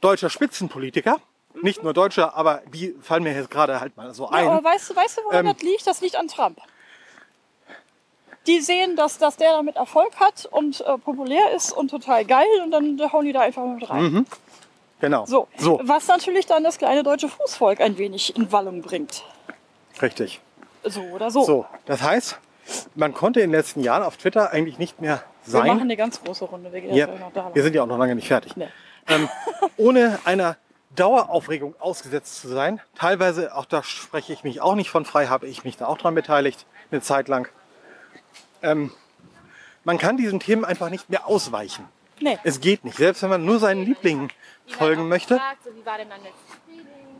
deutscher 0.00 0.30
Spitzenpolitiker. 0.30 1.18
Nicht 1.62 1.82
nur 1.82 1.92
deutscher, 1.94 2.34
aber 2.36 2.62
die 2.72 2.94
fallen 3.00 3.22
mir 3.22 3.32
jetzt 3.34 3.50
gerade 3.50 3.80
halt 3.80 3.96
mal 3.96 4.12
so 4.14 4.24
Ja, 4.24 4.30
ein. 4.30 4.48
aber 4.48 4.64
weißt 4.64 4.90
du, 4.90 4.96
weißt 4.96 5.18
du, 5.18 5.22
woran 5.24 5.46
Ähm, 5.46 5.52
das 5.52 5.62
liegt? 5.62 5.86
Das 5.86 6.00
liegt 6.00 6.16
an 6.16 6.26
Trump. 6.28 6.58
Die 8.46 8.60
sehen, 8.60 8.94
dass, 8.96 9.16
dass 9.18 9.36
der 9.38 9.52
damit 9.52 9.76
Erfolg 9.76 10.16
hat 10.20 10.44
und 10.46 10.80
äh, 10.82 10.98
populär 10.98 11.52
ist 11.54 11.72
und 11.72 11.88
total 11.90 12.24
geil 12.26 12.46
und 12.62 12.70
dann 12.72 13.00
hauen 13.12 13.24
die 13.24 13.32
da 13.32 13.40
einfach 13.40 13.64
mit 13.64 13.88
rein. 13.88 14.26
Genau. 15.04 15.26
So. 15.26 15.48
so, 15.56 15.80
was 15.84 16.06
natürlich 16.08 16.46
dann 16.46 16.64
das 16.64 16.78
kleine 16.78 17.02
deutsche 17.02 17.28
Fußvolk 17.28 17.80
ein 17.80 17.98
wenig 17.98 18.36
in 18.36 18.50
Wallung 18.52 18.82
bringt. 18.82 19.22
richtig. 20.00 20.40
So 20.84 21.00
oder 21.02 21.30
so. 21.30 21.44
So, 21.44 21.66
das 21.86 22.02
heißt, 22.02 22.38
man 22.94 23.14
konnte 23.14 23.40
in 23.40 23.50
den 23.50 23.56
letzten 23.58 23.80
Jahren 23.82 24.02
auf 24.02 24.16
Twitter 24.18 24.50
eigentlich 24.50 24.78
nicht 24.78 25.00
mehr 25.00 25.22
Wir 25.46 25.58
machen 25.60 25.68
sein. 25.70 25.80
eine 25.80 25.96
ganz 25.96 26.22
große 26.22 26.44
Runde. 26.44 26.72
Wir 26.72 26.80
gehen 26.82 26.94
Ja, 26.94 27.06
jetzt 27.08 27.20
noch 27.20 27.32
da 27.32 27.42
lang. 27.44 27.54
wir 27.54 27.62
sind 27.62 27.74
ja 27.74 27.82
auch 27.82 27.86
noch 27.86 27.98
lange 27.98 28.14
nicht 28.14 28.28
fertig. 28.28 28.56
Nee. 28.56 28.68
Ähm, 29.08 29.28
ohne 29.76 30.18
einer 30.24 30.56
Daueraufregung 30.94 31.74
ausgesetzt 31.80 32.40
zu 32.40 32.48
sein. 32.48 32.80
Teilweise, 32.94 33.54
auch 33.56 33.64
da 33.64 33.82
spreche 33.82 34.32
ich 34.32 34.44
mich 34.44 34.60
auch 34.60 34.74
nicht 34.74 34.90
von 34.90 35.04
frei, 35.04 35.26
habe 35.26 35.46
ich 35.46 35.64
mich 35.64 35.76
da 35.76 35.86
auch 35.86 35.98
dran 35.98 36.14
beteiligt, 36.14 36.66
eine 36.90 37.00
Zeit 37.00 37.28
lang. 37.28 37.48
Ähm, 38.62 38.90
man 39.84 39.98
kann 39.98 40.16
diesen 40.16 40.40
Themen 40.40 40.64
einfach 40.64 40.90
nicht 40.90 41.10
mehr 41.10 41.26
ausweichen. 41.26 41.86
Nee. 42.20 42.38
Es 42.44 42.60
geht 42.60 42.84
nicht. 42.84 42.96
Selbst 42.96 43.22
wenn 43.22 43.30
man 43.30 43.44
nur 43.44 43.58
seinen 43.58 43.84
Lieblingen 43.84 44.30
folgen 44.66 45.08
möchte, 45.08 45.36
Fragt, 45.36 45.64
so, 45.64 45.70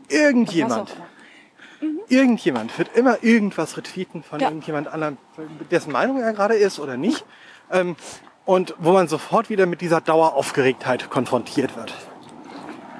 irgendjemand, 0.07 0.95
irgendjemand 2.09 2.77
wird 2.77 2.95
immer 2.95 3.23
irgendwas 3.23 3.77
retweeten 3.77 4.23
von 4.23 4.39
Ja. 4.39 4.47
irgendjemand 4.47 4.87
anderem, 4.87 5.17
dessen 5.71 5.91
Meinung 5.91 6.21
er 6.21 6.33
gerade 6.33 6.55
ist 6.55 6.79
oder 6.79 6.97
nicht. 6.97 7.25
Ähm, 7.71 7.95
und 8.45 8.75
wo 8.77 8.91
man 8.91 9.07
sofort 9.07 9.49
wieder 9.49 9.65
mit 9.65 9.81
dieser 9.81 10.01
Daueraufgeregtheit 10.01 11.09
konfrontiert 11.09 11.75
wird. 11.75 11.93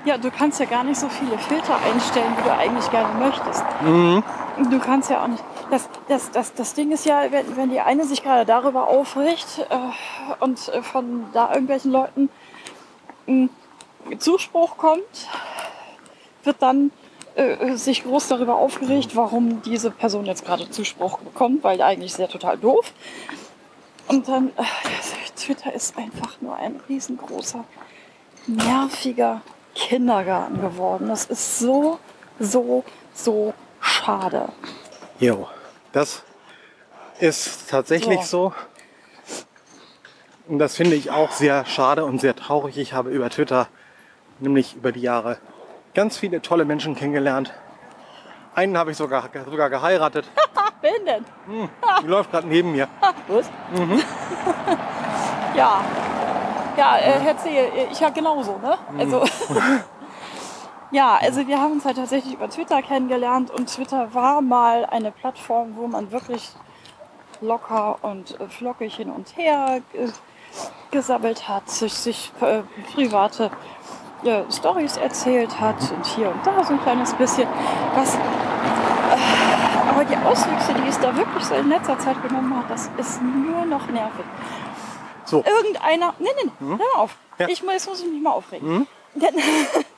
Ja, 0.05 0.17
du 0.17 0.29
kannst 0.29 0.59
ja 0.59 0.65
gar 0.65 0.83
nicht 0.83 0.99
so 0.99 1.09
viele 1.09 1.37
Filter 1.37 1.79
einstellen, 1.83 2.33
wie 2.37 2.43
du 2.43 2.53
eigentlich 2.53 2.89
gerne 2.91 3.19
möchtest. 3.19 3.63
Du 4.69 4.79
kannst 4.79 5.09
ja 5.09 5.23
auch 5.23 5.27
nicht. 5.27 5.43
Das, 5.71 5.89
das, 6.07 6.31
das, 6.31 6.53
das 6.53 6.73
Ding 6.73 6.91
ist 6.91 7.05
ja, 7.05 7.31
wenn, 7.31 7.57
wenn 7.57 7.69
die 7.69 7.79
eine 7.79 8.05
sich 8.05 8.23
gerade 8.23 8.45
darüber 8.45 8.87
aufregt 8.87 9.65
äh, 9.69 10.43
und 10.43 10.69
äh, 10.69 10.81
von 10.83 11.25
da 11.33 11.49
irgendwelchen 11.51 11.91
Leuten 11.91 12.29
ein 13.27 13.49
Zuspruch 14.19 14.77
kommt, 14.77 15.27
wird 16.43 16.61
dann 16.61 16.91
äh, 17.35 17.75
sich 17.75 18.03
groß 18.03 18.27
darüber 18.27 18.55
aufgeregt, 18.55 19.15
warum 19.15 19.61
diese 19.63 19.91
Person 19.91 20.25
jetzt 20.25 20.45
gerade 20.45 20.69
Zuspruch 20.69 21.19
bekommt, 21.19 21.63
weil 21.63 21.81
eigentlich 21.81 22.17
ja 22.17 22.27
total 22.27 22.57
doof. 22.57 22.93
Und 24.07 24.27
dann, 24.27 24.49
äh, 24.49 24.63
Twitter 25.35 25.73
ist 25.73 25.97
einfach 25.97 26.39
nur 26.41 26.55
ein 26.55 26.79
riesengroßer, 26.87 27.65
nerviger 28.47 29.41
Kindergarten 29.73 30.61
geworden. 30.61 31.09
Das 31.09 31.25
ist 31.25 31.59
so, 31.59 31.99
so, 32.39 32.83
so 33.13 33.53
schade. 33.81 34.49
Jo, 35.19 35.47
das 35.93 36.23
ist 37.19 37.69
tatsächlich 37.69 38.21
so. 38.23 38.53
Und 40.47 40.59
das 40.59 40.75
finde 40.75 40.95
ich 40.95 41.09
auch 41.09 41.31
sehr 41.31 41.65
schade 41.65 42.03
und 42.03 42.19
sehr 42.19 42.35
traurig. 42.35 42.77
Ich 42.77 42.93
habe 42.93 43.11
über 43.11 43.29
Twitter, 43.29 43.67
nämlich 44.39 44.75
über 44.75 44.91
die 44.91 44.99
Jahre, 44.99 45.37
ganz 45.93 46.17
viele 46.17 46.41
tolle 46.41 46.65
Menschen 46.65 46.95
kennengelernt. 46.95 47.53
Einen 48.55 48.77
habe 48.77 48.91
ich 48.91 48.97
sogar, 48.97 49.29
sogar 49.49 49.69
geheiratet. 49.69 50.25
Wen 50.81 51.05
denn? 51.05 51.25
Die 52.03 52.07
läuft 52.07 52.31
gerade 52.31 52.47
neben 52.47 52.73
mir. 52.73 52.87
Ah, 52.99 53.13
was? 53.27 53.49
ja. 55.55 55.83
Ja, 56.77 56.97
äh, 56.97 57.19
Herr 57.21 57.37
Zehe, 57.37 57.87
ich 57.89 57.99
ja 58.01 58.09
genauso, 58.09 58.57
ne? 58.57 58.77
Also. 58.99 59.23
ja, 60.91 61.17
also 61.21 61.47
wir 61.47 61.59
haben 61.59 61.73
uns 61.73 61.85
halt 61.85 61.97
tatsächlich 61.97 62.33
über 62.33 62.49
Twitter 62.49 62.81
kennengelernt 62.81 63.51
und 63.51 63.67
Twitter 63.67 64.13
war 64.13 64.41
mal 64.41 64.85
eine 64.85 65.11
Plattform, 65.11 65.75
wo 65.75 65.87
man 65.87 66.11
wirklich 66.11 66.51
locker 67.41 67.97
und 68.01 68.39
äh, 68.39 68.47
flockig 68.47 68.95
hin 68.95 69.09
und 69.09 69.35
her 69.37 69.81
gesammelt 70.91 71.47
hat, 71.49 71.69
sich, 71.69 71.93
sich 71.93 72.31
äh, 72.41 72.61
private 72.93 73.51
äh, 74.23 74.43
Stories 74.51 74.97
erzählt 74.97 75.59
hat 75.59 75.75
und 75.91 76.05
hier 76.05 76.29
und 76.29 76.45
da 76.45 76.63
so 76.63 76.73
ein 76.73 76.81
kleines 76.81 77.13
bisschen. 77.13 77.47
Was, 77.95 78.15
äh, 78.15 78.19
aber 79.89 80.05
die 80.05 80.17
Auswüchse, 80.17 80.73
die 80.73 80.87
es 80.87 80.99
da 80.99 81.15
wirklich 81.15 81.43
so 81.43 81.55
in 81.55 81.69
letzter 81.69 81.99
Zeit 81.99 82.21
genommen 82.25 82.55
hat, 82.57 82.69
das 82.69 82.89
ist 82.97 83.21
nur 83.21 83.65
noch 83.65 83.87
nervig. 83.87 84.25
So. 85.25 85.43
Irgendeiner, 85.43 86.13
nee, 86.19 86.29
nee, 86.43 86.51
nee, 86.59 86.67
hör 86.69 86.77
mal 86.77 87.01
auf. 87.01 87.15
Ja. 87.37 87.47
Ich 87.49 87.63
muss, 87.63 87.73
jetzt 87.73 87.87
muss 87.87 88.01
ich 88.01 88.11
mich 88.11 88.21
mal 88.21 88.31
aufregen. 88.31 88.87
Denn, 89.15 89.33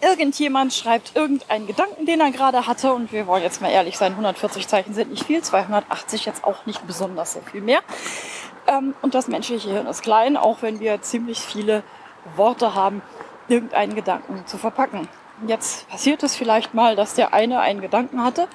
Irgendjemand 0.00 0.74
schreibt 0.74 1.16
irgendeinen 1.16 1.66
Gedanken, 1.66 2.04
den 2.04 2.20
er 2.20 2.30
gerade 2.30 2.66
hatte, 2.66 2.92
und 2.92 3.12
wir 3.12 3.26
wollen 3.26 3.42
jetzt 3.42 3.62
mal 3.62 3.70
ehrlich 3.70 3.96
sein, 3.96 4.12
140 4.12 4.68
Zeichen 4.68 4.92
sind 4.92 5.10
nicht 5.10 5.24
viel, 5.24 5.42
280 5.42 6.26
jetzt 6.26 6.44
auch 6.44 6.66
nicht 6.66 6.86
besonders 6.86 7.32
so 7.32 7.40
viel 7.40 7.62
mehr. 7.62 7.80
Ähm, 8.66 8.94
und 9.00 9.14
das 9.14 9.26
menschliche 9.26 9.70
Hirn 9.70 9.86
ist 9.86 10.02
klein, 10.02 10.36
auch 10.36 10.60
wenn 10.60 10.80
wir 10.80 11.00
ziemlich 11.00 11.40
viele 11.40 11.82
Worte 12.36 12.74
haben, 12.74 13.00
irgendeinen 13.48 13.94
Gedanken 13.94 14.46
zu 14.46 14.58
verpacken. 14.58 15.08
Jetzt 15.46 15.88
passiert 15.88 16.22
es 16.22 16.36
vielleicht 16.36 16.74
mal, 16.74 16.94
dass 16.94 17.14
der 17.14 17.32
eine 17.32 17.60
einen 17.60 17.80
Gedanken 17.80 18.22
hatte, 18.22 18.48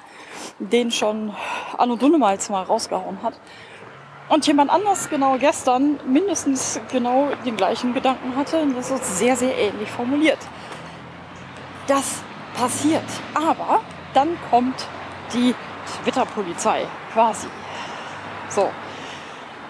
den 0.58 0.90
schon 0.92 1.34
Anno 1.76 1.96
Dunnemals 1.96 2.50
mal 2.50 2.62
rausgehauen 2.62 3.22
hat. 3.22 3.34
Und 4.28 4.46
jemand 4.46 4.70
anders 4.70 5.10
genau 5.10 5.36
gestern 5.38 5.98
mindestens 6.06 6.80
genau 6.90 7.28
den 7.44 7.56
gleichen 7.56 7.94
Gedanken 7.94 8.36
hatte. 8.36 8.60
Und 8.60 8.76
das 8.76 8.90
ist 8.90 9.18
sehr, 9.18 9.36
sehr 9.36 9.56
ähnlich 9.56 9.90
formuliert. 9.90 10.38
Das 11.86 12.22
passiert. 12.54 13.04
Aber 13.34 13.80
dann 14.14 14.38
kommt 14.50 14.86
die 15.32 15.54
Twitter-Polizei 16.02 16.86
quasi. 17.12 17.48
So. 18.48 18.70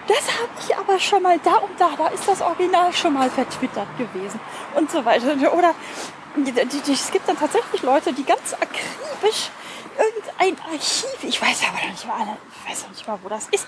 Das 0.07 0.17
habe 0.17 0.49
ich 0.59 0.75
aber 0.75 0.99
schon 0.99 1.23
mal 1.23 1.39
da 1.39 1.55
und 1.55 1.79
da, 1.79 1.91
da 1.97 2.07
ist 2.07 2.27
das 2.27 2.41
Original 2.41 2.91
schon 2.91 3.13
mal 3.13 3.29
vertwittert 3.29 3.87
gewesen 3.97 4.39
und 4.75 4.91
so 4.91 5.05
weiter. 5.05 5.53
Oder 5.53 5.73
es 6.35 7.11
gibt 7.11 7.29
dann 7.29 7.37
tatsächlich 7.37 7.81
Leute, 7.83 8.11
die 8.11 8.25
ganz 8.25 8.53
akribisch 8.53 9.49
irgendein 9.97 10.57
Archiv, 10.65 11.23
ich 11.23 11.41
weiß 11.41 11.61
aber 11.69 11.77
noch 11.83 11.91
nicht 11.91 12.05
mal, 12.05 12.37
ich 12.51 12.52
weiß 12.67 12.87
nicht 12.89 13.07
mal, 13.07 13.19
wo 13.23 13.29
das 13.29 13.47
ist, 13.49 13.67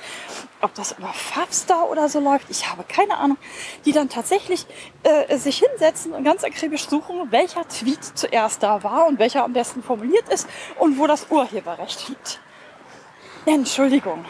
ob 0.62 0.73
das 0.73 0.93
über 0.93 1.12
Fabstar 1.13 1.89
oder 1.89 2.10
so 2.10 2.19
läuft, 2.19 2.49
ich 2.49 2.69
habe 2.69 2.84
keine 2.84 3.17
Ahnung, 3.17 3.38
die 3.86 3.91
dann 3.91 4.10
tatsächlich 4.10 4.65
äh, 5.03 5.38
sich 5.38 5.60
hinsetzen 5.60 6.13
und 6.13 6.23
ganz 6.23 6.43
akribisch 6.43 6.88
suchen, 6.88 7.31
welcher 7.31 7.67
Tweet 7.67 8.03
zuerst 8.03 8.63
da 8.63 8.84
war 8.84 9.08
und 9.08 9.19
welcher 9.19 9.43
am 9.43 9.53
besten 9.53 9.84
formuliert 9.84 10.27
ist 10.29 10.47
und 10.79 10.97
wo 10.97 11.08
das 11.08 11.27
Urheberrecht 11.29 12.10
liegt. 12.10 12.39
Entschuldigung. 13.45 14.25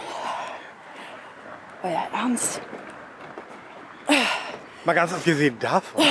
Euer 1.84 2.08
Ernst? 2.14 2.62
Mal 4.84 4.94
ganz 4.94 5.14
abgesehen 5.14 5.58
davon, 5.60 6.04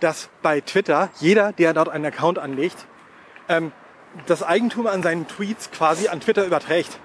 dass 0.00 0.28
bei 0.42 0.60
Twitter 0.60 1.10
jeder, 1.20 1.52
der 1.52 1.72
dort 1.72 1.88
einen 1.88 2.06
Account 2.06 2.38
anlegt, 2.38 2.86
ähm, 3.48 3.72
das 4.26 4.42
Eigentum 4.42 4.86
an 4.86 5.02
seinen 5.02 5.28
Tweets 5.28 5.70
quasi 5.70 6.08
an 6.08 6.20
Twitter 6.20 6.44
überträgt. 6.44 6.98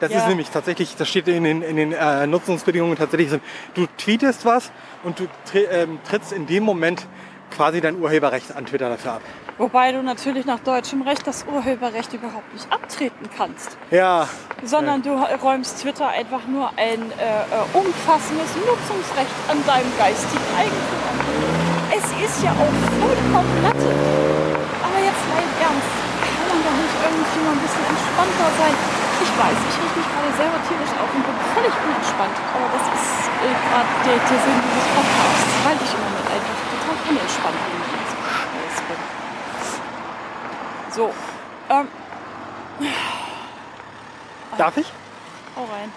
Das 0.00 0.10
Ja. 0.10 0.18
ist 0.18 0.28
nämlich 0.28 0.50
tatsächlich, 0.50 0.96
das 0.96 1.08
steht 1.08 1.28
in 1.28 1.44
den, 1.44 1.62
in 1.62 1.76
den 1.76 1.92
äh, 1.92 2.26
Nutzungsbedingungen 2.26 2.96
tatsächlich 2.96 3.30
so. 3.30 3.38
Du 3.74 3.86
tweetest 3.96 4.44
was 4.44 4.72
und 5.04 5.20
du 5.20 5.28
ähm, 5.70 5.98
trittst 6.08 6.32
in 6.32 6.46
dem 6.46 6.64
Moment 6.64 7.06
quasi 7.50 7.80
dein 7.80 8.00
Urheberrecht 8.00 8.54
an 8.56 8.66
Twitter 8.66 8.88
dafür 8.88 9.12
ab. 9.14 9.22
Wobei 9.58 9.92
du 9.92 10.02
natürlich 10.02 10.44
nach 10.46 10.58
deutschem 10.58 11.02
Recht 11.02 11.24
das 11.28 11.44
Urheberrecht 11.46 12.12
überhaupt 12.12 12.52
nicht 12.52 12.66
abtreten 12.72 13.30
kannst. 13.36 13.78
Ja, 13.92 14.28
sondern 14.64 15.02
du 15.02 15.10
räumst 15.12 15.80
Twitter 15.80 16.08
einfach 16.08 16.44
nur 16.48 16.70
ein 16.70 16.98
äh, 16.98 17.22
äh, 17.22 17.78
umfassendes 17.78 18.50
Nutzungsrecht 18.56 19.30
an 19.46 19.58
deinem 19.64 19.92
geistigen 19.96 20.42
Eigentum 20.58 21.00
an. 21.06 21.18
Es 21.94 22.04
ist 22.26 22.42
ja 22.42 22.50
auch 22.50 22.74
vollkommen 22.98 23.62
Latte. 23.62 23.94
Aber 24.82 24.98
jetzt 24.98 25.22
mal 25.30 25.38
im 25.38 25.54
Ernst, 25.62 25.90
kann 26.18 26.46
man 26.50 26.58
doch 26.66 26.74
nicht 26.74 26.96
irgendwie 26.98 27.40
mal 27.46 27.52
ein 27.54 27.62
bisschen 27.62 27.86
entspannter 27.86 28.50
sein? 28.58 29.03
Ich 29.34 29.40
weiß, 29.40 29.50
ich 29.50 29.76
rieche 29.82 29.98
mich 29.98 30.06
gerade 30.14 30.30
selber 30.38 30.58
tierisch 30.62 30.94
auf 30.94 31.10
und 31.10 31.26
bin 31.26 31.34
völlig 31.58 31.74
unentspannt. 31.74 32.38
Aber 32.54 32.70
das 32.70 32.86
ist 32.94 33.26
äh, 33.42 33.50
gerade 33.66 33.90
der, 34.06 34.14
der 34.14 34.38
Sinn 34.46 34.58
dieses 34.62 34.86
Podcasts, 34.94 35.54
weil 35.66 35.74
ich 35.82 35.90
im 35.90 36.00
Moment 36.06 36.26
einfach 36.30 36.58
total 36.70 36.96
unentspannt 37.10 37.58
bin 37.66 37.74
mit 37.82 37.90
diesem 37.98 38.22
Scheiß 38.30 38.78
bin. 38.86 39.00
So, 40.94 41.10
ähm, 41.68 41.88
darf 44.56 44.76
ich? 44.76 44.92
hau 45.56 45.62
rein. 45.62 45.92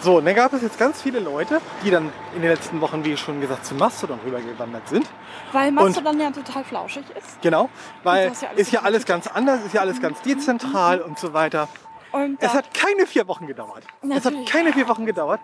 So, 0.00 0.18
und 0.18 0.24
dann 0.26 0.34
gab 0.34 0.52
es 0.52 0.62
jetzt 0.62 0.78
ganz 0.78 1.02
viele 1.02 1.18
Leute, 1.18 1.60
die 1.82 1.90
dann 1.90 2.12
in 2.36 2.42
den 2.42 2.50
letzten 2.50 2.80
Wochen, 2.80 3.04
wie 3.04 3.16
schon 3.16 3.40
gesagt, 3.40 3.64
zu 3.64 3.74
Mastodon 3.74 4.20
rübergewandert 4.24 4.86
sind. 4.88 5.06
Weil 5.50 5.72
Mastodon 5.72 6.20
ja 6.20 6.30
total 6.30 6.62
flauschig 6.62 7.04
ist. 7.16 7.40
Genau, 7.40 7.68
weil 8.04 8.30
ist 8.30 8.42
ja 8.42 8.48
alles 8.50 8.60
ist 8.60 8.72
ja 8.72 8.82
alles 8.82 9.06
ganz 9.06 9.26
anders, 9.26 9.64
ist 9.64 9.74
ja 9.74 9.80
alles 9.80 10.00
ganz 10.00 10.20
dezentral 10.20 11.00
und 11.00 11.18
so 11.18 11.32
weiter. 11.32 11.68
Und 12.14 12.40
Es 12.40 12.52
hat 12.54 12.72
keine 12.72 13.06
vier 13.06 13.26
Wochen 13.26 13.46
gedauert. 13.46 13.82
Es 14.02 14.10
hat 14.16 14.24
Natürlich. 14.24 14.48
keine 14.48 14.72
vier 14.72 14.88
Wochen 14.88 15.04
gedauert. 15.04 15.40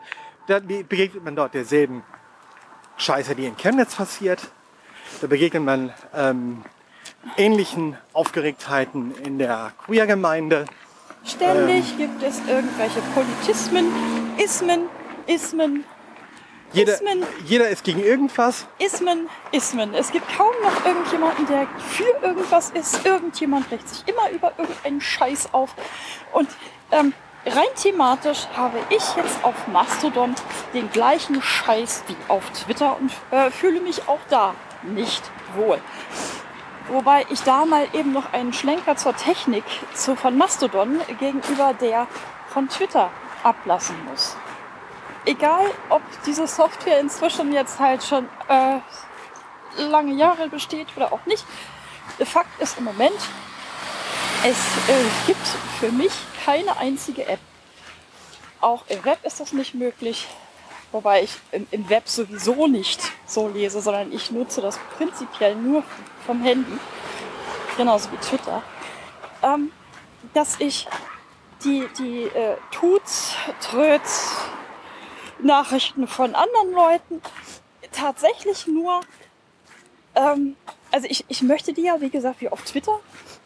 Da 0.47 0.61
be- 0.61 0.85
begegnet 0.85 1.25
man 1.25 1.35
dort 1.35 1.53
derselben 1.55 2.05
Scheiße, 2.97 3.35
die 3.35 3.47
in 3.47 3.57
Chemnitz 3.57 3.95
passiert. 3.97 4.41
Da 5.21 5.27
begegnet 5.27 5.65
man 5.65 5.93
ähm, 6.15 6.63
ähnlichen 7.37 7.97
Aufgeregtheiten 8.13 9.15
in 9.25 9.39
der 9.39 9.73
Queer-Gemeinde. 9.85 10.67
ständig 11.25 11.97
gibt 11.99 12.23
es 12.23 12.39
irgendwelche 12.49 13.01
Politismen, 13.15 13.87
Ismen, 14.39 14.83
Ismen, 15.27 15.85
Jeder, 16.73 16.95
Ismen. 16.95 17.25
jeder 17.45 17.69
ist 17.69 17.83
gegen 17.83 18.01
irgendwas. 18.01 18.67
Ismen, 18.79 19.29
Ismen. 19.51 19.93
Es 19.95 20.13
gibt 20.13 20.27
kaum 20.37 20.53
noch 20.63 20.85
irgendjemanden, 20.85 21.47
der 21.47 21.67
für 21.79 22.25
irgendwas 22.25 22.71
ist. 22.71 23.05
Irgendjemand 23.05 23.71
regt 23.71 23.89
sich 23.89 24.07
immer 24.07 24.31
über 24.31 24.53
irgendeinen 24.57 25.01
Scheiß 25.01 25.53
auf. 25.53 25.75
Und 26.33 26.49
ähm, 26.93 27.13
rein 27.45 27.69
thematisch 27.75 28.47
habe 28.57 28.79
ich 28.91 29.17
jetzt 29.17 29.43
auf 29.45 29.67
Mastodon 29.69 30.35
den 30.73 30.91
gleichen 30.93 31.43
Scheiß 31.43 32.05
wie 32.07 32.17
auf 32.29 32.49
Twitter 32.51 32.97
und 32.99 33.11
äh, 33.33 33.51
fühle 33.51 33.81
mich 33.81 34.09
auch 34.09 34.21
da 34.29 34.55
nicht 34.83 35.23
wohl. 35.57 35.81
Wobei 36.89 37.27
ich 37.31 37.43
da 37.43 37.65
mal 37.65 37.87
eben 37.93 38.13
noch 38.13 38.33
einen 38.33 38.53
Schlenker 38.53 38.97
zur 38.97 39.17
Technik 39.17 39.65
zu, 39.95 40.17
von 40.17 40.37
Mastodon 40.37 41.01
gegenüber 41.19 41.75
der 41.81 42.07
von 42.49 42.69
Twitter 42.69 43.11
ablassen 43.43 43.97
muss. 44.09 44.37
Egal, 45.27 45.67
ob 45.91 46.03
diese 46.25 46.47
Software 46.47 46.99
inzwischen 47.01 47.53
jetzt 47.53 47.79
halt 47.79 48.03
schon 48.03 48.29
äh, 48.49 48.79
lange 49.77 50.15
Jahre 50.15 50.49
besteht 50.49 50.89
oder 50.97 51.13
auch 51.13 51.25
nicht. 51.27 51.45
Fakt 52.25 52.61
ist 52.61 52.79
im 52.79 52.85
Moment, 52.85 53.19
es 54.43 54.57
äh, 54.89 55.27
gibt 55.27 55.47
für 55.79 55.93
mich 55.93 56.13
keine 56.45 56.77
einzige 56.79 57.27
App. 57.27 57.41
Auch 58.61 58.85
im 58.89 59.05
Web 59.05 59.19
ist 59.25 59.41
das 59.41 59.53
nicht 59.53 59.75
möglich. 59.75 60.27
Wobei 60.93 61.23
ich 61.23 61.33
im, 61.53 61.67
im 61.71 61.89
Web 61.89 62.09
sowieso 62.09 62.67
nicht 62.67 63.01
so 63.27 63.49
lese, 63.49 63.81
sondern 63.81 64.13
ich 64.13 64.31
nutze 64.31 64.61
das 64.61 64.79
prinzipiell 64.97 65.55
nur 65.55 65.85
vom 66.27 66.43
Handy. 66.43 66.79
Genauso 67.77 68.11
wie 68.13 68.17
Twitter. 68.17 68.63
Ähm, 69.43 69.71
dass 70.35 70.59
ich 70.59 70.89
die, 71.65 71.87
die 71.99 72.25
äh, 72.25 72.57
Tuts, 72.71 73.35
Tröts, 73.61 74.35
Nachrichten 75.43 76.07
von 76.07 76.35
anderen 76.35 76.73
Leuten 76.73 77.23
tatsächlich 77.93 78.67
nur, 78.67 79.01
ähm, 80.15 80.57
also 80.91 81.07
ich, 81.09 81.25
ich 81.29 81.43
möchte 81.43 81.73
die 81.73 81.83
ja, 81.83 82.01
wie 82.01 82.11
gesagt, 82.11 82.41
wie 82.41 82.49
auf 82.49 82.63
Twitter, 82.63 82.99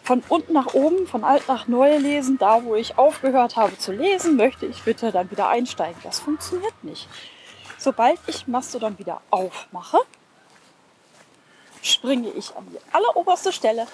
von 0.03 0.23
unten 0.29 0.53
nach 0.53 0.75
oben, 0.75 1.07
von 1.07 1.25
alt 1.25 1.49
nach 1.49 1.67
neu 1.67 1.97
lesen. 1.97 2.37
Da, 2.39 2.63
wo 2.65 2.75
ich 2.75 2.99
aufgehört 2.99 3.57
habe 3.57 3.79
zu 3.79 3.93
lesen, 3.93 4.37
möchte 4.37 4.67
ich 4.67 4.83
bitte 4.83 5.13
dann 5.13 5.31
wieder 5.31 5.49
einsteigen. 5.49 6.01
Das 6.03 6.21
funktioniert 6.21 6.85
nicht. 6.85 7.09
Sobald 7.79 8.19
ich 8.27 8.47
Mastodon 8.47 8.99
wieder 8.99 9.21
aufmache, 9.31 9.99
springe 11.83 12.31
ich 12.31 12.55
an 12.57 12.67
die 12.71 12.95
alleroberste 12.95 13.53
Stelle 13.53 13.87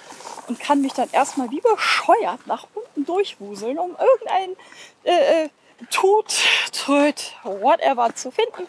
und 0.47 0.59
kann 0.59 0.81
mich 0.81 0.93
dann 0.93 1.09
erstmal 1.11 1.49
wie 1.51 1.61
bescheuert 1.61 2.45
nach 2.45 2.67
unten 2.73 3.05
durchwuseln, 3.05 3.77
um 3.77 3.91
irgendeinen 3.91 4.55
äh, 5.03 5.43
äh, 5.43 5.49
Tut, 5.89 6.33
Tröd, 6.71 7.33
whatever 7.43 8.13
zu 8.15 8.31
finden, 8.31 8.67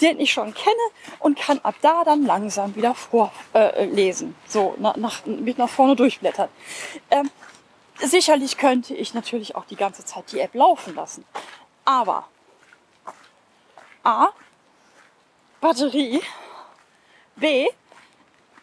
den 0.00 0.20
ich 0.20 0.32
schon 0.32 0.54
kenne 0.54 0.76
und 1.18 1.38
kann 1.38 1.60
ab 1.62 1.74
da 1.80 2.04
dann 2.04 2.24
langsam 2.24 2.74
wieder 2.76 2.94
vorlesen. 2.94 4.30
Äh, 4.30 4.50
so, 4.50 4.74
nach, 4.78 4.96
nach, 4.96 5.26
mich 5.26 5.56
nach 5.56 5.68
vorne 5.68 5.96
durchblättern. 5.96 6.48
Ähm, 7.10 7.30
sicherlich 7.98 8.56
könnte 8.58 8.94
ich 8.94 9.14
natürlich 9.14 9.56
auch 9.56 9.64
die 9.64 9.76
ganze 9.76 10.04
Zeit 10.04 10.30
die 10.32 10.40
App 10.40 10.54
laufen 10.54 10.94
lassen. 10.94 11.24
Aber 11.84 12.28
A, 14.02 14.28
Batterie, 15.60 16.20
B, 17.36 17.68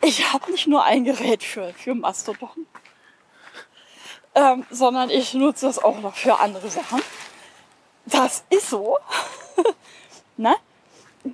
ich 0.02 0.34
habe 0.34 0.52
nicht 0.52 0.68
nur 0.68 0.84
ein 0.84 1.06
Gerät 1.06 1.44
für, 1.44 1.74
für 1.74 1.96
Mastodon, 1.96 2.68
ähm, 4.36 4.66
sondern 4.70 5.10
ich 5.10 5.34
nutze 5.34 5.68
es 5.68 5.80
auch 5.80 6.00
noch 6.00 6.16
für 6.16 6.40
andere 6.40 6.70
Sachen. 6.70 7.02
Das 8.06 8.44
ist 8.50 8.70
so. 8.70 8.98
ne? 10.38 10.56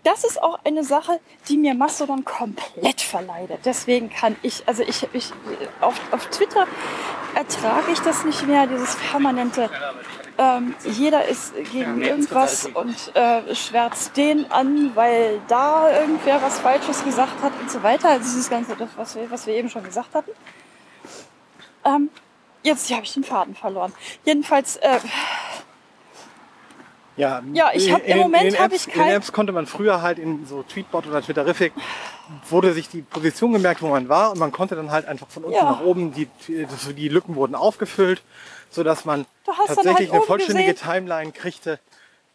Das 0.04 0.24
ist 0.24 0.42
auch 0.42 0.60
eine 0.64 0.84
Sache, 0.84 1.20
die 1.48 1.58
mir 1.58 1.74
Mastodon 1.74 2.24
komplett 2.24 3.02
verleidet. 3.02 3.62
Deswegen 3.66 4.10
kann 4.12 4.36
ich, 4.44 4.68
also 4.68 4.84
ich, 4.84 5.08
ich 5.14 5.32
auf, 5.82 6.00
auf 6.12 6.28
Twitter 6.28 6.68
ertrage 7.34 7.92
ich 7.92 8.00
das 8.00 8.24
nicht 8.24 8.46
mehr, 8.46 8.68
dieses 8.68 8.96
permanente, 8.98 9.68
ähm, 10.38 10.76
jeder 10.86 11.26
ist 11.26 11.54
gegen 11.72 12.02
irgendwas 12.02 12.68
und 12.68 13.16
äh, 13.16 13.54
schwärzt 13.56 14.16
den 14.16 14.50
an, 14.52 14.96
weil 14.96 15.42
da 15.48 15.92
irgendwer 15.92 16.42
was 16.42 16.60
Falsches 16.60 17.04
gesagt 17.04 17.42
hat 17.42 17.52
und 17.60 17.70
so 17.70 17.82
weiter. 17.82 18.10
Also 18.10 18.24
dieses 18.26 18.50
ganze, 18.50 18.76
das, 18.76 18.90
was 18.96 19.16
wir, 19.16 19.30
was 19.32 19.48
wir 19.48 19.56
eben 19.56 19.70
schon 19.70 19.84
gesagt 19.84 20.14
hatten. 20.14 20.32
Ähm, 21.84 22.10
jetzt 22.64 22.90
habe 22.92 23.04
ich 23.04 23.14
den 23.14 23.24
Faden 23.24 23.56
verloren. 23.56 23.92
Jedenfalls, 24.24 24.78
äh, 24.78 25.00
Ja, 27.20 27.44
Ja, 27.54 27.70
ich 27.74 27.92
hab- 27.92 28.04
im 28.06 28.12
in 28.12 28.18
Moment 28.18 28.44
in 28.46 28.50
den 28.54 28.60
hab 28.60 28.72
Apps- 28.72 28.88
ich 28.88 28.94
In 28.94 29.00
kein- 29.00 29.10
den 29.10 29.18
Apps 29.18 29.32
konnte 29.32 29.52
man 29.52 29.66
früher 29.68 30.02
halt 30.02 30.20
in 30.20 30.46
so 30.46 30.64
Tweetbot 30.64 31.06
oder 31.08 31.22
Twitterific 31.22 31.74
wurde 32.50 32.74
sich 32.74 32.88
die 32.90 33.02
Position 33.02 33.52
gemerkt, 33.54 33.82
wo 33.82 33.88
man 33.90 34.08
war 34.08 34.32
und 34.32 34.40
man 34.40 34.52
konnte 34.52 34.76
dann 34.76 34.92
halt 34.92 35.06
einfach 35.06 35.28
von 35.30 35.44
unten 35.44 35.58
Ja. 35.58 35.64
nach 35.64 35.82
oben, 35.82 36.14
die, 36.14 36.28
die, 36.48 36.66
Lücken 37.10 37.36
wurden 37.36 37.56
aufgefüllt, 37.56 38.22
sodass 38.70 39.04
man 39.06 39.26
Du 39.46 39.52
hast 39.52 39.68
dann 39.70 39.76
tatsächlich 39.78 40.10
halt 40.12 40.20
eine 40.22 40.28
vollständige 40.28 40.74
gesehen- 40.74 40.88
Timeline 40.92 41.32
kriegte 41.32 41.80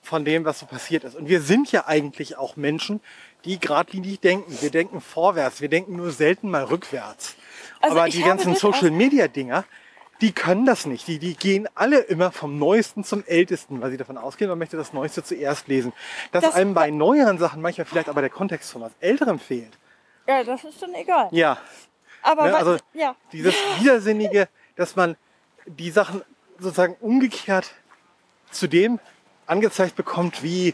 von 0.03 0.25
dem, 0.25 0.45
was 0.45 0.59
so 0.59 0.67
passiert 0.67 1.05
ist. 1.05 1.15
Und 1.17 1.29
wir 1.29 1.41
sind 1.41 1.73
ja 1.73 1.87
eigentlich 1.87 2.37
auch 2.37 2.57
Menschen, 2.57 3.01
die 3.47 3.59
geradlinig 3.59 4.21
denken. 4.21 4.55
Wir 4.61 4.71
denken 4.71 5.01
vorwärts, 5.01 5.61
wir 5.63 5.69
denken 5.71 5.97
nur 5.97 6.11
selten 6.11 6.51
mal 6.51 6.65
rückwärts. 6.65 7.37
Also 7.81 7.97
Aber 7.99 8.09
die 8.09 8.19
habe 8.23 8.29
ganzen 8.31 8.55
Social 8.55 8.91
Media 8.91 9.29
Dinger, 9.29 9.65
die 10.25 10.33
können 10.33 10.65
das 10.65 10.87
nicht. 10.87 11.07
Die, 11.07 11.19
die 11.19 11.35
gehen 11.37 11.69
alle 11.75 11.99
immer 12.01 12.33
vom 12.33 12.59
Neuesten 12.59 13.05
zum 13.05 13.23
Ältesten, 13.27 13.83
weil 13.83 13.91
sie 13.91 13.99
davon 13.99 14.17
ausgehen, 14.17 14.49
man 14.49 14.59
möchte 14.59 14.79
das 14.79 14.95
Neueste 14.95 15.23
zuerst 15.23 15.69
lesen. 15.69 15.93
Dass 16.33 16.45
Das- 16.45 16.55
einem 16.55 16.73
bei 16.73 16.91
neueren 16.91 17.37
Sachen 17.39 17.61
manchmal 17.61 17.85
vielleicht 17.85 18.09
aber 18.09 18.23
der 18.23 18.31
Kontext 18.31 18.73
von 18.73 18.81
was 18.81 18.93
Älterem 19.01 19.39
fehlt. 19.39 19.77
ja, 20.27 20.43
das 20.43 20.65
ist 20.65 20.81
dann 20.83 20.95
egal. 20.95 21.29
Ja, 21.33 21.59
Aber 22.23 22.47
ne, 22.47 22.53
was- 22.55 22.61
also 22.67 22.77
ja. 22.95 23.15
dieses 23.33 23.55
Widersinnige, 23.79 24.49
dass 24.77 24.97
man 24.97 25.17
die 25.67 25.91
Sachen 25.91 26.23
sozusagen 26.59 26.97
umgekehrt 27.01 27.73
zu 28.51 28.67
dem 28.67 28.99
angezeigt 29.47 29.95
bekommt, 29.97 30.43
wie 30.43 30.73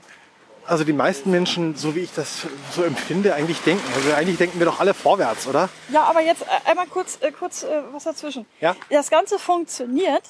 also 0.67 0.85
die 0.85 0.93
meisten 0.93 1.31
Menschen, 1.31 1.75
so 1.77 1.95
wie 1.95 2.01
ich 2.01 2.13
das 2.15 2.47
so 2.73 2.83
empfinde, 2.83 3.35
eigentlich 3.35 3.61
denken. 3.63 3.85
Also 3.95 4.13
eigentlich 4.13 4.39
denken 4.39 4.59
wir 4.59 4.67
doch 4.67 4.81
alle 4.81 4.95
vorwärts, 4.95 5.47
oder? 5.47 5.69
Ja, 5.91 6.05
aber 6.05 6.21
jetzt 6.21 6.43
äh, 6.43 6.71
einmal 6.71 6.87
kurz, 6.87 7.19
äh, 7.21 7.33
kurz 7.33 7.63
äh, 7.63 7.83
was 7.93 8.05
dazwischen. 8.05 8.47
Ja. 8.61 8.77
Das 8.91 9.11
Ganze 9.11 9.39
funktioniert, 9.39 10.25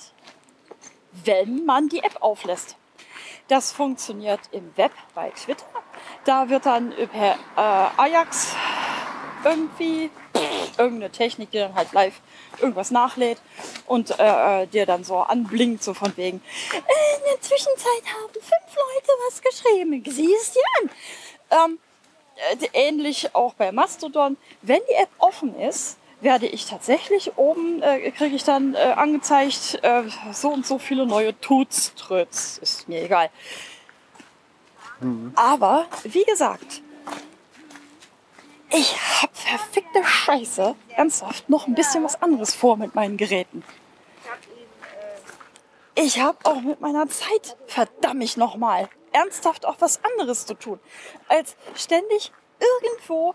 wenn 1.25 1.65
man 1.65 1.89
die 1.89 2.03
App 2.03 2.17
auflässt. 2.21 2.77
Das 3.49 3.73
funktioniert 3.73 4.41
im 4.53 4.71
Web 4.77 4.93
bei 5.15 5.31
Twitter. 5.31 5.67
Da 6.25 6.49
wird 6.49 6.67
dann 6.67 6.93
per 7.13 7.35
äh, 7.57 8.01
Ajax 8.01 8.55
irgendwie 9.45 10.11
irgendeine 10.81 11.13
Technik, 11.13 11.51
die 11.51 11.59
dann 11.59 11.75
halt 11.75 11.93
live 11.93 12.15
irgendwas 12.59 12.91
nachlädt 12.91 13.39
und 13.87 14.19
äh, 14.19 14.63
äh, 14.63 14.67
dir 14.67 14.87
dann 14.87 15.05
so 15.05 15.19
anblinkt, 15.19 15.83
so 15.83 15.95
von 15.95 16.17
wegen, 16.17 16.43
äh, 16.73 16.77
in 16.77 17.25
der 17.31 17.41
Zwischenzeit 17.41 18.03
haben 18.15 18.33
fünf 18.33 18.77
Leute 18.77 19.13
was 19.27 19.43
geschrieben, 19.43 20.03
sieh 20.07 20.35
es 20.35 20.53
dir 20.53 20.63
an. 20.81 20.91
Ähm, 21.51 21.79
äh, 22.61 22.69
ähnlich 22.73 23.35
auch 23.35 23.55
bei 23.55 23.73
Mastodon. 23.73 24.37
Wenn 24.63 24.81
die 24.89 24.95
App 24.95 25.11
offen 25.19 25.59
ist, 25.59 25.97
werde 26.21 26.47
ich 26.47 26.67
tatsächlich 26.67 27.37
oben, 27.37 27.83
äh, 27.83 28.11
kriege 28.11 28.37
ich 28.37 28.45
dann 28.45 28.75
äh, 28.75 28.79
angezeigt, 28.97 29.79
äh, 29.83 30.03
so 30.33 30.51
und 30.51 30.67
so 30.67 30.79
viele 30.79 31.07
neue 31.07 31.39
Tuts, 31.41 31.95
Tröts, 31.95 32.59
ist 32.59 32.89
mir 32.89 33.03
egal. 33.03 33.31
Aber, 35.35 35.87
wie 36.05 36.25
gesagt, 36.25 36.83
ich 38.71 38.97
habe 39.21 39.33
verfickte 39.35 40.05
Scheiße 40.05 40.75
ernsthaft 40.97 41.49
noch 41.49 41.67
ein 41.67 41.75
bisschen 41.75 42.05
was 42.05 42.21
anderes 42.23 42.55
vor 42.55 42.77
mit 42.77 42.95
meinen 42.95 43.17
Geräten. 43.17 43.65
Ich 45.95 46.21
habe 46.21 46.39
auch 46.45 46.61
mit 46.61 46.81
meiner 46.81 47.09
Zeit, 47.09 47.57
verdammt 47.67 48.37
nochmal, 48.37 48.89
ernsthaft 49.13 49.67
auch 49.67 49.77
was 49.81 50.01
anderes 50.05 50.47
zu 50.47 50.55
tun, 50.55 50.81
als 51.29 51.57
ständig 51.75 52.33
irgendwo 52.61 53.35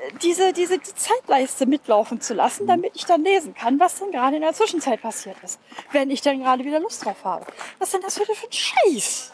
äh, 0.00 0.12
diese, 0.22 0.52
diese 0.52 0.78
die 0.78 0.94
Zeitleiste 0.94 1.66
mitlaufen 1.66 2.20
zu 2.20 2.34
lassen, 2.34 2.66
damit 2.66 2.96
ich 2.96 3.04
dann 3.04 3.22
lesen 3.22 3.54
kann, 3.54 3.78
was 3.78 3.98
denn 3.98 4.10
gerade 4.12 4.36
in 4.36 4.42
der 4.42 4.54
Zwischenzeit 4.54 5.02
passiert 5.02 5.36
ist. 5.42 5.60
Wenn 5.92 6.10
ich 6.10 6.22
dann 6.22 6.40
gerade 6.40 6.64
wieder 6.64 6.80
Lust 6.80 7.04
drauf 7.04 7.22
habe. 7.24 7.46
Was 7.78 7.90
denn 7.90 8.00
das 8.00 8.18
für 8.18 8.24
für 8.24 8.46
ein 8.46 8.52
Scheiß? 8.52 9.32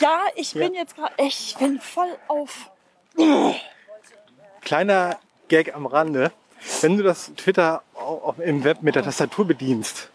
Ja, 0.00 0.22
ich 0.36 0.54
bin 0.54 0.74
jetzt 0.74 0.96
gerade, 0.96 1.14
ich 1.18 1.54
bin 1.58 1.80
voll 1.80 2.16
auf. 2.28 2.70
Kleiner 4.62 5.18
Gag 5.48 5.74
am 5.74 5.86
Rande. 5.86 6.32
Wenn 6.80 6.96
du 6.96 7.02
das 7.02 7.32
Twitter 7.36 7.82
im 8.38 8.64
Web 8.64 8.82
mit 8.82 8.94
der 8.94 9.02
Tastatur 9.02 9.46
bedienst, 9.46 10.10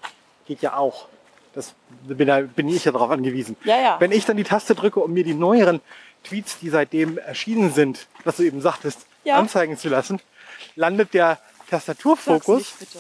geht 0.46 0.62
ja 0.62 0.76
auch. 0.78 1.08
Das 1.54 1.74
bin, 2.04 2.28
da, 2.28 2.42
bin 2.42 2.70
ich 2.70 2.86
ja 2.86 2.92
darauf 2.92 3.10
angewiesen. 3.12 3.58
Ja, 3.64 3.78
ja. 3.78 4.00
Wenn 4.00 4.12
ich 4.12 4.26
dann 4.26 4.38
die 4.38 4.44
Taste 4.44 4.76
drücke, 4.76 5.00
um 5.00 5.12
mir 5.12 5.24
die 5.24 5.34
neueren 5.34 5.82
Tweets, 6.24 6.60
die 6.60 6.70
seitdem 6.70 7.18
erschienen 7.18 7.74
sind, 7.74 8.08
was 8.24 8.38
du 8.38 8.44
eben 8.44 8.62
sagtest, 8.62 9.06
Ja. 9.24 9.36
anzeigen 9.38 9.78
zu 9.78 9.90
lassen, 9.90 10.22
landet 10.76 11.14
der 11.14 11.40
Tastaturfokus. 11.70 12.60
nicht, 12.60 12.80
bitte. 12.80 13.00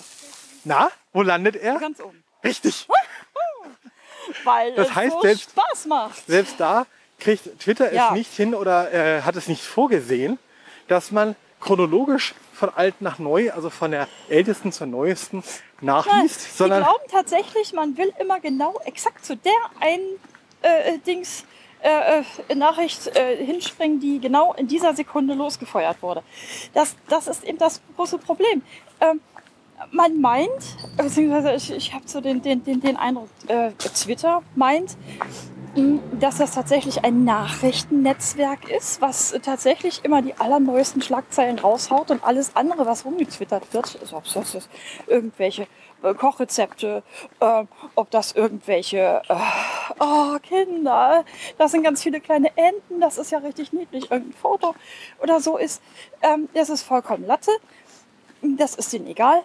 Na, 0.66 0.92
wo 1.14 1.22
landet 1.22 1.56
er? 1.56 1.78
Ganz 1.80 2.02
oben. 2.02 2.22
Richtig. 2.44 2.88
Weil 4.44 4.76
Das 4.76 4.90
es 4.90 4.96
heißt, 4.96 5.14
so 5.14 5.22
selbst- 5.22 5.52
Spaß 5.52 5.86
macht. 5.86 6.28
Selbst 6.28 6.60
da 6.60 6.86
kriegt 7.20 7.60
Twitter 7.60 7.94
Ja. 7.94 8.08
es 8.10 8.14
nicht 8.14 8.34
hin 8.34 8.54
oder 8.54 8.92
äh, 8.94 9.22
hat 9.22 9.36
es 9.38 9.48
nicht 9.48 9.64
vorgesehen, 9.64 10.38
dass 10.88 11.12
man 11.12 11.36
chronologisch 11.60 12.36
von 12.54 12.69
alt 12.69 13.02
nach 13.02 13.19
neu, 13.19 13.52
also 13.52 13.69
von 13.69 13.91
der 13.91 14.08
ältesten 14.30 14.71
zur 14.71 14.88
neuesten 14.88 15.43
nachliest, 15.82 16.45
die 16.45 16.58
sondern 16.58 16.84
glauben 16.84 17.04
tatsächlich, 17.12 17.73
man 17.73 17.97
will 17.97 18.12
immer 18.19 18.39
genau 18.39 18.80
exakt 18.86 19.26
zu 19.26 19.36
der 19.36 19.52
einen 19.80 20.19
äh, 20.62 20.95
äh, 20.95 20.97
Dings 21.00 21.45
äh, 21.82 22.23
äh, 22.50 22.56
Nachricht 22.56 23.08
äh, 23.15 23.38
hinspringen, 23.43 24.00
die 24.00 24.19
genau 24.19 24.54
in 24.54 24.67
dieser 24.67 24.95
Sekunde 24.95 25.36
losgefeuert 25.36 26.02
wurde. 26.02 26.23
Das, 26.73 26.95
das 27.08 27.28
ist 27.28 27.43
eben 27.43 27.58
das 27.60 27.82
große 27.95 28.17
Problem. 28.17 28.63
Ähm, 29.00 29.21
man 29.91 30.19
meint, 30.19 30.50
beziehungsweise 30.97 31.54
ich, 31.54 31.71
ich 31.71 31.93
habe 31.93 32.08
so 32.08 32.19
den, 32.19 32.41
den, 32.41 32.63
den, 32.63 32.82
den 32.82 32.97
Eindruck, 32.97 33.30
Twitter 33.78 34.41
meint, 34.56 34.97
dass 36.20 36.38
das 36.38 36.54
tatsächlich 36.54 37.04
ein 37.04 37.24
Nachrichtennetzwerk 37.24 38.70
ist, 38.70 39.00
was 39.02 39.38
tatsächlich 39.44 40.04
immer 40.04 40.22
die 40.24 40.34
allerneuesten 40.36 41.02
Schlagzeilen 41.02 41.60
raushaut 41.60 42.10
und 42.10 42.24
alles 42.24 42.56
andere, 42.56 42.86
was 42.86 43.06
rumgetwittert 43.06 43.74
wird, 43.74 43.98
also 44.02 44.18
ob 44.18 44.24
das 44.34 44.56
ist 44.56 44.70
irgendwelche 45.06 45.68
äh, 46.02 46.13
Kochrezepte, 46.16 47.04
äh, 47.40 47.63
ob 47.96 48.10
das 48.10 48.32
irgendwelche, 48.32 49.22
äh, 49.30 49.36
oh 50.00 50.38
Kinder, 50.42 51.24
das 51.60 51.72
sind 51.72 51.84
ganz 51.84 52.02
viele 52.02 52.22
kleine 52.22 52.50
Enten, 52.58 53.00
das 53.00 53.20
ist 53.20 53.32
ja 53.32 53.38
richtig 53.38 53.72
niedlich, 53.72 54.10
irgendein 54.10 54.34
Foto 54.34 54.74
oder 55.22 55.40
so 55.40 55.58
ist, 55.58 55.82
ähm, 56.24 56.50
das 56.56 56.70
ist 56.70 56.82
vollkommen 56.82 57.28
Latte, 57.28 57.52
das 58.42 58.74
ist 58.76 58.94
denen 58.94 59.08
egal 59.08 59.44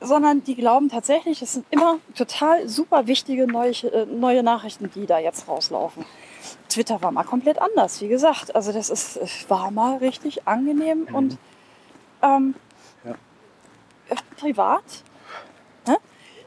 sondern 0.00 0.42
die 0.42 0.54
glauben 0.54 0.88
tatsächlich, 0.88 1.42
es 1.42 1.52
sind 1.52 1.66
immer 1.70 1.98
total 2.14 2.68
super 2.68 3.06
wichtige 3.06 3.46
neue, 3.46 3.70
äh, 3.70 4.06
neue 4.06 4.42
Nachrichten, 4.42 4.90
die 4.94 5.06
da 5.06 5.18
jetzt 5.18 5.46
rauslaufen. 5.46 6.04
Twitter 6.68 7.02
war 7.02 7.12
mal 7.12 7.24
komplett 7.24 7.60
anders, 7.60 8.00
wie 8.00 8.08
gesagt. 8.08 8.54
Also 8.54 8.72
das 8.72 8.88
ist, 8.90 9.48
war 9.50 9.70
mal 9.70 9.98
richtig 9.98 10.48
angenehm 10.48 11.06
und 11.12 11.36
ähm, 12.22 12.54
Ja. 13.04 13.12
äh, 14.08 14.16
privat. 14.36 14.84
Ne? 15.86 15.98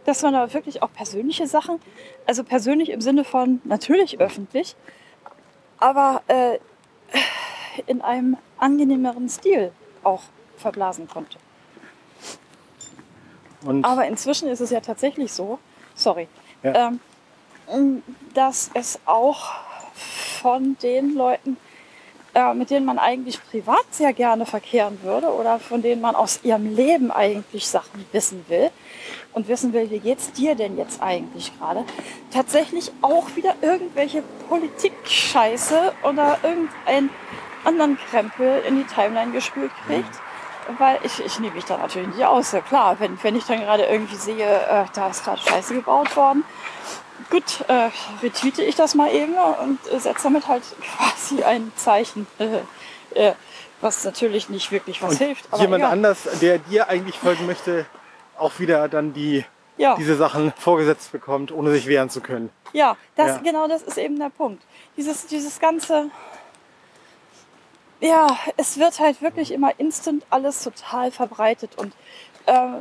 Dass 0.06 0.22
man 0.24 0.34
da 0.34 0.52
wirklich 0.54 0.82
auch 0.82 0.92
persönliche 0.92 1.46
Sachen, 1.48 1.80
also 2.26 2.44
persönlich 2.44 2.90
im 2.90 3.02
Sinne 3.02 3.24
von 3.24 3.62
natürlich 3.66 4.20
öffentlich, 4.20 4.76
aber 5.78 6.24
äh, 6.28 6.58
in 7.86 8.02
einem 8.02 8.38
angenehmeren 8.58 9.30
Stil 9.30 9.72
auch 10.04 10.22
verblasen 10.58 11.08
konnte. 11.08 11.38
Und 13.66 13.86
Aber 13.86 14.06
inzwischen 14.08 14.48
ist 14.50 14.60
es 14.60 14.70
ja 14.70 14.80
tatsächlich 14.80 15.32
so, 15.32 15.60
sorry, 15.96 16.28
Ja. 16.64 16.92
ähm, 17.68 18.04
dass 18.34 18.70
es 18.74 19.00
auch 19.06 19.52
von 20.42 20.78
den 20.84 21.16
Leuten, 21.16 21.58
äh, 22.36 22.54
mit 22.54 22.70
denen 22.70 22.86
man 22.86 23.00
eigentlich 23.00 23.40
privat 23.50 23.86
sehr 23.92 24.12
gerne 24.14 24.46
verkehren 24.46 25.00
würde 25.04 25.28
oder 25.34 25.60
von 25.60 25.82
denen 25.82 26.02
man 26.02 26.16
aus 26.16 26.42
ihrem 26.44 26.76
Leben 26.76 27.12
eigentlich 27.12 27.68
Sachen 27.68 28.06
wissen 28.12 28.44
will 28.50 28.70
und 29.34 29.48
wissen 29.48 29.72
will, 29.74 29.90
wie 29.92 30.00
geht's 30.00 30.32
dir 30.34 30.56
denn 30.56 30.78
jetzt 30.78 31.02
eigentlich 31.02 31.58
gerade, 31.58 31.86
tatsächlich 32.32 32.92
auch 33.02 33.36
wieder 33.36 33.56
irgendwelche 33.62 34.24
Politik-Scheiße 34.50 35.94
oder 36.04 36.38
irgendeinen 36.44 37.10
anderen 37.64 37.98
Krempel 38.10 38.62
in 38.68 38.76
die 38.78 38.84
Timeline 38.84 39.32
gespült 39.32 39.72
kriegt. 39.88 40.10
Weil 40.78 41.00
ich, 41.04 41.24
ich 41.24 41.40
nehme 41.40 41.56
mich 41.56 41.66
da 41.66 41.78
natürlich 41.78 42.08
nicht 42.10 42.26
aus. 42.26 42.52
Ja 42.52 42.62
klar, 42.62 42.96
wenn, 43.00 43.22
wenn 43.24 43.36
ich 43.36 43.46
dann 43.46 43.60
gerade 43.60 43.84
irgendwie 43.84 44.16
sehe, 44.16 44.46
äh, 44.46 44.86
da 44.94 45.10
ist 45.10 45.24
gerade 45.24 45.42
Scheiße 45.42 45.74
gebaut 45.76 46.16
worden, 46.16 46.44
gut, 47.30 47.62
äh, 47.68 47.90
retweete 48.22 48.64
ich 48.64 48.76
das 48.76 48.96
mal 48.96 49.12
eben 49.14 49.34
und 49.36 49.80
äh, 49.92 50.00
setze 50.00 50.24
damit 50.24 50.48
halt 50.48 50.64
quasi 50.98 51.44
ein 51.44 51.72
Zeichen. 51.76 52.28
Äh, 53.14 53.34
was 53.82 54.04
natürlich 54.06 54.48
nicht 54.50 54.72
wirklich 54.72 55.02
was 55.02 55.12
Und 55.12 55.18
hilft. 55.18 55.46
Jemand 55.60 55.82
egal. 55.82 55.92
anders, 55.92 56.20
der 56.42 56.58
dir 56.60 56.88
eigentlich 56.88 57.18
folgen 57.20 57.46
möchte, 57.46 57.86
auch 58.40 58.58
wieder 58.60 58.88
dann 58.88 59.12
die, 59.14 59.44
Ja. 59.78 59.96
diese 59.96 60.16
Sachen 60.16 60.54
vorgesetzt 60.58 61.12
bekommt, 61.12 61.52
ohne 61.52 61.70
sich 61.72 61.86
wehren 61.86 62.10
zu 62.10 62.22
können. 62.22 62.50
Ja, 62.72 62.96
das, 63.18 63.28
Ja. 63.28 63.38
genau 63.44 63.68
das 63.68 63.82
ist 63.82 63.98
eben 63.98 64.18
der 64.18 64.30
Punkt. 64.30 64.64
Dieses, 64.96 65.28
dieses 65.28 65.60
ganze, 65.60 66.10
ja, 68.04 68.38
es 68.58 68.78
wird 68.78 69.00
halt 69.00 69.22
wirklich 69.22 69.52
immer 69.52 69.80
instant 69.80 70.26
alles 70.30 70.62
total 70.62 71.10
verbreitet 71.12 71.72
und 71.78 71.94
äh, 72.46 72.80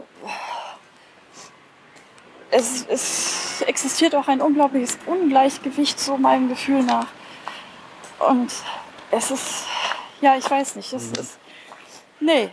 es, 2.51 2.85
es 2.89 3.63
existiert 3.63 4.17
auch 4.17 4.27
ein 4.27 4.41
unglaubliches 4.41 4.99
Ungleichgewicht, 5.07 6.01
so 6.01 6.19
meinem 6.19 6.49
Gefühl 6.49 6.83
nach. 6.83 7.07
Und 8.19 8.53
es 9.13 9.31
ist, 9.31 9.65
ja, 10.21 10.37
ich 10.37 10.51
weiß 10.51 10.75
nicht, 10.77 10.93
es 10.93 11.13
ist, 11.13 11.39
nee, 12.21 12.51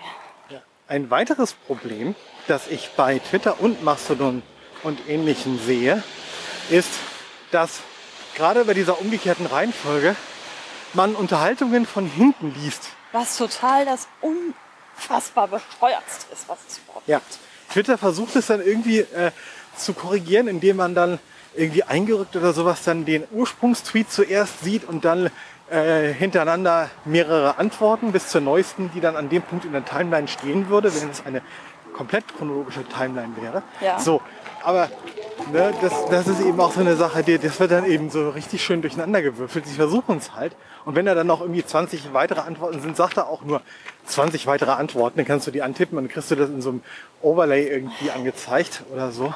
Ein 0.88 1.10
weiteres 1.10 1.54
Problem, 1.54 2.16
das 2.48 2.68
ich 2.68 2.92
bei 2.96 3.20
Twitter 3.20 3.60
und 3.62 3.84
Mastodon 3.84 4.44
und 4.84 5.08
Ähnlichem 5.08 5.60
sehe, 5.60 6.04
ist, 6.70 6.92
dass 7.52 7.82
gerade 8.36 8.64
bei 8.66 8.74
dieser 8.74 9.02
umgekehrten 9.02 9.48
Reihenfolge 9.48 10.16
man 10.94 11.16
Unterhaltungen 11.16 11.86
von 11.86 12.06
hinten 12.06 12.54
liest. 12.62 12.90
was 13.12 13.38
total 13.38 13.86
das 13.86 14.08
unfassbar 14.22 15.48
bescheuertste 15.48 16.32
ist, 16.34 16.48
was 16.48 16.58
es 16.68 16.80
überhaupt 16.80 17.08
Ja. 17.08 17.22
Twitter 17.72 17.98
versucht 17.98 18.36
es 18.36 18.48
dann 18.48 18.62
irgendwie 18.66 19.00
äh, 19.00 19.32
zu 19.76 19.94
korrigieren, 19.94 20.48
indem 20.48 20.78
man 20.78 20.96
dann 20.96 21.20
irgendwie 21.56 21.84
eingerückt 21.84 22.36
oder 22.36 22.54
sowas 22.54 22.84
dann 22.84 23.06
den 23.06 23.24
Ursprungstweet 23.32 24.12
zuerst 24.12 24.62
sieht 24.64 24.88
und 24.88 25.06
dann 25.06 25.30
äh, 25.70 26.12
hintereinander 26.14 26.90
mehrere 27.06 27.58
Antworten 27.58 28.12
bis 28.12 28.28
zur 28.28 28.42
neuesten, 28.42 28.92
die 28.94 29.02
dann 29.02 29.16
an 29.16 29.30
dem 29.30 29.42
Punkt 29.44 29.66
in 29.66 29.72
der 29.72 29.86
Timeline 29.86 30.28
stehen 30.28 30.70
würde, 30.70 30.94
wenn 31.00 31.10
es 31.10 31.26
eine 31.26 31.42
komplett 31.94 32.26
chronologische 32.38 32.84
Timeline 32.86 33.36
wäre. 33.40 33.62
Ja. 33.82 34.00
So, 34.00 34.22
aber 34.64 34.90
ne, 35.52 35.74
das, 35.82 35.94
das 36.10 36.28
ist 36.28 36.40
eben 36.42 36.60
auch 36.60 36.72
so 36.72 36.80
eine 36.80 36.96
Sache, 36.96 37.24
die, 37.24 37.38
das 37.38 37.60
wird 37.60 37.72
dann 37.72 37.86
eben 37.86 38.10
so 38.10 38.30
richtig 38.30 38.64
schön 38.64 38.82
durcheinander 38.82 39.22
gewürfelt. 39.22 39.68
Sie 39.68 39.76
versuchen 39.76 40.18
es 40.18 40.34
halt. 40.34 40.56
Und 40.90 40.96
wenn 40.96 41.06
da 41.06 41.14
dann 41.14 41.28
noch 41.28 41.42
irgendwie 41.42 41.64
20 41.64 42.16
weitere 42.16 42.40
Antworten 42.40 42.82
sind, 42.82 42.98
sagt 42.98 43.18
er 43.18 43.30
auch 43.30 43.44
nur 43.44 43.62
20 44.06 44.48
weitere 44.48 44.72
Antworten. 44.72 45.18
Dann 45.18 45.28
kannst 45.28 45.46
du 45.46 45.52
die 45.52 45.62
antippen 45.62 45.96
und 46.00 46.06
dann 46.06 46.12
kriegst 46.12 46.32
du 46.32 46.36
das 46.36 46.50
in 46.50 46.64
so 46.64 46.72
einem 46.72 46.82
Overlay 47.22 47.68
irgendwie 47.68 48.10
angezeigt 48.10 48.82
oder 48.92 49.12
so. 49.12 49.32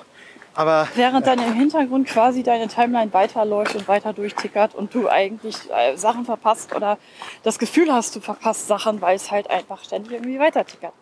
Aber 0.55 0.87
Während 0.95 1.27
dann 1.27 1.37
im 1.37 1.53
Hintergrund 1.53 2.07
quasi 2.07 2.41
deine 2.41 2.69
Timeline 2.69 3.13
weiterläuft 3.13 3.75
und 3.75 3.87
weiter 3.87 4.13
durchtickert 4.13 4.73
und 4.73 4.95
du 4.95 5.07
eigentlich 5.09 5.55
äh, 5.69 5.95
Sachen 5.95 6.25
verpasst 6.25 6.75
oder 6.75 6.97
das 7.43 7.59
Gefühl 7.59 7.93
hast, 7.93 8.15
du 8.15 8.19
verpasst 8.19 8.67
Sachen, 8.67 8.99
weil 8.99 9.15
es 9.15 9.29
halt 9.29 9.47
einfach 9.51 9.83
ständig 9.83 10.13
irgendwie 10.13 10.39
weiter 10.39 10.65
tickert. 10.65 10.93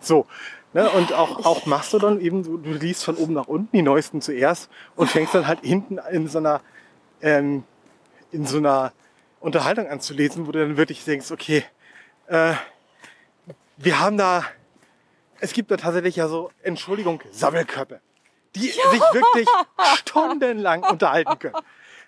so. 0.00 0.26
Ne, 0.72 0.90
und 0.90 1.12
auch, 1.12 1.46
auch 1.46 1.66
Mastodon 1.66 2.20
eben, 2.20 2.42
du, 2.42 2.56
du 2.56 2.72
liest 2.72 3.04
von 3.04 3.14
oben 3.14 3.34
nach 3.34 3.46
unten 3.46 3.76
die 3.76 3.82
neuesten 3.82 4.20
zuerst 4.20 4.68
und 4.96 5.08
fängst 5.08 5.32
dann 5.32 5.46
halt 5.46 5.60
hinten 5.62 6.00
in 6.10 6.26
so 6.26 6.38
einer, 6.38 6.60
ähm, 7.22 7.62
in 8.32 8.46
so 8.46 8.56
einer 8.58 8.92
Unterhaltung 9.44 9.88
anzulesen, 9.88 10.46
wo 10.46 10.52
du 10.52 10.58
dann 10.58 10.76
wirklich 10.78 11.04
denkst, 11.04 11.30
okay, 11.30 11.64
äh, 12.28 12.54
wir 13.76 14.00
haben 14.00 14.16
da, 14.16 14.44
es 15.38 15.52
gibt 15.52 15.70
da 15.70 15.76
tatsächlich 15.76 16.16
ja 16.16 16.28
so, 16.28 16.50
Entschuldigung, 16.62 17.20
Sammelköpfe, 17.30 18.00
die 18.54 18.68
sich 18.68 19.02
wirklich 19.12 19.46
stundenlang 19.98 20.82
unterhalten 20.82 21.38
können. 21.38 21.56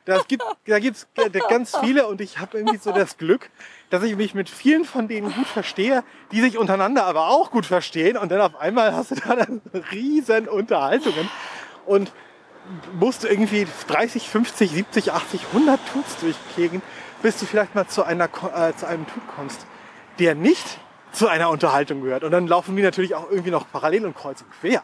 Das 0.06 0.28
gibt, 0.28 0.44
da 0.66 0.78
gibt's 0.78 1.08
ganz 1.48 1.76
viele 1.78 2.06
und 2.06 2.20
ich 2.20 2.38
habe 2.38 2.56
irgendwie 2.56 2.78
so 2.78 2.92
das 2.92 3.18
Glück, 3.18 3.50
dass 3.90 4.04
ich 4.04 4.16
mich 4.16 4.34
mit 4.34 4.48
vielen 4.48 4.84
von 4.84 5.08
denen 5.08 5.32
gut 5.32 5.48
verstehe, 5.48 6.04
die 6.30 6.40
sich 6.40 6.56
untereinander 6.56 7.04
aber 7.04 7.28
auch 7.28 7.50
gut 7.50 7.66
verstehen 7.66 8.16
und 8.16 8.30
dann 8.30 8.40
auf 8.40 8.56
einmal 8.56 8.94
hast 8.94 9.10
du 9.10 9.16
da 9.16 9.34
dann 9.34 9.60
riesen 9.90 10.48
Unterhaltungen 10.48 11.28
und 11.86 12.12
musst 12.98 13.24
du 13.24 13.28
irgendwie 13.28 13.66
30, 13.88 14.28
50, 14.28 14.70
70, 14.70 15.12
80, 15.12 15.40
100 15.52 15.80
Tuts 15.92 16.16
durchkriegen, 16.20 16.82
bis 17.22 17.38
du 17.38 17.46
vielleicht 17.46 17.74
mal 17.74 17.86
zu, 17.86 18.04
einer, 18.04 18.24
äh, 18.54 18.74
zu 18.76 18.86
einem 18.86 19.06
Tut 19.06 19.22
kommst, 19.34 19.66
der 20.18 20.34
nicht 20.34 20.78
zu 21.12 21.28
einer 21.28 21.48
Unterhaltung 21.50 22.02
gehört. 22.02 22.24
Und 22.24 22.30
dann 22.32 22.46
laufen 22.46 22.76
die 22.76 22.82
natürlich 22.82 23.14
auch 23.14 23.30
irgendwie 23.30 23.50
noch 23.50 23.70
parallel 23.70 24.06
und 24.06 24.16
kreuz 24.16 24.42
und 24.42 24.50
quer. 24.60 24.82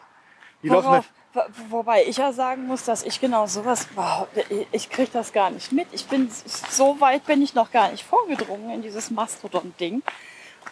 Die 0.63 0.69
laufen 0.69 0.87
Worauf, 0.87 1.05
wo- 1.33 1.77
wobei 1.77 2.05
ich 2.05 2.17
ja 2.17 2.31
sagen 2.33 2.65
muss, 2.67 2.85
dass 2.85 3.03
ich 3.03 3.19
genau 3.19 3.45
sowas, 3.47 3.87
wow, 3.95 4.27
ich- 4.71 4.89
kriege 4.89 5.09
das 5.11 5.33
gar 5.33 5.49
nicht 5.51 5.71
mit. 5.71 5.87
Ich 5.91 6.05
bin, 6.07 6.29
so 6.69 6.99
weit 7.01 7.25
bin 7.25 7.41
ich 7.41 7.53
noch 7.53 7.71
gar 7.71 7.91
nicht 7.91 8.03
vorgedrungen 8.03 8.69
in 8.71 8.81
dieses 8.81 9.11
Mastodon-Ding, 9.11 10.01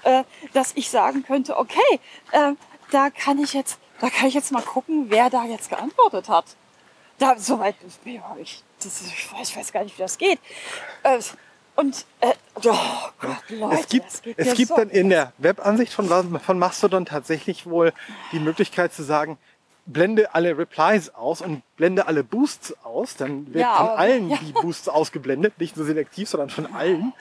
äh, 0.04 0.24
dass 0.54 0.72
ich 0.76 0.90
sagen 0.90 1.24
könnte, 1.24 1.58
okay, 1.58 2.00
äh, 2.32 2.54
da 2.92 3.10
kann 3.10 3.38
ich 3.40 3.54
jetzt, 3.54 3.80
da 4.00 4.10
kann 4.10 4.28
ich 4.28 4.34
jetzt 4.34 4.52
mal 4.52 4.64
gucken, 4.64 5.06
wer 5.10 5.30
da 5.30 5.44
jetzt 5.46 5.70
geantwortet 5.70 6.28
hat. 6.30 6.46
Da, 7.20 7.36
ja, 8.06 8.36
ich, 8.42 8.64
das, 8.84 9.02
ich, 9.02 9.32
weiß, 9.32 9.50
ich 9.50 9.58
weiß 9.58 9.72
gar 9.72 9.84
nicht, 9.84 9.96
wie 9.98 10.02
das 10.02 10.18
geht. 10.18 10.40
Und, 11.76 12.06
äh, 12.20 12.34
oh 12.56 12.62
Gott, 13.20 13.50
Leute, 13.50 13.80
es 13.80 13.88
gibt, 13.88 14.22
es 14.38 14.48
ja 14.48 14.54
gibt 14.54 14.70
so. 14.70 14.76
dann 14.76 14.90
in 14.90 15.10
der 15.10 15.34
Webansicht 15.38 15.94
von, 15.94 16.08
von 16.40 16.60
Mastodon 16.60 17.06
tatsächlich 17.06 17.66
wohl 17.66 17.94
die 18.32 18.40
Möglichkeit 18.40 18.94
zu 18.94 19.04
sagen, 19.04 19.38
blende 19.86 20.34
alle 20.36 20.58
Replies 20.58 21.10
aus 21.10 21.42
und 21.42 21.64
blende 21.76 22.08
alle 22.08 22.24
Boosts 22.24 22.76
aus. 22.84 23.16
Dann 23.16 23.48
wird 23.48 23.62
Ja, 23.62 23.76
von 23.78 23.88
allen 23.88 24.30
ja. 24.30 24.38
die 24.38 24.52
Boosts 24.52 24.90
ausgeblendet, 24.90 25.60
nicht 25.60 25.78
nur 25.78 25.86
selektiv, 25.86 26.30
sondern 26.30 26.50
von 26.50 26.74
allen. 26.74 27.14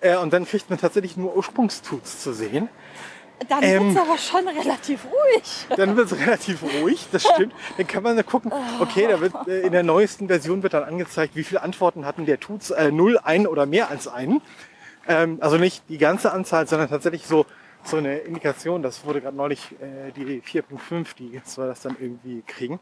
Äh, 0.00 0.16
und 0.16 0.32
dann 0.32 0.46
kriegt 0.46 0.70
man 0.70 0.78
tatsächlich 0.78 1.16
nur 1.16 1.36
Ursprungstuts 1.36 2.22
zu 2.22 2.32
sehen. 2.32 2.68
Dann 3.48 3.62
ähm, 3.62 3.94
wird's 3.94 4.00
aber 4.00 4.18
schon 4.18 4.48
relativ 4.48 5.04
ruhig. 5.04 5.66
Dann 5.76 5.96
wird 5.96 6.10
es 6.10 6.18
relativ 6.18 6.62
ruhig, 6.62 7.06
das 7.12 7.22
stimmt. 7.22 7.52
Dann 7.76 7.86
kann 7.86 8.02
man 8.02 8.16
da 8.16 8.22
gucken, 8.22 8.52
okay, 8.80 9.06
da 9.08 9.20
wird 9.20 9.34
äh, 9.46 9.60
in 9.60 9.72
der 9.72 9.82
neuesten 9.82 10.26
Version 10.28 10.62
wird 10.62 10.74
dann 10.74 10.84
angezeigt, 10.84 11.36
wie 11.36 11.44
viele 11.44 11.62
Antworten 11.62 12.06
hatten 12.06 12.24
der 12.26 12.40
Tuts, 12.40 12.70
äh, 12.70 12.90
null, 12.90 13.18
ein 13.22 13.46
oder 13.46 13.66
mehr 13.66 13.90
als 13.90 14.08
einen. 14.08 14.40
Ähm, 15.06 15.38
also 15.40 15.58
nicht 15.58 15.84
die 15.88 15.98
ganze 15.98 16.32
Anzahl, 16.32 16.66
sondern 16.66 16.88
tatsächlich 16.88 17.26
so, 17.26 17.46
so 17.84 17.98
eine 17.98 18.18
Indikation. 18.18 18.82
Das 18.82 19.04
wurde 19.04 19.20
gerade 19.20 19.36
neulich 19.36 19.72
äh, 19.80 20.12
die 20.12 20.42
4.5, 20.42 21.14
die 21.18 21.40
soll 21.44 21.68
das 21.68 21.82
dann 21.82 21.96
irgendwie 22.00 22.42
kriegen. 22.46 22.80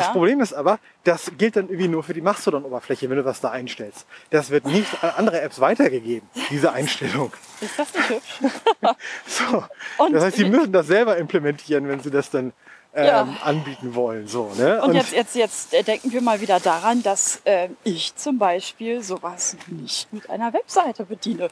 Das. 0.00 0.12
Problem 0.12 0.40
ist 0.40 0.52
aber, 0.52 0.78
das 1.04 1.32
gilt 1.38 1.56
dann 1.56 1.68
irgendwie 1.68 1.88
nur 1.88 2.02
für 2.02 2.14
die 2.14 2.20
Mastodon-Oberfläche, 2.20 3.08
wenn 3.10 3.16
du 3.18 3.24
was 3.24 3.40
da 3.40 3.50
einstellst. 3.50 4.06
Das 4.30 4.50
wird 4.50 4.66
nicht 4.66 5.02
an 5.04 5.10
andere 5.16 5.40
Apps 5.40 5.60
weitergegeben, 5.60 6.28
diese 6.50 6.72
Einstellung. 6.72 7.32
Ist 7.60 7.78
das 7.78 7.92
nicht 7.94 8.08
hübsch? 8.08 8.52
So. 9.26 9.64
Und- 9.98 10.12
das 10.12 10.24
heißt, 10.24 10.36
sie 10.36 10.44
müssen 10.44 10.72
das 10.72 10.86
selber 10.86 11.16
implementieren, 11.16 11.88
wenn 11.88 12.00
sie 12.00 12.10
das 12.10 12.30
dann 12.30 12.52
ähm, 12.94 13.06
Ja. 13.06 13.28
anbieten 13.42 13.94
wollen. 13.94 14.28
So, 14.28 14.52
ne? 14.58 14.82
Und, 14.82 14.92
jetzt, 14.94 15.12
jetzt, 15.12 15.34
jetzt 15.34 15.72
äh, 15.74 15.82
denken 15.82 16.12
wir 16.12 16.20
mal 16.20 16.40
wieder 16.40 16.60
daran, 16.60 17.02
dass 17.02 17.40
äh, 17.44 17.68
ich 17.84 18.14
zum 18.16 18.38
Beispiel 18.38 19.02
sowas 19.02 19.56
nicht 19.68 20.12
mit 20.12 20.28
einer 20.28 20.52
Webseite 20.52 21.04
bediene, 21.04 21.48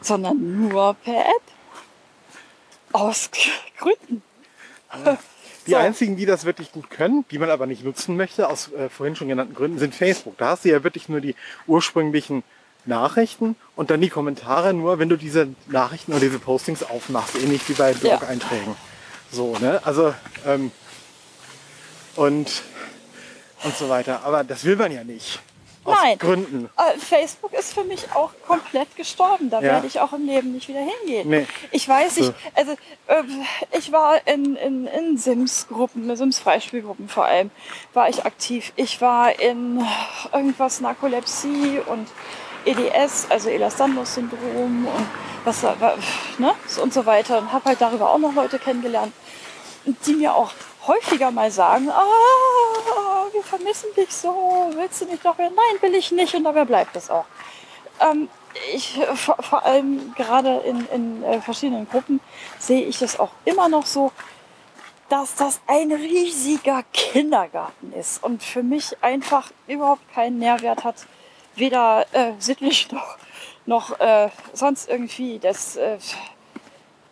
sondern 0.00 0.68
nur 0.68 0.94
per 0.94 1.20
App. 1.20 1.42
Aus 2.92 3.30
Gründen. 3.78 4.22
Die 5.66 5.72
so. 5.72 5.76
einzigen, 5.76 6.16
die 6.16 6.26
das 6.26 6.44
wirklich 6.44 6.72
gut 6.72 6.90
können, 6.90 7.24
die 7.30 7.38
man 7.38 7.50
aber 7.50 7.66
nicht 7.66 7.84
nutzen 7.84 8.16
möchte, 8.16 8.48
aus 8.48 8.72
äh, 8.72 8.88
vorhin 8.88 9.16
schon 9.16 9.28
genannten 9.28 9.54
Gründen, 9.54 9.78
sind 9.78 9.94
Facebook. 9.94 10.36
Da 10.38 10.48
hast 10.50 10.64
du 10.64 10.70
ja 10.70 10.82
wirklich 10.84 11.08
nur 11.08 11.20
die 11.20 11.34
ursprünglichen 11.66 12.42
Nachrichten 12.84 13.54
und 13.76 13.90
dann 13.90 14.00
die 14.00 14.08
Kommentare, 14.08 14.74
nur 14.74 14.98
wenn 14.98 15.08
du 15.08 15.16
diese 15.16 15.48
Nachrichten 15.68 16.12
oder 16.12 16.20
diese 16.20 16.38
Postings 16.38 16.82
aufmachst, 16.82 17.36
ähnlich 17.36 17.68
wie 17.68 17.74
bei 17.74 17.92
Ja. 17.92 17.98
Blog-Einträgen. 17.98 18.74
So, 19.30 19.56
ne? 19.58 19.80
Also, 19.84 20.12
ähm, 20.46 20.72
und, 22.16 22.62
und 23.64 23.76
so 23.76 23.88
weiter. 23.88 24.24
Aber 24.24 24.44
das 24.44 24.64
will 24.64 24.76
man 24.76 24.92
ja 24.92 25.04
nicht. 25.04 25.40
Aus 25.84 25.96
Nein. 26.00 26.18
Gründen. 26.18 26.70
Äh, 26.76 26.98
Facebook 26.98 27.52
ist 27.54 27.74
für 27.74 27.84
mich 27.84 28.04
auch 28.14 28.30
komplett 28.46 28.94
gestorben. 28.96 29.50
Da 29.50 29.58
Ja. 29.58 29.72
werde 29.72 29.86
ich 29.88 29.98
auch 30.00 30.12
im 30.12 30.26
Leben 30.26 30.52
nicht 30.52 30.68
wieder 30.68 30.80
hingehen. 30.80 31.28
Nee. 31.28 31.46
Ich 31.72 31.88
weiß, 31.88 32.18
ich, 32.18 32.26
So. 32.26 32.34
also, 32.54 32.72
äh, 33.08 33.22
ich 33.76 33.90
war 33.90 34.26
in, 34.26 34.54
in, 34.56 34.86
in 34.86 35.16
Sims-Gruppen, 35.16 36.14
Sims-Freispielgruppen 36.14 37.08
vor 37.08 37.24
allem, 37.24 37.50
war 37.94 38.08
ich 38.08 38.24
aktiv. 38.24 38.72
Ich 38.76 39.00
war 39.00 39.38
in 39.40 39.84
irgendwas 40.32 40.80
Narkolepsie 40.80 41.80
und 41.86 42.08
EDS, 42.64 43.26
also 43.28 43.48
Ehlers-Danlos-Syndrom 43.48 44.86
und 44.86 45.06
was 45.44 45.62
ne, 46.38 46.54
und 46.80 46.94
so 46.94 47.06
weiter 47.06 47.38
und 47.38 47.52
habe 47.52 47.64
halt 47.70 47.80
darüber 47.80 48.10
auch 48.10 48.18
noch 48.18 48.34
Leute 48.34 48.60
kennengelernt, 48.60 49.12
die 50.06 50.12
mir 50.14 50.34
auch 50.34 50.52
häufiger 50.86 51.30
mal 51.30 51.50
sagen, 51.50 51.90
ah, 51.90 53.26
wir 53.32 53.42
vermissen 53.42 53.88
dich 53.96 54.12
so, 54.14 54.70
willst 54.74 55.00
du 55.00 55.06
nicht 55.06 55.24
noch 55.24 55.38
mehr? 55.38 55.50
Nein, 55.50 55.82
will 55.82 55.94
ich 55.94 56.10
nicht 56.12 56.34
und 56.34 56.44
dabei 56.44 56.64
bleibt 56.64 56.96
es 56.96 57.10
auch. 57.10 57.24
Ähm, 58.00 58.28
ich, 58.74 59.00
vor, 59.14 59.36
vor, 59.40 59.64
allem 59.64 60.14
gerade 60.14 60.58
in, 60.58 60.86
in 60.88 61.22
äh, 61.24 61.40
verschiedenen 61.40 61.88
Gruppen 61.88 62.20
sehe 62.58 62.84
ich 62.84 62.98
das 62.98 63.18
auch 63.18 63.30
immer 63.44 63.68
noch 63.68 63.86
so, 63.86 64.12
dass 65.08 65.34
das 65.34 65.60
ein 65.66 65.92
riesiger 65.92 66.82
Kindergarten 66.92 67.92
ist 67.92 68.22
und 68.22 68.42
für 68.42 68.62
mich 68.62 68.96
einfach 69.02 69.50
überhaupt 69.66 70.02
keinen 70.14 70.38
Nährwert 70.38 70.84
hat, 70.84 71.06
weder 71.54 72.06
äh, 72.12 72.32
sittlich 72.38 72.90
noch, 72.90 73.16
noch 73.66 74.00
äh, 74.00 74.30
sonst 74.54 74.88
irgendwie. 74.88 75.38
Das 75.38 75.76
äh, 75.76 75.98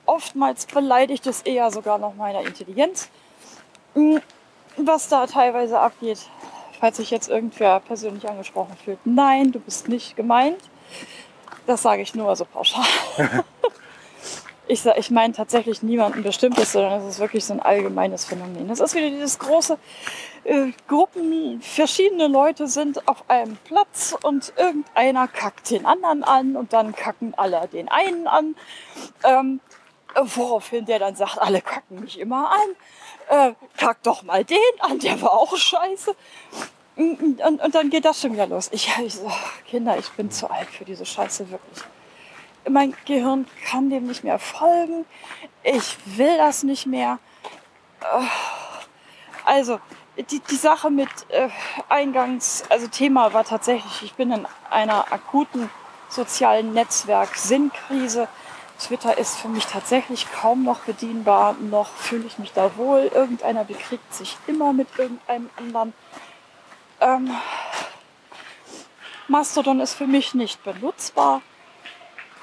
oftmals 0.06 0.66
beleidigt 0.66 1.26
es 1.26 1.42
eher 1.42 1.70
sogar 1.70 1.98
noch 1.98 2.14
meiner 2.14 2.40
Intelligenz, 2.40 3.10
was 4.76 5.08
da 5.08 5.26
teilweise 5.26 5.78
abgeht. 5.78 6.18
Falls 6.78 6.96
sich 6.96 7.10
jetzt 7.10 7.28
irgendwer 7.28 7.80
persönlich 7.80 8.28
angesprochen 8.28 8.74
fühlt, 8.82 8.98
nein, 9.04 9.52
du 9.52 9.60
bist 9.60 9.88
nicht 9.88 10.16
gemeint. 10.16 10.58
Das 11.66 11.82
sage 11.82 12.02
ich 12.02 12.14
nur 12.14 12.34
so 12.36 12.46
pauschal. 12.46 12.84
ich, 14.66 14.86
ich 14.86 15.10
meine 15.10 15.34
tatsächlich 15.34 15.82
niemanden 15.82 16.22
Bestimmtes, 16.22 16.72
sondern 16.72 17.02
es 17.02 17.14
ist 17.14 17.20
wirklich 17.20 17.44
so 17.44 17.52
ein 17.52 17.60
allgemeines 17.60 18.24
Phänomen. 18.24 18.66
Das 18.68 18.80
ist 18.80 18.94
wieder 18.94 19.10
dieses 19.10 19.38
große 19.38 19.76
äh, 20.44 20.72
Gruppen, 20.88 21.60
verschiedene 21.60 22.28
Leute 22.28 22.66
sind 22.66 23.06
auf 23.06 23.28
einem 23.28 23.56
Platz 23.64 24.16
und 24.22 24.52
irgendeiner 24.56 25.28
kackt 25.28 25.70
den 25.70 25.84
anderen 25.84 26.24
an 26.24 26.56
und 26.56 26.72
dann 26.72 26.94
kacken 26.94 27.34
alle 27.36 27.68
den 27.68 27.88
einen 27.88 28.26
an. 28.26 28.56
Ähm, 29.22 29.60
woraufhin 30.16 30.86
der 30.86 30.98
dann 30.98 31.14
sagt, 31.14 31.38
alle 31.38 31.60
kacken 31.60 32.00
mich 32.00 32.18
immer 32.18 32.50
an. 32.50 32.76
Äh, 33.30 33.52
kack 33.76 34.02
doch 34.02 34.22
mal 34.22 34.44
den 34.44 34.58
an, 34.80 34.98
der 34.98 35.20
war 35.22 35.32
auch 35.32 35.56
scheiße. 35.56 36.14
Und, 36.96 37.40
und, 37.40 37.62
und 37.62 37.74
dann 37.74 37.88
geht 37.88 38.04
das 38.04 38.20
schon 38.20 38.32
wieder 38.32 38.46
los. 38.46 38.68
Ich, 38.72 38.90
ich 38.98 39.14
so, 39.14 39.30
Kinder, 39.66 39.96
ich 39.96 40.10
bin 40.10 40.30
zu 40.30 40.50
alt 40.50 40.68
für 40.68 40.84
diese 40.84 41.06
Scheiße, 41.06 41.50
wirklich 41.50 41.84
mein 42.68 42.94
Gehirn 43.06 43.46
kann 43.66 43.90
dem 43.90 44.06
nicht 44.06 44.24
mehr 44.24 44.38
folgen. 44.38 45.06
Ich 45.62 45.96
will 46.04 46.36
das 46.36 46.62
nicht 46.62 46.86
mehr. 46.86 47.18
Äh, 48.00 48.24
also, 49.44 49.80
die, 50.30 50.40
die 50.40 50.56
Sache 50.56 50.90
mit 50.90 51.08
äh, 51.28 51.48
Eingangs, 51.88 52.64
also 52.68 52.86
Thema 52.88 53.32
war 53.32 53.44
tatsächlich, 53.44 54.02
ich 54.02 54.14
bin 54.14 54.30
in 54.32 54.46
einer 54.70 55.12
akuten 55.12 55.70
sozialen 56.08 56.72
Netzwerk-Sinnkrise. 56.74 58.28
Twitter 58.80 59.18
ist 59.18 59.36
für 59.36 59.48
mich 59.48 59.66
tatsächlich 59.66 60.26
kaum 60.32 60.64
noch 60.64 60.80
bedienbar, 60.80 61.54
noch 61.60 61.88
fühle 61.88 62.26
ich 62.26 62.38
mich 62.38 62.52
da 62.52 62.76
wohl. 62.76 63.10
Irgendeiner 63.14 63.64
bekriegt 63.64 64.12
sich 64.14 64.36
immer 64.46 64.72
mit 64.72 64.88
irgendeinem 64.98 65.50
anderen. 65.56 65.92
Ähm, 67.00 67.30
Mastodon 69.28 69.80
ist 69.80 69.94
für 69.94 70.06
mich 70.06 70.34
nicht 70.34 70.62
benutzbar 70.64 71.42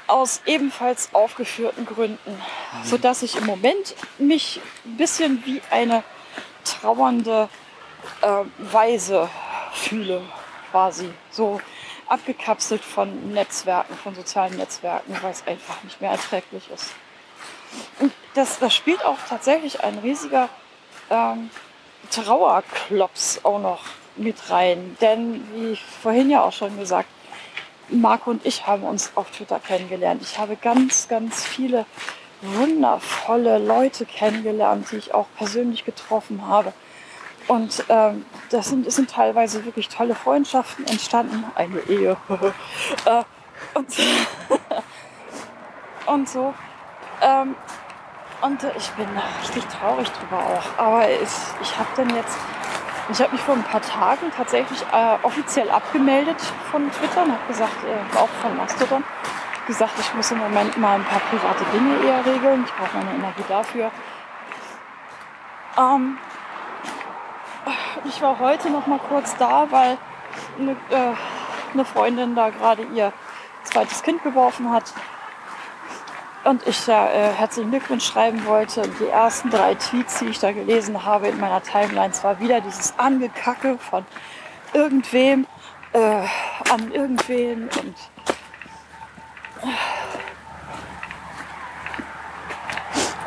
aus 0.08 0.42
ebenfalls 0.46 1.14
aufgeführten 1.14 1.86
Gründen, 1.86 2.42
so 2.84 2.98
dass 2.98 3.24
ich 3.24 3.36
im 3.36 3.46
Moment 3.46 3.94
mich 4.18 4.62
ein 4.86 4.96
bisschen 4.96 5.44
wie 5.46 5.62
eine 5.70 6.04
trauernde 6.64 7.50
äh, 8.22 8.44
Weise 8.58 9.30
fühle, 9.74 10.22
quasi 10.72 11.10
so 11.30 11.60
abgekapselt 12.10 12.84
von 12.84 13.34
Netzwerken, 13.34 13.96
von 13.96 14.16
sozialen 14.16 14.56
Netzwerken, 14.58 15.16
weil 15.22 15.32
es 15.32 15.46
einfach 15.46 15.84
nicht 15.84 16.00
mehr 16.02 16.12
erträglich 16.12 16.70
ist. 16.74 16.92
Und 18.00 18.14
das, 18.34 18.60
das 18.60 18.74
spielt 18.74 19.04
auch 19.04 19.18
tatsächlich 19.28 19.84
ein 19.84 19.98
riesiger 20.00 20.50
ähm, 21.10 21.50
Trauerklops 22.10 23.42
auch 23.44 23.60
noch 23.60 23.84
mit 24.16 24.50
rein. 24.50 24.98
Denn, 25.02 25.48
wie 25.54 25.72
ich 25.72 25.84
vorhin 25.84 26.30
ja 26.30 26.44
auch 26.44 26.54
schon 26.54 26.78
gesagt 26.78 27.10
Marco 27.90 28.32
und 28.32 28.46
ich 28.46 28.68
haben 28.68 28.84
uns 28.84 29.12
auf 29.16 29.32
Twitter 29.32 29.60
kennengelernt. 29.60 30.22
Ich 30.22 30.38
habe 30.38 30.58
ganz, 30.58 31.08
ganz 31.08 31.46
viele 31.46 31.86
wundervolle 32.42 33.60
Leute 33.60 34.06
kennengelernt, 34.06 34.88
die 34.92 34.98
ich 34.98 35.14
auch 35.14 35.28
persönlich 35.38 35.86
getroffen 35.86 36.48
habe. 36.48 36.74
Und 37.48 37.84
ähm, 37.90 38.26
das 38.50 38.70
sind, 38.70 38.92
sind 38.92 39.10
teilweise 39.10 39.66
wirklich 39.66 39.90
tolle 39.90 40.16
Freundschaften 40.16 40.86
entstanden, 40.86 41.44
eine 41.56 41.80
Ehe. 41.82 42.18
äh, 43.06 43.24
und, 43.74 43.88
und 46.08 46.30
so. 46.30 46.54
Ähm, 47.22 47.56
und 48.42 48.64
ich 48.78 48.90
bin 48.92 49.08
richtig 49.42 49.66
traurig 49.66 50.08
drüber 50.10 50.38
auch. 50.38 50.84
Aber 50.84 51.10
ich, 51.10 51.30
ich 51.62 51.78
habe 51.78 51.90
dann 51.96 52.16
jetzt 52.16 52.38
ich 53.10 53.22
habe 53.22 53.32
mich 53.32 53.42
vor 53.42 53.56
ein 53.56 53.64
paar 53.64 53.82
Tagen 53.82 54.30
tatsächlich 54.36 54.82
äh, 54.92 55.16
offiziell 55.24 55.70
abgemeldet 55.70 56.42
von 56.70 56.92
Twitter 56.92 57.24
und 57.24 57.32
habe 57.32 57.48
gesagt, 57.48 57.78
äh, 57.86 58.18
auch 58.18 58.28
von 58.42 58.58
Mastodon, 58.58 59.04
gesagt, 59.66 59.94
ich 59.98 60.14
muss 60.14 60.30
im 60.32 60.40
Moment 60.40 60.78
mal 60.78 60.96
ein 60.96 61.06
paar 61.06 61.22
private 61.22 61.64
Dinge 61.72 62.06
eher 62.06 62.26
regeln. 62.26 62.66
Ich 62.66 62.74
brauche 62.74 62.98
meine 62.98 63.16
Energie 63.16 63.44
dafür. 63.48 63.92
Ähm, 65.78 66.18
ich 68.06 68.22
war 68.22 68.40
heute 68.40 68.70
noch 68.70 68.88
mal 68.88 69.00
kurz 69.00 69.36
da, 69.38 69.68
weil 69.70 69.98
eine, 70.60 70.72
äh, 70.72 71.14
eine 71.74 71.86
Freundin 71.86 72.36
da 72.36 72.50
gerade 72.50 72.84
ihr 72.94 73.14
zweites 73.64 74.02
Kind 74.04 74.24
geworfen 74.24 74.72
hat 74.72 74.94
und 76.44 76.66
ich 76.66 76.86
da 76.86 77.10
äh, 77.10 77.34
herzlichen 77.34 77.72
Glückwunsch 77.72 78.06
schreiben 78.06 78.46
wollte. 78.46 78.82
Und 78.82 79.00
die 79.00 79.08
ersten 79.08 79.50
drei 79.50 79.76
Tweets, 79.76 80.20
die 80.20 80.28
ich 80.28 80.40
da 80.40 80.52
gelesen 80.52 81.04
habe 81.04 81.28
in 81.28 81.40
meiner 81.40 81.62
Timeline, 81.62 82.14
war 82.22 82.40
wieder 82.40 82.62
dieses 82.62 82.98
Angekacke 82.98 83.78
von 83.78 84.06
irgendwem 84.74 85.46
äh, 85.94 86.24
an 86.72 86.92
irgendwen 86.92 87.64
und 87.64 87.96
äh, 89.62 89.68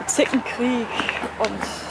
Zickenkrieg 0.06 0.86
und 1.38 1.89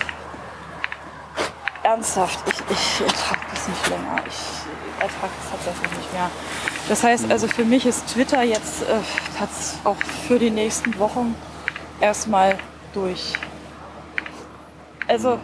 ernsthaft, 1.83 2.39
ich, 2.47 2.59
ich 2.69 3.01
ertrage 3.01 3.41
das 3.53 3.67
nicht 3.67 3.89
länger. 3.89 4.21
Ich 4.27 5.01
ertrage 5.01 5.31
das 5.41 5.51
tatsächlich 5.51 5.97
nicht 5.97 6.13
mehr. 6.13 6.29
Das 6.87 7.03
heißt 7.03 7.31
also, 7.31 7.47
für 7.47 7.65
mich 7.65 7.85
ist 7.85 8.07
Twitter 8.07 8.43
jetzt 8.43 8.83
äh, 8.83 8.99
auch 9.83 9.97
für 10.27 10.39
die 10.39 10.49
nächsten 10.49 10.97
Wochen 10.99 11.35
erstmal 12.01 12.57
durch. 12.93 13.33
Also, 15.07 15.39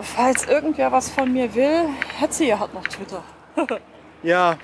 falls 0.00 0.44
irgendwer 0.46 0.92
was 0.92 1.10
von 1.10 1.32
mir 1.32 1.54
will, 1.54 1.88
Hetze 2.18 2.58
hat 2.58 2.74
noch 2.74 2.86
Twitter. 2.86 3.22
ja, 4.22 4.56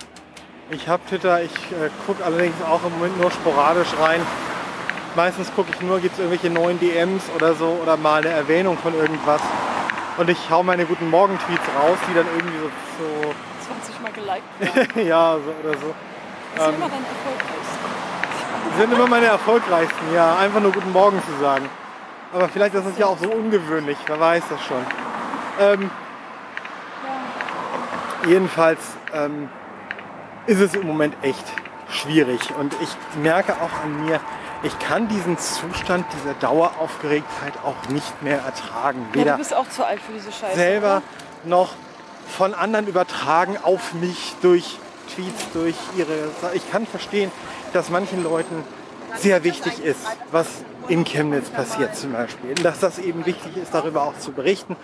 ich 0.69 0.87
habe 0.87 1.03
Twitter. 1.07 1.41
Ich 1.43 1.51
äh, 1.51 1.89
gucke 2.05 2.23
allerdings 2.23 2.55
auch 2.61 2.83
im 2.85 2.93
Moment 2.93 3.19
nur 3.19 3.31
sporadisch 3.31 3.89
rein. 3.99 4.21
Meistens 5.15 5.53
gucke 5.53 5.71
ich 5.73 5.81
nur, 5.81 5.99
gibt 5.99 6.13
es 6.13 6.19
irgendwelche 6.19 6.49
neuen 6.49 6.79
DMs 6.79 7.23
oder 7.35 7.53
so 7.53 7.77
oder 7.81 7.97
mal 7.97 8.21
eine 8.21 8.33
Erwähnung 8.33 8.77
von 8.77 8.95
irgendwas. 8.95 9.41
Und 10.17 10.29
ich 10.29 10.37
hau 10.49 10.61
meine 10.61 10.85
guten 10.85 11.09
Morgen-Tweets 11.09 11.63
raus, 11.81 11.97
die 12.09 12.13
dann 12.13 12.27
irgendwie 12.37 12.57
so, 12.57 12.69
so 12.99 13.33
20 13.67 14.01
Mal 14.01 14.11
geliked 14.11 14.59
werden. 14.59 15.07
ja, 15.07 15.35
so 15.35 15.67
oder 15.67 15.79
so. 15.79 15.93
Das 16.55 16.65
sind 16.65 16.75
ähm, 16.75 16.81
immer 16.81 16.89
deine 16.89 17.05
erfolgreichsten. 17.07 18.77
sind 18.77 18.93
immer 18.93 19.07
meine 19.07 19.25
erfolgreichsten, 19.25 20.13
ja. 20.13 20.37
Einfach 20.37 20.59
nur 20.59 20.71
guten 20.71 20.91
Morgen 20.91 21.21
zu 21.23 21.43
sagen. 21.43 21.67
Aber 22.31 22.47
vielleicht 22.49 22.75
ist 22.75 22.85
es 22.85 22.97
ja 22.97 23.07
auch 23.07 23.17
so 23.17 23.29
ungewöhnlich, 23.29 23.97
wer 24.05 24.19
weiß 24.19 24.43
das 24.49 24.61
schon. 24.63 24.85
Ähm, 25.59 25.89
ja. 28.23 28.29
Jedenfalls 28.29 28.81
ähm, 29.13 29.49
ist 30.45 30.59
es 30.59 30.75
im 30.75 30.85
Moment 30.85 31.15
echt 31.23 31.45
schwierig. 31.89 32.53
Und 32.59 32.75
ich 32.81 32.89
merke 33.21 33.53
auch 33.53 33.83
an 33.83 34.05
mir, 34.05 34.19
ich 34.63 34.79
kann 34.79 35.07
diesen 35.09 35.37
Zustand 35.37 36.05
dieser 36.17 36.33
Daueraufgeregtheit 36.35 37.53
auch 37.65 37.89
nicht 37.89 38.23
mehr 38.23 38.39
ertragen. 38.39 39.05
Weder 39.11 39.25
ja, 39.25 39.31
du 39.33 39.39
bist 39.39 39.53
auch 39.53 39.69
zu 39.69 39.85
alt 39.85 39.99
für 39.99 40.13
diese 40.13 40.31
Scheiße. 40.31 40.55
Selber 40.55 41.01
oder? 41.43 41.49
noch 41.49 41.73
von 42.27 42.53
anderen 42.53 42.87
übertragen 42.87 43.57
auf 43.61 43.93
mich 43.93 44.35
durch 44.41 44.77
Tweets, 45.13 45.51
durch 45.53 45.75
ihre. 45.97 46.29
Ich 46.53 46.69
kann 46.71 46.87
verstehen, 46.87 47.31
dass 47.73 47.89
manchen 47.89 48.23
Leuten 48.23 48.63
sehr 49.17 49.43
wichtig 49.43 49.83
ist, 49.83 49.99
was 50.31 50.47
in 50.87 51.03
Chemnitz 51.03 51.49
passiert 51.49 51.95
zum 51.95 52.13
Beispiel. 52.13 52.55
Dass 52.55 52.79
das 52.79 52.99
eben 52.99 53.25
wichtig 53.25 53.57
ist, 53.57 53.73
darüber 53.73 54.03
auch 54.03 54.17
zu 54.17 54.31
berichten. 54.31 54.75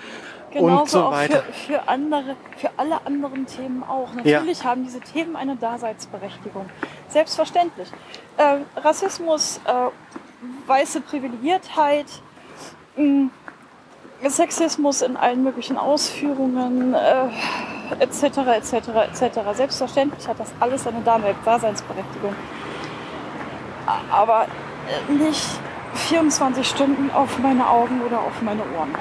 Genauso 0.52 0.82
und 0.82 0.90
so 0.90 1.12
weiter. 1.12 1.40
Auch 1.40 1.54
für, 1.54 1.74
für, 1.74 1.88
andere, 1.88 2.36
für 2.58 2.70
alle 2.78 3.06
anderen 3.06 3.46
Themen 3.46 3.84
auch. 3.84 4.14
Natürlich 4.14 4.60
ja. 4.60 4.66
haben 4.66 4.84
diese 4.84 5.00
Themen 5.00 5.36
eine 5.36 5.56
Daseinsberechtigung. 5.56 6.70
Selbstverständlich. 7.08 7.90
Äh, 8.38 8.58
Rassismus, 8.80 9.60
äh, 9.66 10.68
weiße 10.68 11.02
Privilegiertheit, 11.02 12.08
mh, 12.96 13.30
Sexismus 14.28 15.02
in 15.02 15.16
allen 15.16 15.44
möglichen 15.44 15.78
Ausführungen, 15.78 16.94
äh, 16.94 18.04
etc., 18.04 18.24
etc., 18.58 18.74
etc. 19.12 19.40
Selbstverständlich 19.54 20.28
hat 20.28 20.40
das 20.40 20.52
alles 20.60 20.84
seine 20.84 21.02
Daseinsberechtigung. 21.02 22.36
Aber 24.12 24.46
äh, 25.10 25.12
nicht 25.14 25.48
24 25.94 26.68
Stunden 26.68 27.10
auf 27.12 27.40
meine 27.40 27.68
Augen 27.68 28.02
oder 28.02 28.20
auf 28.20 28.42
meine 28.42 28.62
Ohren. 28.78 28.94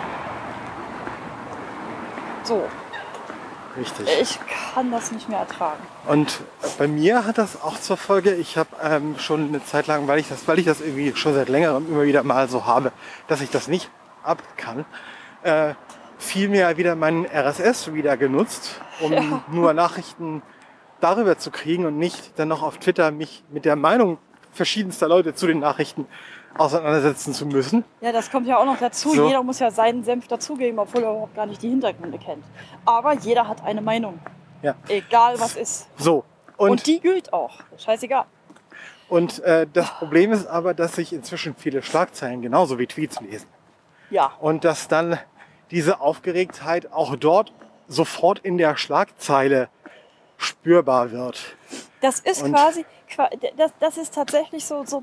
So, 2.49 2.67
Richtig. 3.79 4.09
ich 4.23 4.39
kann 4.73 4.91
das 4.91 5.13
nicht 5.13 5.29
mehr 5.29 5.41
ertragen. 5.41 5.83
Und 6.07 6.41
bei 6.79 6.89
mir 6.89 7.27
hat 7.27 7.37
das 7.37 7.61
auch 7.61 7.79
zur 7.79 7.99
Folge, 7.99 8.35
ich 8.35 8.57
habe 8.57 8.71
ähm, 8.83 9.19
schon 9.19 9.49
eine 9.49 9.63
Zeit 9.63 9.87
lang, 9.87 10.09
weil 10.09 10.19
ich 10.19 10.31
das, 10.31 10.49
weil 10.49 10.59
ich 10.59 10.65
das 10.65 10.81
irgendwie 10.81 11.15
schon 11.15 11.35
seit 11.35 11.51
längerem 11.51 11.87
immer 11.87 12.05
wieder 12.05 12.23
mal 12.23 12.49
so 12.49 12.65
habe, 12.65 12.91
dass 13.27 13.43
ich 13.43 13.51
das 13.51 13.69
nicht 13.69 13.91
ab 14.23 14.43
kann, 14.57 14.87
äh, 15.43 15.75
viel 16.17 16.49
mehr 16.49 16.79
wieder 16.79 16.97
meinen 16.97 17.27
RSS 17.27 17.93
wieder 17.93 18.17
genutzt, 18.17 18.81
um 19.01 19.13
Ja. 19.13 19.43
nur 19.53 19.75
Nachrichten 19.75 20.41
darüber 21.01 21.37
zu 21.37 21.51
kriegen 21.51 21.85
und 21.85 21.99
nicht 21.99 22.39
dann 22.39 22.49
noch 22.49 22.63
auf 22.63 22.79
Twitter 22.79 23.11
mich 23.11 23.45
mit 23.51 23.67
der 23.67 23.77
Meinung 23.77 24.17
verschiedenster 24.55 25.07
Leute 25.07 25.35
zu 25.35 25.47
den 25.47 25.59
Nachrichten 25.59 26.07
auseinandersetzen 26.57 27.35
zu 27.35 27.47
müssen. 27.47 27.85
Ja, 28.01 28.11
das 28.13 28.31
kommt 28.31 28.47
ja 28.47 28.59
auch 28.59 28.65
noch 28.65 28.79
dazu. 28.79 29.15
So. 29.15 29.27
Jeder 29.27 29.43
muss 29.43 29.59
ja 29.59 29.71
seinen 29.71 30.03
Senf 30.05 30.27
dazugeben, 30.29 30.79
obwohl 30.79 31.03
er 31.05 31.11
überhaupt 31.11 31.35
gar 31.37 31.47
nicht 31.47 31.63
die 31.63 31.69
Hintergründe 31.69 32.19
kennt. 32.19 32.45
Aber 32.85 33.13
jeder 33.15 33.47
hat 33.47 33.63
eine 33.65 33.81
Meinung. 33.81 34.19
Ja. 34.63 34.75
Egal 34.89 35.39
was 35.39 35.57
ist. 35.57 35.89
So. 35.99 36.25
Und, 36.57 36.71
Und, 36.71 36.87
die 36.87 36.99
gilt 37.01 37.33
auch. 37.33 37.53
Scheißegal. 37.77 38.25
und 39.09 39.39
äh, 39.45 39.67
das 39.73 39.91
Problem 39.99 40.33
ist 40.33 40.47
aber, 40.47 40.75
dass 40.75 40.95
sich 40.97 41.13
inzwischen 41.13 41.55
viele 41.55 41.83
Schlagzeilen 41.83 42.43
genauso 42.43 42.79
wie 42.79 42.87
Tweets 42.87 43.21
lesen. 43.21 43.47
Ja. 44.11 44.33
und 44.41 44.65
dass 44.65 44.89
dann 44.89 45.19
diese 45.71 46.01
Aufgeregtheit 46.01 46.91
auch 46.93 47.15
dort 47.17 47.53
sofort 47.89 48.39
in 48.39 48.57
der 48.57 48.77
Schlagzeile 48.79 49.69
spürbar 50.39 51.11
wird. 51.13 51.57
Das 52.01 52.19
ist 52.21 52.43
Und- 52.43 52.53
quasi, 52.55 52.85
qua- 53.15 53.29
das, 53.57 53.73
das 53.81 53.99
ist 53.99 54.15
tatsächlich 54.15 54.65
so, 54.65 54.85
so 54.87 55.03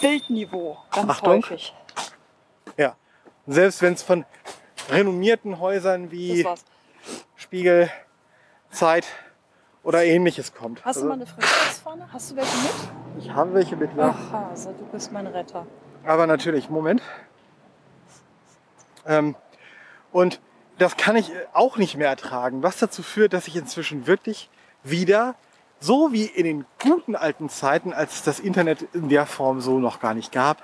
Bildniveau 0.00 0.78
ganz 0.92 1.10
Achtung. 1.10 1.42
häufig. 1.42 1.74
Ja. 2.76 2.96
Selbst 3.46 3.82
wenn 3.82 3.94
es 3.94 4.02
von 4.02 4.24
renommierten 4.90 5.58
Häusern 5.58 6.10
wie. 6.10 6.46
Spiegel, 7.36 7.90
Zeit 8.70 9.06
oder 9.82 10.04
ähnliches 10.04 10.52
kommt. 10.54 10.84
Hast 10.84 10.96
du 10.96 11.00
Also, 11.00 11.08
mal 11.08 11.14
eine 11.14 11.26
Frühstücksfahne? 11.26 12.08
Hast 12.12 12.30
du 12.32 12.36
welche 12.36 12.56
mit? 12.56 13.22
ich 13.24 13.30
habe 13.30 13.54
welche 13.54 13.76
mit, 13.76 13.94
ja. 13.96 14.14
Ach, 14.18 14.32
Hase, 14.32 14.74
du 14.76 14.84
bist 14.86 15.12
mein 15.12 15.26
Retter. 15.28 15.66
Aber 16.04 16.26
natürlich, 16.26 16.68
Moment. 16.70 17.02
Ähm, 19.06 19.36
und 20.12 20.40
das 20.78 20.96
kann 20.96 21.14
ich 21.16 21.30
auch 21.52 21.76
nicht 21.76 21.96
mehr 21.96 22.08
ertragen, 22.08 22.62
was 22.62 22.78
dazu 22.78 23.02
führt, 23.02 23.32
dass 23.32 23.46
ich 23.48 23.56
inzwischen 23.56 24.06
wirklich 24.06 24.50
wieder, 24.82 25.36
so 25.80 26.12
wie 26.12 26.24
in 26.24 26.44
den 26.44 26.64
guten 26.82 27.14
alten 27.16 27.48
Zeiten, 27.48 27.92
als 27.92 28.14
es 28.16 28.22
das 28.22 28.40
Internet 28.40 28.82
in 28.94 29.08
der 29.08 29.26
Form 29.26 29.60
so 29.60 29.78
noch 29.78 30.00
gar 30.00 30.14
nicht 30.14 30.32
gab, 30.32 30.62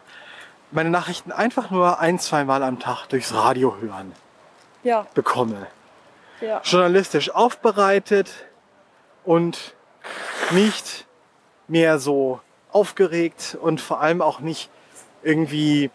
meine 0.71 0.91
Nachrichten 0.91 1.33
einfach 1.33 1.71
nur 1.71 2.01
ein, 2.01 2.19
zweimal 2.19 2.63
am 2.63 2.79
Tag 2.79 3.07
durchs 3.09 3.35
Radio 3.35 3.77
hören 3.81 4.13
Ja, 4.83 5.07
bekomme. 5.15 5.67
ja. 6.41 6.61
Journalistisch 6.65 7.31
aufbereitet 7.31 8.31
und 9.25 9.75
nicht 10.51 11.07
mehr 11.69 11.99
so 11.99 12.41
aufgeregt 12.73 13.57
und 13.61 13.81
vor 13.81 14.01
allem 14.01 14.23
auch 14.23 14.41
nicht 14.41 14.71
irgendwie, 15.23 15.91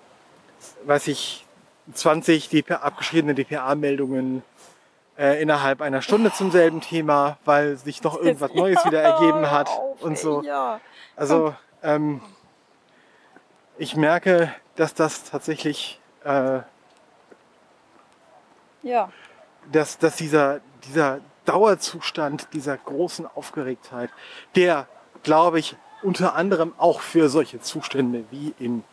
weiß 0.85 1.07
ich, 1.07 1.43
20 1.93 2.49
DPA, 2.49 2.75
abgeschriebene 2.75 3.33
DPA-Meldungen 3.33 4.43
äh, 5.17 5.41
innerhalb 5.41 5.81
einer 5.81 6.01
Stunde 6.01 6.31
zum 6.31 6.51
selben 6.51 6.81
Thema, 6.81 7.37
weil 7.45 7.77
sich 7.77 8.03
noch 8.03 8.19
irgendwas 8.19 8.53
Neues 8.55 8.83
wieder 8.85 9.01
ergeben 9.01 9.49
hat 9.51 9.69
und 9.99 10.17
so. 10.17 10.43
Also 11.15 11.55
ähm, 11.83 12.21
ich 13.77 13.95
merke, 13.95 14.53
dass 14.75 14.93
das 14.93 15.23
tatsächlich, 15.23 15.99
äh, 16.23 16.59
Ja. 18.83 19.11
dass, 19.71 19.97
dass 19.97 20.15
dieser, 20.15 20.61
dieser 20.87 21.19
Dauerzustand 21.45 22.49
dieser 22.53 22.77
großen 22.77 23.25
Aufgeregtheit, 23.35 24.09
der, 24.55 24.87
glaube 25.23 25.59
ich, 25.59 25.75
unter 26.03 26.35
anderem 26.35 26.73
auch 26.77 26.99
für 27.01 27.29
solche 27.29 27.59
Zustände 27.59 28.25
wie 28.29 28.53
in 28.59 28.83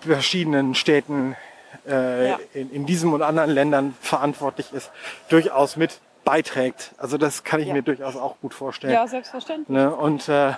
verschiedenen 0.00 0.74
Städten 0.74 1.36
äh, 1.88 2.28
Ja. 2.30 2.38
in, 2.54 2.70
in 2.72 2.86
diesem 2.86 3.12
und 3.12 3.22
anderen 3.22 3.50
Ländern 3.50 3.94
verantwortlich 4.00 4.72
ist, 4.72 4.90
durchaus 5.28 5.76
mit 5.76 6.00
beiträgt. 6.24 6.92
Also 6.98 7.18
das 7.18 7.44
kann 7.44 7.60
ich 7.60 7.68
Ja. 7.68 7.74
mir 7.74 7.82
durchaus 7.82 8.16
auch 8.16 8.36
gut 8.40 8.54
vorstellen. 8.54 8.92
ja, 8.92 9.06
selbstverständlich. 9.06 9.68
Ne? 9.68 9.94
Und 9.94 10.28
äh, 10.28 10.52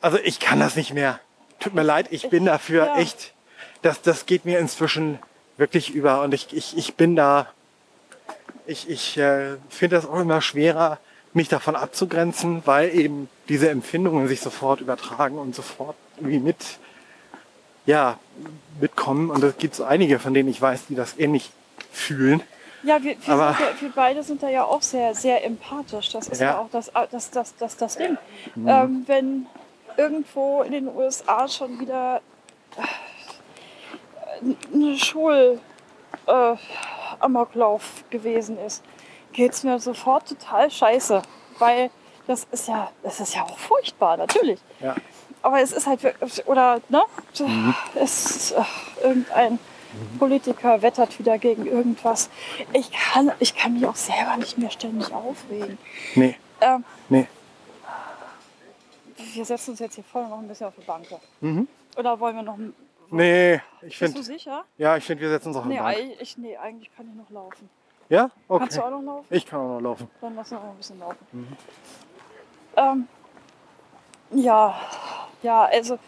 also 0.00 0.18
ich 0.22 0.40
kann 0.40 0.60
das 0.60 0.76
nicht 0.76 0.92
mehr. 0.92 1.20
Tut 1.60 1.74
mir 1.74 1.82
leid, 1.82 2.08
ich 2.10 2.28
bin 2.28 2.44
dafür 2.44 2.86
ja. 2.86 2.96
echt, 2.98 3.32
das, 3.82 4.02
das 4.02 4.26
geht 4.26 4.44
mir 4.44 4.58
inzwischen 4.58 5.18
wirklich 5.56 5.90
über 5.94 6.22
und 6.22 6.34
ich, 6.34 6.52
ich, 6.52 6.76
ich 6.76 6.94
bin 6.96 7.16
da, 7.16 7.46
ich, 8.66 8.88
ich 8.90 9.16
äh, 9.16 9.56
finde 9.68 9.96
das 9.96 10.06
auch 10.06 10.20
immer 10.20 10.40
schwerer, 10.42 10.98
mich 11.32 11.48
davon 11.48 11.76
abzugrenzen, 11.76 12.62
weil 12.64 12.94
eben 12.94 13.28
diese 13.48 13.68
Empfindungen 13.70 14.28
sich 14.28 14.40
sofort 14.40 14.80
übertragen 14.80 15.38
und 15.38 15.54
sofort 15.54 15.96
irgendwie 16.16 16.38
mit, 16.38 16.56
ja, 17.86 18.18
mitkommen. 18.80 19.30
Und 19.30 19.42
es 19.44 19.56
gibt 19.58 19.80
einige, 19.80 20.18
von 20.18 20.34
denen 20.34 20.48
ich 20.48 20.60
weiß, 20.60 20.86
die 20.88 20.94
das 20.94 21.18
ähnlich 21.18 21.50
fühlen. 21.92 22.42
Ja, 22.82 23.02
wir, 23.02 23.16
wir, 23.24 23.34
Aber- 23.34 23.54
sind 23.54 23.60
ja, 23.60 23.80
wir 23.80 23.92
beide 23.94 24.22
sind 24.22 24.42
da 24.42 24.48
ja 24.48 24.64
auch 24.64 24.82
sehr, 24.82 25.14
sehr 25.14 25.44
empathisch. 25.44 26.10
Das 26.10 26.28
ist 26.28 26.40
ja, 26.40 26.48
Ja. 26.48 26.58
auch 26.58 26.68
das, 26.70 26.90
das, 27.10 27.30
das, 27.30 27.56
das, 27.56 27.76
das 27.76 27.96
Ding. 27.96 28.18
Mhm. 28.54 28.68
Ähm, 28.68 29.02
wenn 29.06 29.46
irgendwo 29.96 30.62
in 30.62 30.72
den 30.72 30.88
USA 30.94 31.48
schon 31.48 31.78
wieder 31.80 32.20
äh, 32.76 34.54
eine 34.74 34.96
Schul 34.98 35.60
äh, 36.26 36.54
Amoklauf 37.20 38.04
gewesen 38.10 38.58
ist, 38.58 38.82
geht 39.32 39.52
es 39.52 39.62
mir 39.62 39.78
sofort 39.78 40.28
total 40.28 40.70
scheiße. 40.70 41.22
Weil 41.58 41.90
das 42.26 42.46
ist 42.50 42.68
ja, 42.68 42.90
das 43.02 43.20
ist 43.20 43.34
ja 43.34 43.42
auch 43.44 43.56
furchtbar, 43.58 44.16
natürlich. 44.16 44.60
Ja. 44.80 44.94
Aber 45.44 45.60
es 45.60 45.72
ist 45.72 45.86
halt, 45.86 46.02
wirklich- 46.02 46.46
oder, 46.46 46.80
ne? 46.88 47.02
Es 47.94 48.24
ist, 48.30 48.54
ach, 48.56 48.96
irgendein 49.02 49.58
Politiker 50.18 50.80
wettert 50.80 51.18
wieder 51.18 51.36
gegen 51.38 51.66
irgendwas. 51.66 52.30
Ich 52.72 52.90
kann, 52.90 53.30
ich 53.40 53.54
kann 53.54 53.74
mich 53.74 53.86
auch 53.86 53.94
selber 53.94 54.38
nicht 54.38 54.56
mehr 54.56 54.70
ständig 54.70 55.12
aufregen. 55.12 55.76
Nee, 56.14 56.34
Ähm, 56.62 56.82
nee. 57.10 57.26
wir 59.34 59.44
setzen 59.44 59.72
uns 59.72 59.80
jetzt 59.80 59.96
hier 59.96 60.04
vorne 60.04 60.30
noch 60.30 60.38
ein 60.38 60.48
bisschen 60.48 60.66
auf 60.68 60.74
die 60.80 60.84
Bank. 60.86 61.06
Mhm. 61.42 61.68
Oder 61.96 62.18
wollen 62.18 62.36
wir 62.36 62.42
noch. 62.42 62.56
Nee, 63.10 63.60
ich 63.82 63.98
Bist 63.98 64.00
du 64.00 64.06
finde, 64.06 64.22
sicher? 64.22 64.64
ja, 64.78 64.96
ich 64.96 65.04
finde, 65.04 65.22
wir 65.24 65.28
setzen 65.28 65.48
uns 65.48 65.58
auf 65.58 65.66
Nee, 65.66 65.78
eine 65.78 66.06
Bank. 66.08 66.16
ich, 66.20 66.38
nee, 66.38 66.56
eigentlich 66.56 66.90
kann 66.96 67.06
ich 67.08 67.14
noch 67.14 67.28
laufen. 67.30 67.68
Ja? 68.08 68.30
Okay. 68.48 68.60
Kannst 68.60 68.78
du 68.78 68.82
auch 68.82 68.90
noch 68.90 69.02
laufen? 69.02 69.26
Ich 69.28 69.44
kann 69.46 69.60
auch 69.60 69.74
noch 69.74 69.80
laufen. 69.80 70.10
Dann 70.22 70.34
lass 70.36 70.50
uns 70.52 70.60
noch 70.62 70.70
ein 70.70 70.76
bisschen 70.76 70.98
laufen. 70.98 71.26
Mhm. 71.32 71.56
Ähm, 72.76 73.08
ja, 74.42 74.74
ja, 75.44 75.64
also 75.66 75.98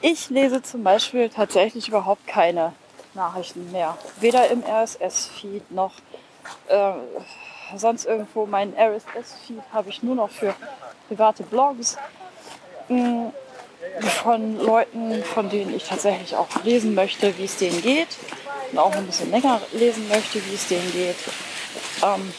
ich 0.00 0.28
lese 0.30 0.62
zum 0.62 0.82
Beispiel 0.82 1.28
tatsächlich 1.28 1.88
überhaupt 1.88 2.26
keine 2.26 2.72
Nachrichten 3.14 3.70
mehr. 3.70 3.96
Weder 4.18 4.48
im 4.48 4.62
RSS-Feed 4.62 5.70
noch 5.70 5.92
äh, 6.68 6.92
sonst 7.76 8.06
irgendwo. 8.06 8.46
Mein 8.46 8.74
RSS-Feed 8.76 9.62
habe 9.72 9.90
ich 9.90 10.02
nur 10.02 10.16
noch 10.16 10.30
für 10.30 10.54
private 11.08 11.44
Blogs 11.44 11.96
mh, 12.88 13.32
von 14.22 14.58
Leuten, 14.58 15.22
von 15.22 15.48
denen 15.50 15.74
ich 15.74 15.84
tatsächlich 15.84 16.34
auch 16.34 16.48
lesen 16.64 16.94
möchte, 16.94 17.36
wie 17.38 17.44
es 17.44 17.56
denen 17.56 17.80
geht. 17.80 18.08
Und 18.72 18.78
auch 18.78 18.92
ein 18.92 19.06
bisschen 19.06 19.30
länger 19.30 19.60
lesen 19.72 20.08
möchte, 20.08 20.44
wie 20.46 20.54
es 20.54 20.66
denen 20.66 20.90
geht. 20.92 21.16
Ähm, 22.02 22.32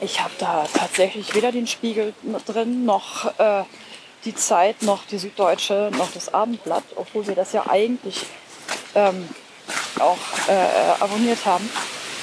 ich 0.00 0.20
habe 0.20 0.34
da 0.38 0.66
tatsächlich 0.72 1.34
weder 1.34 1.52
den 1.52 1.66
Spiegel 1.66 2.14
drin, 2.46 2.84
noch 2.84 3.38
äh, 3.38 3.64
die 4.24 4.34
Zeit, 4.34 4.82
noch 4.82 5.04
die 5.06 5.18
Süddeutsche, 5.18 5.90
noch 5.96 6.10
das 6.12 6.32
Abendblatt, 6.32 6.84
obwohl 6.96 7.26
wir 7.26 7.34
das 7.34 7.52
ja 7.52 7.66
eigentlich 7.68 8.24
ähm, 8.94 9.28
auch 9.98 10.18
äh, 10.48 11.02
abonniert 11.02 11.44
haben 11.44 11.68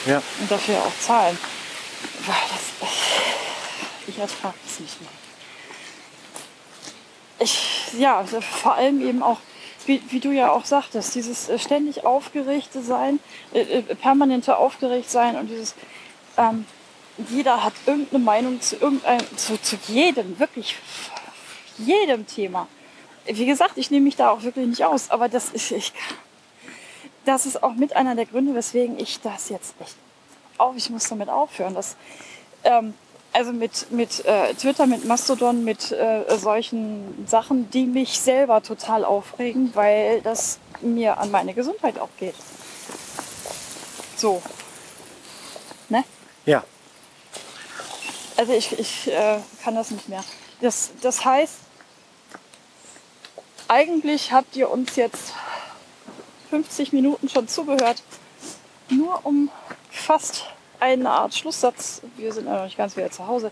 Ja. 0.05 0.21
und 0.39 0.49
dafür 0.51 0.77
auch 0.77 0.99
zahlen. 0.99 1.37
Weil 2.25 2.35
das, 2.49 2.89
ich 4.07 4.17
ertrage 4.17 4.55
das 4.65 4.79
nicht 4.79 5.01
mehr. 5.01 5.09
Ich, 7.39 7.93
ja, 7.97 8.23
vor 8.61 8.75
allem 8.75 9.01
eben 9.01 9.23
auch, 9.23 9.37
wie, 9.87 10.01
wie 10.09 10.19
du 10.19 10.31
ja 10.31 10.51
auch 10.51 10.65
sagtest, 10.65 11.15
dieses 11.15 11.49
äh, 11.49 11.57
ständig 11.57 12.05
aufgeregte 12.05 12.81
Sein, 12.83 13.19
äh, 13.53 13.61
äh, 13.61 13.81
permanente 13.95 14.57
aufgeregt 14.57 15.09
sein 15.09 15.35
und 15.35 15.47
dieses, 15.47 15.73
ähm, 16.37 16.65
jeder 17.29 17.63
hat 17.63 17.73
irgendeine 17.85 18.23
Meinung 18.23 18.61
zu 18.61 18.75
irgendeinem, 18.75 19.25
zu, 19.37 19.61
zu 19.61 19.77
jedem, 19.87 20.39
wirklich 20.39 20.75
jedem 21.77 22.27
Thema. 22.27 22.67
Wie 23.25 23.45
gesagt, 23.45 23.77
ich 23.77 23.91
nehme 23.91 24.05
mich 24.05 24.15
da 24.15 24.31
auch 24.31 24.43
wirklich 24.43 24.67
nicht 24.67 24.83
aus, 24.83 25.11
aber 25.11 25.29
das 25.29 25.49
ist, 25.49 25.71
ich, 25.71 25.93
das 27.25 27.45
ist 27.45 27.61
auch 27.61 27.73
mit 27.73 27.95
einer 27.95 28.15
der 28.15 28.25
Gründe, 28.25 28.55
weswegen 28.55 28.99
ich 28.99 29.21
das 29.21 29.49
jetzt 29.49 29.75
echt 29.79 29.95
auf, 30.57 30.75
ich 30.75 30.89
muss 30.89 31.07
damit 31.07 31.29
aufhören. 31.29 31.73
Das, 31.73 31.95
ähm, 32.63 32.93
also 33.33 33.53
mit, 33.53 33.91
mit 33.91 34.25
äh, 34.25 34.53
Twitter, 34.53 34.87
mit 34.87 35.05
Mastodon, 35.05 35.63
mit 35.63 35.91
äh, 35.91 36.37
solchen 36.37 37.25
Sachen, 37.27 37.69
die 37.71 37.85
mich 37.85 38.19
selber 38.19 38.61
total 38.61 39.05
aufregen, 39.05 39.71
weil 39.73 40.21
das 40.21 40.59
mir 40.81 41.17
an 41.17 41.31
meine 41.31 41.53
Gesundheit 41.53 41.97
auch 41.99 42.09
geht. 42.19 42.35
So. 44.17 44.41
Ne? 45.89 46.03
Ja. 46.45 46.63
Also 48.41 48.53
ich, 48.53 48.79
ich 48.79 49.07
äh, 49.07 49.37
kann 49.63 49.75
das 49.75 49.91
nicht 49.91 50.09
mehr. 50.09 50.23
Das, 50.61 50.89
das 51.03 51.23
heißt, 51.23 51.59
eigentlich 53.67 54.31
habt 54.31 54.55
ihr 54.55 54.71
uns 54.71 54.95
jetzt 54.95 55.35
50 56.49 56.91
Minuten 56.91 57.29
schon 57.29 57.47
zugehört, 57.47 58.01
nur 58.89 59.23
um 59.27 59.51
fast 59.91 60.45
eine 60.79 61.07
Art 61.07 61.35
Schlusssatz, 61.35 62.01
wir 62.17 62.33
sind 62.33 62.47
ja 62.47 62.55
noch 62.55 62.63
nicht 62.63 62.79
ganz 62.79 62.97
wieder 62.97 63.11
zu 63.11 63.27
Hause, 63.27 63.51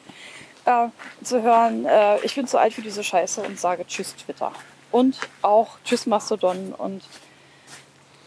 äh, 0.65 0.87
zu 1.23 1.43
hören, 1.43 1.85
äh, 1.85 2.19
ich 2.21 2.33
bin 2.33 2.47
zu 2.47 2.57
alt 2.57 2.73
für 2.73 2.81
diese 2.81 3.03
Scheiße 3.03 3.43
und 3.43 3.59
sage 3.59 3.85
Tschüss 3.85 4.15
Twitter. 4.15 4.51
Und 4.89 5.19
auch 5.43 5.77
Tschüss 5.85 6.07
Mastodon. 6.07 6.73
Und 6.73 7.03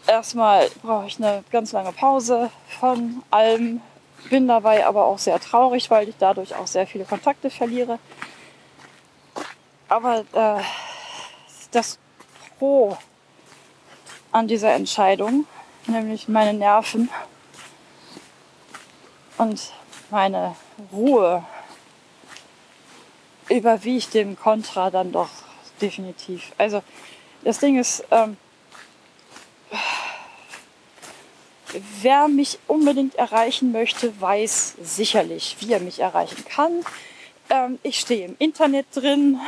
erstmal 0.07 0.69
brauche 0.81 1.07
ich 1.07 1.17
eine 1.17 1.43
ganz 1.51 1.73
lange 1.73 1.91
Pause 1.91 2.51
von 2.79 3.21
allem. 3.31 3.81
Bin 4.29 4.47
dabei 4.47 4.85
aber 4.85 5.05
auch 5.05 5.19
sehr 5.19 5.39
traurig, 5.39 5.89
weil 5.91 6.09
ich 6.09 6.15
dadurch 6.17 6.55
auch 6.55 6.67
sehr 6.67 6.87
viele 6.87 7.05
Kontakte 7.05 7.49
verliere. 7.49 7.99
Aber 9.89 10.19
äh, 10.33 10.61
das 11.71 11.99
Pro 12.57 12.97
an 14.31 14.47
dieser 14.47 14.73
Entscheidung, 14.73 15.45
nämlich 15.85 16.27
meine 16.27 16.53
Nerven 16.53 17.09
und 19.37 19.71
meine 20.09 20.55
Ruhe, 20.91 21.43
überwiegt 23.49 24.13
dem 24.13 24.39
Kontra 24.39 24.89
dann 24.89 25.11
doch 25.11 25.29
definitiv. 25.81 26.53
Also 26.57 26.81
das 27.43 27.59
Ding 27.59 27.77
ist, 27.77 28.03
ähm, 28.09 28.37
wer 32.01 32.27
mich 32.27 32.59
unbedingt 32.67 33.15
erreichen 33.15 33.71
möchte, 33.71 34.19
weiß 34.19 34.75
sicherlich, 34.81 35.57
wie 35.59 35.73
er 35.73 35.79
mich 35.79 35.99
erreichen 35.99 36.43
kann. 36.45 36.83
Ähm, 37.49 37.79
ich 37.83 37.99
stehe 37.99 38.25
im 38.25 38.35
Internet 38.39 38.87
drin, 38.93 39.39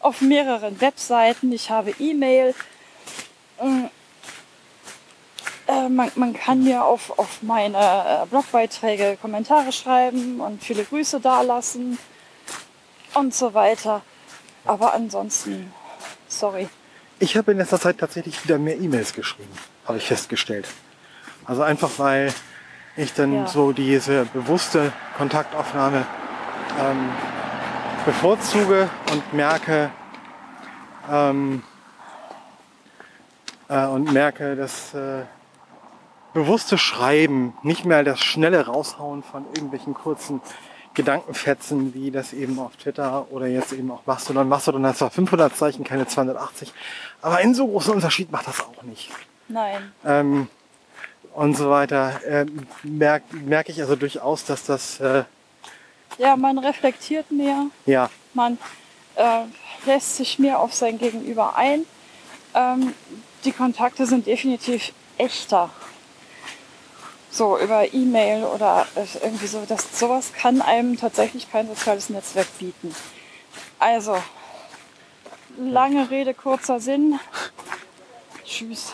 auf 0.00 0.20
mehreren 0.20 0.80
Webseiten, 0.80 1.50
ich 1.52 1.70
habe 1.70 1.94
E-Mail. 1.98 2.54
Ähm, 3.60 3.88
äh, 5.66 5.88
man, 5.88 6.10
man, 6.14 6.34
kann 6.34 6.62
mir 6.62 6.84
auf, 6.84 7.18
auf 7.18 7.42
meine 7.42 7.78
äh, 7.78 8.26
Blogbeiträge 8.26 9.16
Kommentare 9.20 9.72
schreiben 9.72 10.40
und 10.40 10.62
viele 10.62 10.84
Grüße 10.84 11.20
dalassen 11.20 11.98
und 13.14 13.34
so 13.34 13.54
weiter. 13.54 14.02
Aber 14.66 14.92
ansonsten, 14.92 15.72
sorry. 16.28 16.68
Ich 17.18 17.36
habe 17.36 17.52
in 17.52 17.58
letzter 17.58 17.80
Zeit 17.80 17.98
tatsächlich 17.98 18.44
wieder 18.44 18.58
mehr 18.58 18.78
E-Mails 18.78 19.14
geschrieben, 19.14 19.52
habe 19.86 19.98
ich 19.98 20.04
festgestellt. 20.04 20.66
Also 21.46 21.62
einfach 21.62 21.90
weil 21.98 22.32
ich 22.96 23.12
dann 23.14 23.32
Ja. 23.32 23.46
so 23.46 23.72
diese 23.72 24.24
bewusste 24.26 24.92
Kontaktaufnahme 25.16 26.06
ähm, 26.80 27.08
bevorzuge 28.04 28.88
und 29.12 29.32
merke 29.32 29.90
ähm, 31.10 31.62
äh, 33.68 33.86
und 33.86 34.12
merke, 34.12 34.56
dass 34.56 34.94
äh, 34.94 35.22
bewusste 36.32 36.78
Schreiben, 36.78 37.54
nicht 37.62 37.84
mehr 37.84 38.02
das 38.04 38.20
schnelle 38.20 38.66
Raushauen 38.66 39.22
von 39.22 39.44
irgendwelchen 39.54 39.94
kurzen 39.94 40.40
Gedankenfetzen, 40.94 41.92
wie 41.94 42.10
das 42.10 42.32
eben 42.32 42.58
auf 42.58 42.76
Twitter 42.76 43.26
oder 43.30 43.46
jetzt 43.46 43.72
eben 43.72 43.90
auch 43.90 44.06
Mastodon. 44.06 44.48
Mastodon 44.48 44.86
hat 44.86 44.96
zwar 44.96 45.10
500 45.10 45.56
Zeichen, 45.56 45.84
keine 45.84 46.06
280, 46.06 46.72
aber 47.22 47.36
einen 47.36 47.54
so 47.54 47.66
großen 47.66 47.92
Unterschied 47.94 48.30
macht 48.30 48.46
das 48.46 48.60
auch 48.60 48.82
nicht 48.84 49.10
Nein. 49.48 49.92
ähm, 50.04 50.48
und 51.34 51.56
so 51.56 51.70
weiter, 51.70 52.20
ähm, 52.26 52.66
merke 52.82 53.36
merk 53.36 53.68
ich 53.68 53.80
also 53.80 53.96
durchaus, 53.96 54.44
dass 54.44 54.64
das, 54.64 55.00
äh, 55.00 55.24
Ja, 56.18 56.36
man 56.36 56.58
reflektiert 56.58 57.30
mehr, 57.30 57.66
ja, 57.86 58.08
man 58.34 58.58
äh, 59.16 59.42
lässt 59.86 60.16
sich 60.16 60.38
mehr 60.38 60.60
auf 60.60 60.74
sein 60.74 60.98
Gegenüber 60.98 61.56
ein. 61.56 61.84
Ähm, 62.54 62.94
die 63.44 63.52
Kontakte 63.52 64.06
sind 64.06 64.26
definitiv 64.26 64.92
echter. 65.18 65.70
So 67.30 67.58
über 67.58 67.92
E-Mail 67.92 68.44
oder 68.44 68.86
äh, 68.94 69.24
irgendwie 69.24 69.48
so. 69.48 69.64
Das, 69.66 69.98
sowas 69.98 70.32
kann 70.32 70.62
einem 70.62 70.96
tatsächlich 70.96 71.50
kein 71.50 71.66
soziales 71.66 72.08
Netzwerk 72.10 72.46
bieten. 72.58 72.94
Also, 73.80 74.16
lange 75.58 76.10
Rede, 76.10 76.32
kurzer 76.32 76.78
Sinn. 76.78 77.18
Tschüss. 78.44 78.92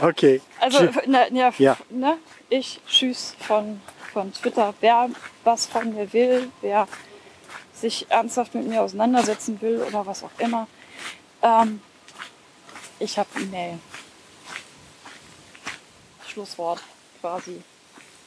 okay. 0.00 0.40
Also, 0.60 0.84
ne, 1.06 1.28
ne, 1.30 1.52
Ja. 1.58 1.76
ne, 1.90 2.18
ich 2.48 2.80
tschüss 2.86 3.34
von, 3.40 3.80
von 4.12 4.32
Twitter. 4.32 4.74
Wer 4.80 5.08
was 5.44 5.66
von 5.66 5.94
mir 5.94 6.12
will, 6.12 6.50
wer 6.60 6.86
sich 7.74 8.10
ernsthaft 8.10 8.54
mit 8.54 8.66
mir 8.66 8.82
auseinandersetzen 8.82 9.60
will 9.60 9.82
oder 9.82 10.04
was 10.06 10.22
auch 10.24 10.30
immer. 10.38 10.66
Ähm, 11.42 11.80
ich 12.98 13.18
habe 13.18 13.28
E-Mail. 13.40 13.78
Schlusswort 16.26 16.82
quasi. 17.20 17.62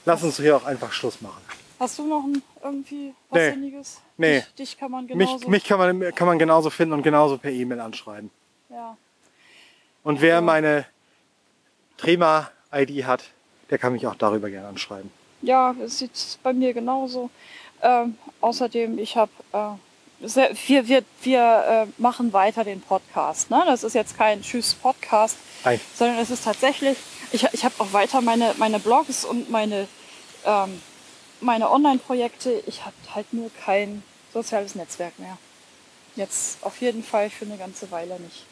Lass 0.05 0.23
uns 0.23 0.37
hier 0.37 0.57
auch 0.57 0.65
einfach 0.65 0.91
Schluss 0.91 1.21
machen. 1.21 1.41
Hast 1.79 1.97
du 1.99 2.05
noch 2.07 2.23
ein, 2.23 2.41
irgendwie 2.63 3.13
was 3.29 3.39
Nee. 3.39 3.49
Sinniges? 3.51 4.01
Nee. 4.17 4.39
Dich, 4.39 4.53
dich 4.55 4.77
kann 4.77 4.91
man 4.91 5.07
genauso. 5.07 5.37
Mich, 5.39 5.47
mich 5.47 5.63
kann, 5.65 5.77
man, 5.79 6.15
kann 6.15 6.27
man 6.27 6.39
genauso 6.39 6.69
finden 6.69 6.93
und 6.93 7.03
genauso 7.03 7.37
per 7.37 7.51
E-Mail 7.51 7.79
anschreiben. 7.79 8.29
ja. 8.69 8.97
Und 10.03 10.21
wer 10.21 10.41
meine 10.41 10.85
Trema-ID 11.97 13.05
hat, 13.05 13.23
der 13.69 13.77
kann 13.77 13.93
mich 13.93 14.05
auch 14.07 14.15
darüber 14.15 14.49
gerne 14.49 14.67
anschreiben. 14.67 15.11
Ja, 15.41 15.75
es 15.83 15.99
sieht 15.99 16.11
bei 16.43 16.53
mir 16.53 16.73
genauso. 16.73 17.29
Ähm, 17.81 18.17
außerdem, 18.41 18.97
ich 18.97 19.17
habe, 19.17 19.31
äh, 19.51 20.25
sehr- 20.27 20.51
wir, 20.67 20.87
wir, 20.87 21.03
wir 21.21 21.85
äh, 21.87 22.01
machen 22.01 22.31
weiter 22.33 22.63
den 22.63 22.81
Podcast. 22.81 23.49
Ne? 23.49 23.61
Das 23.65 23.83
ist 23.83 23.93
jetzt 23.93 24.17
kein 24.17 24.41
Tschüss-Podcast, 24.41 25.37
sondern 25.95 26.17
es 26.19 26.29
ist 26.29 26.45
tatsächlich, 26.45 26.97
ich, 27.31 27.43
ich 27.51 27.65
habe 27.65 27.75
auch 27.79 27.91
weiter 27.93 28.21
meine, 28.21 28.53
meine 28.57 28.79
Blogs 28.79 29.25
und 29.25 29.49
meine, 29.49 29.87
ähm, 30.45 30.81
meine 31.41 31.69
Online-Projekte. 31.71 32.63
Ich 32.67 32.85
habe 32.85 32.95
halt 33.13 33.33
nur 33.33 33.49
kein 33.65 34.03
soziales 34.33 34.75
Netzwerk 34.75 35.17
mehr. 35.19 35.37
Jetzt 36.15 36.63
auf 36.63 36.79
jeden 36.79 37.03
Fall 37.03 37.29
für 37.29 37.45
eine 37.45 37.57
ganze 37.57 37.91
Weile 37.91 38.19
nicht. 38.19 38.45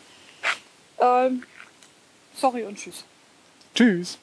Ähm, 0.99 1.43
sorry 2.35 2.63
und 2.63 2.77
tschüss. 2.77 3.03
Tschüss. 3.73 4.17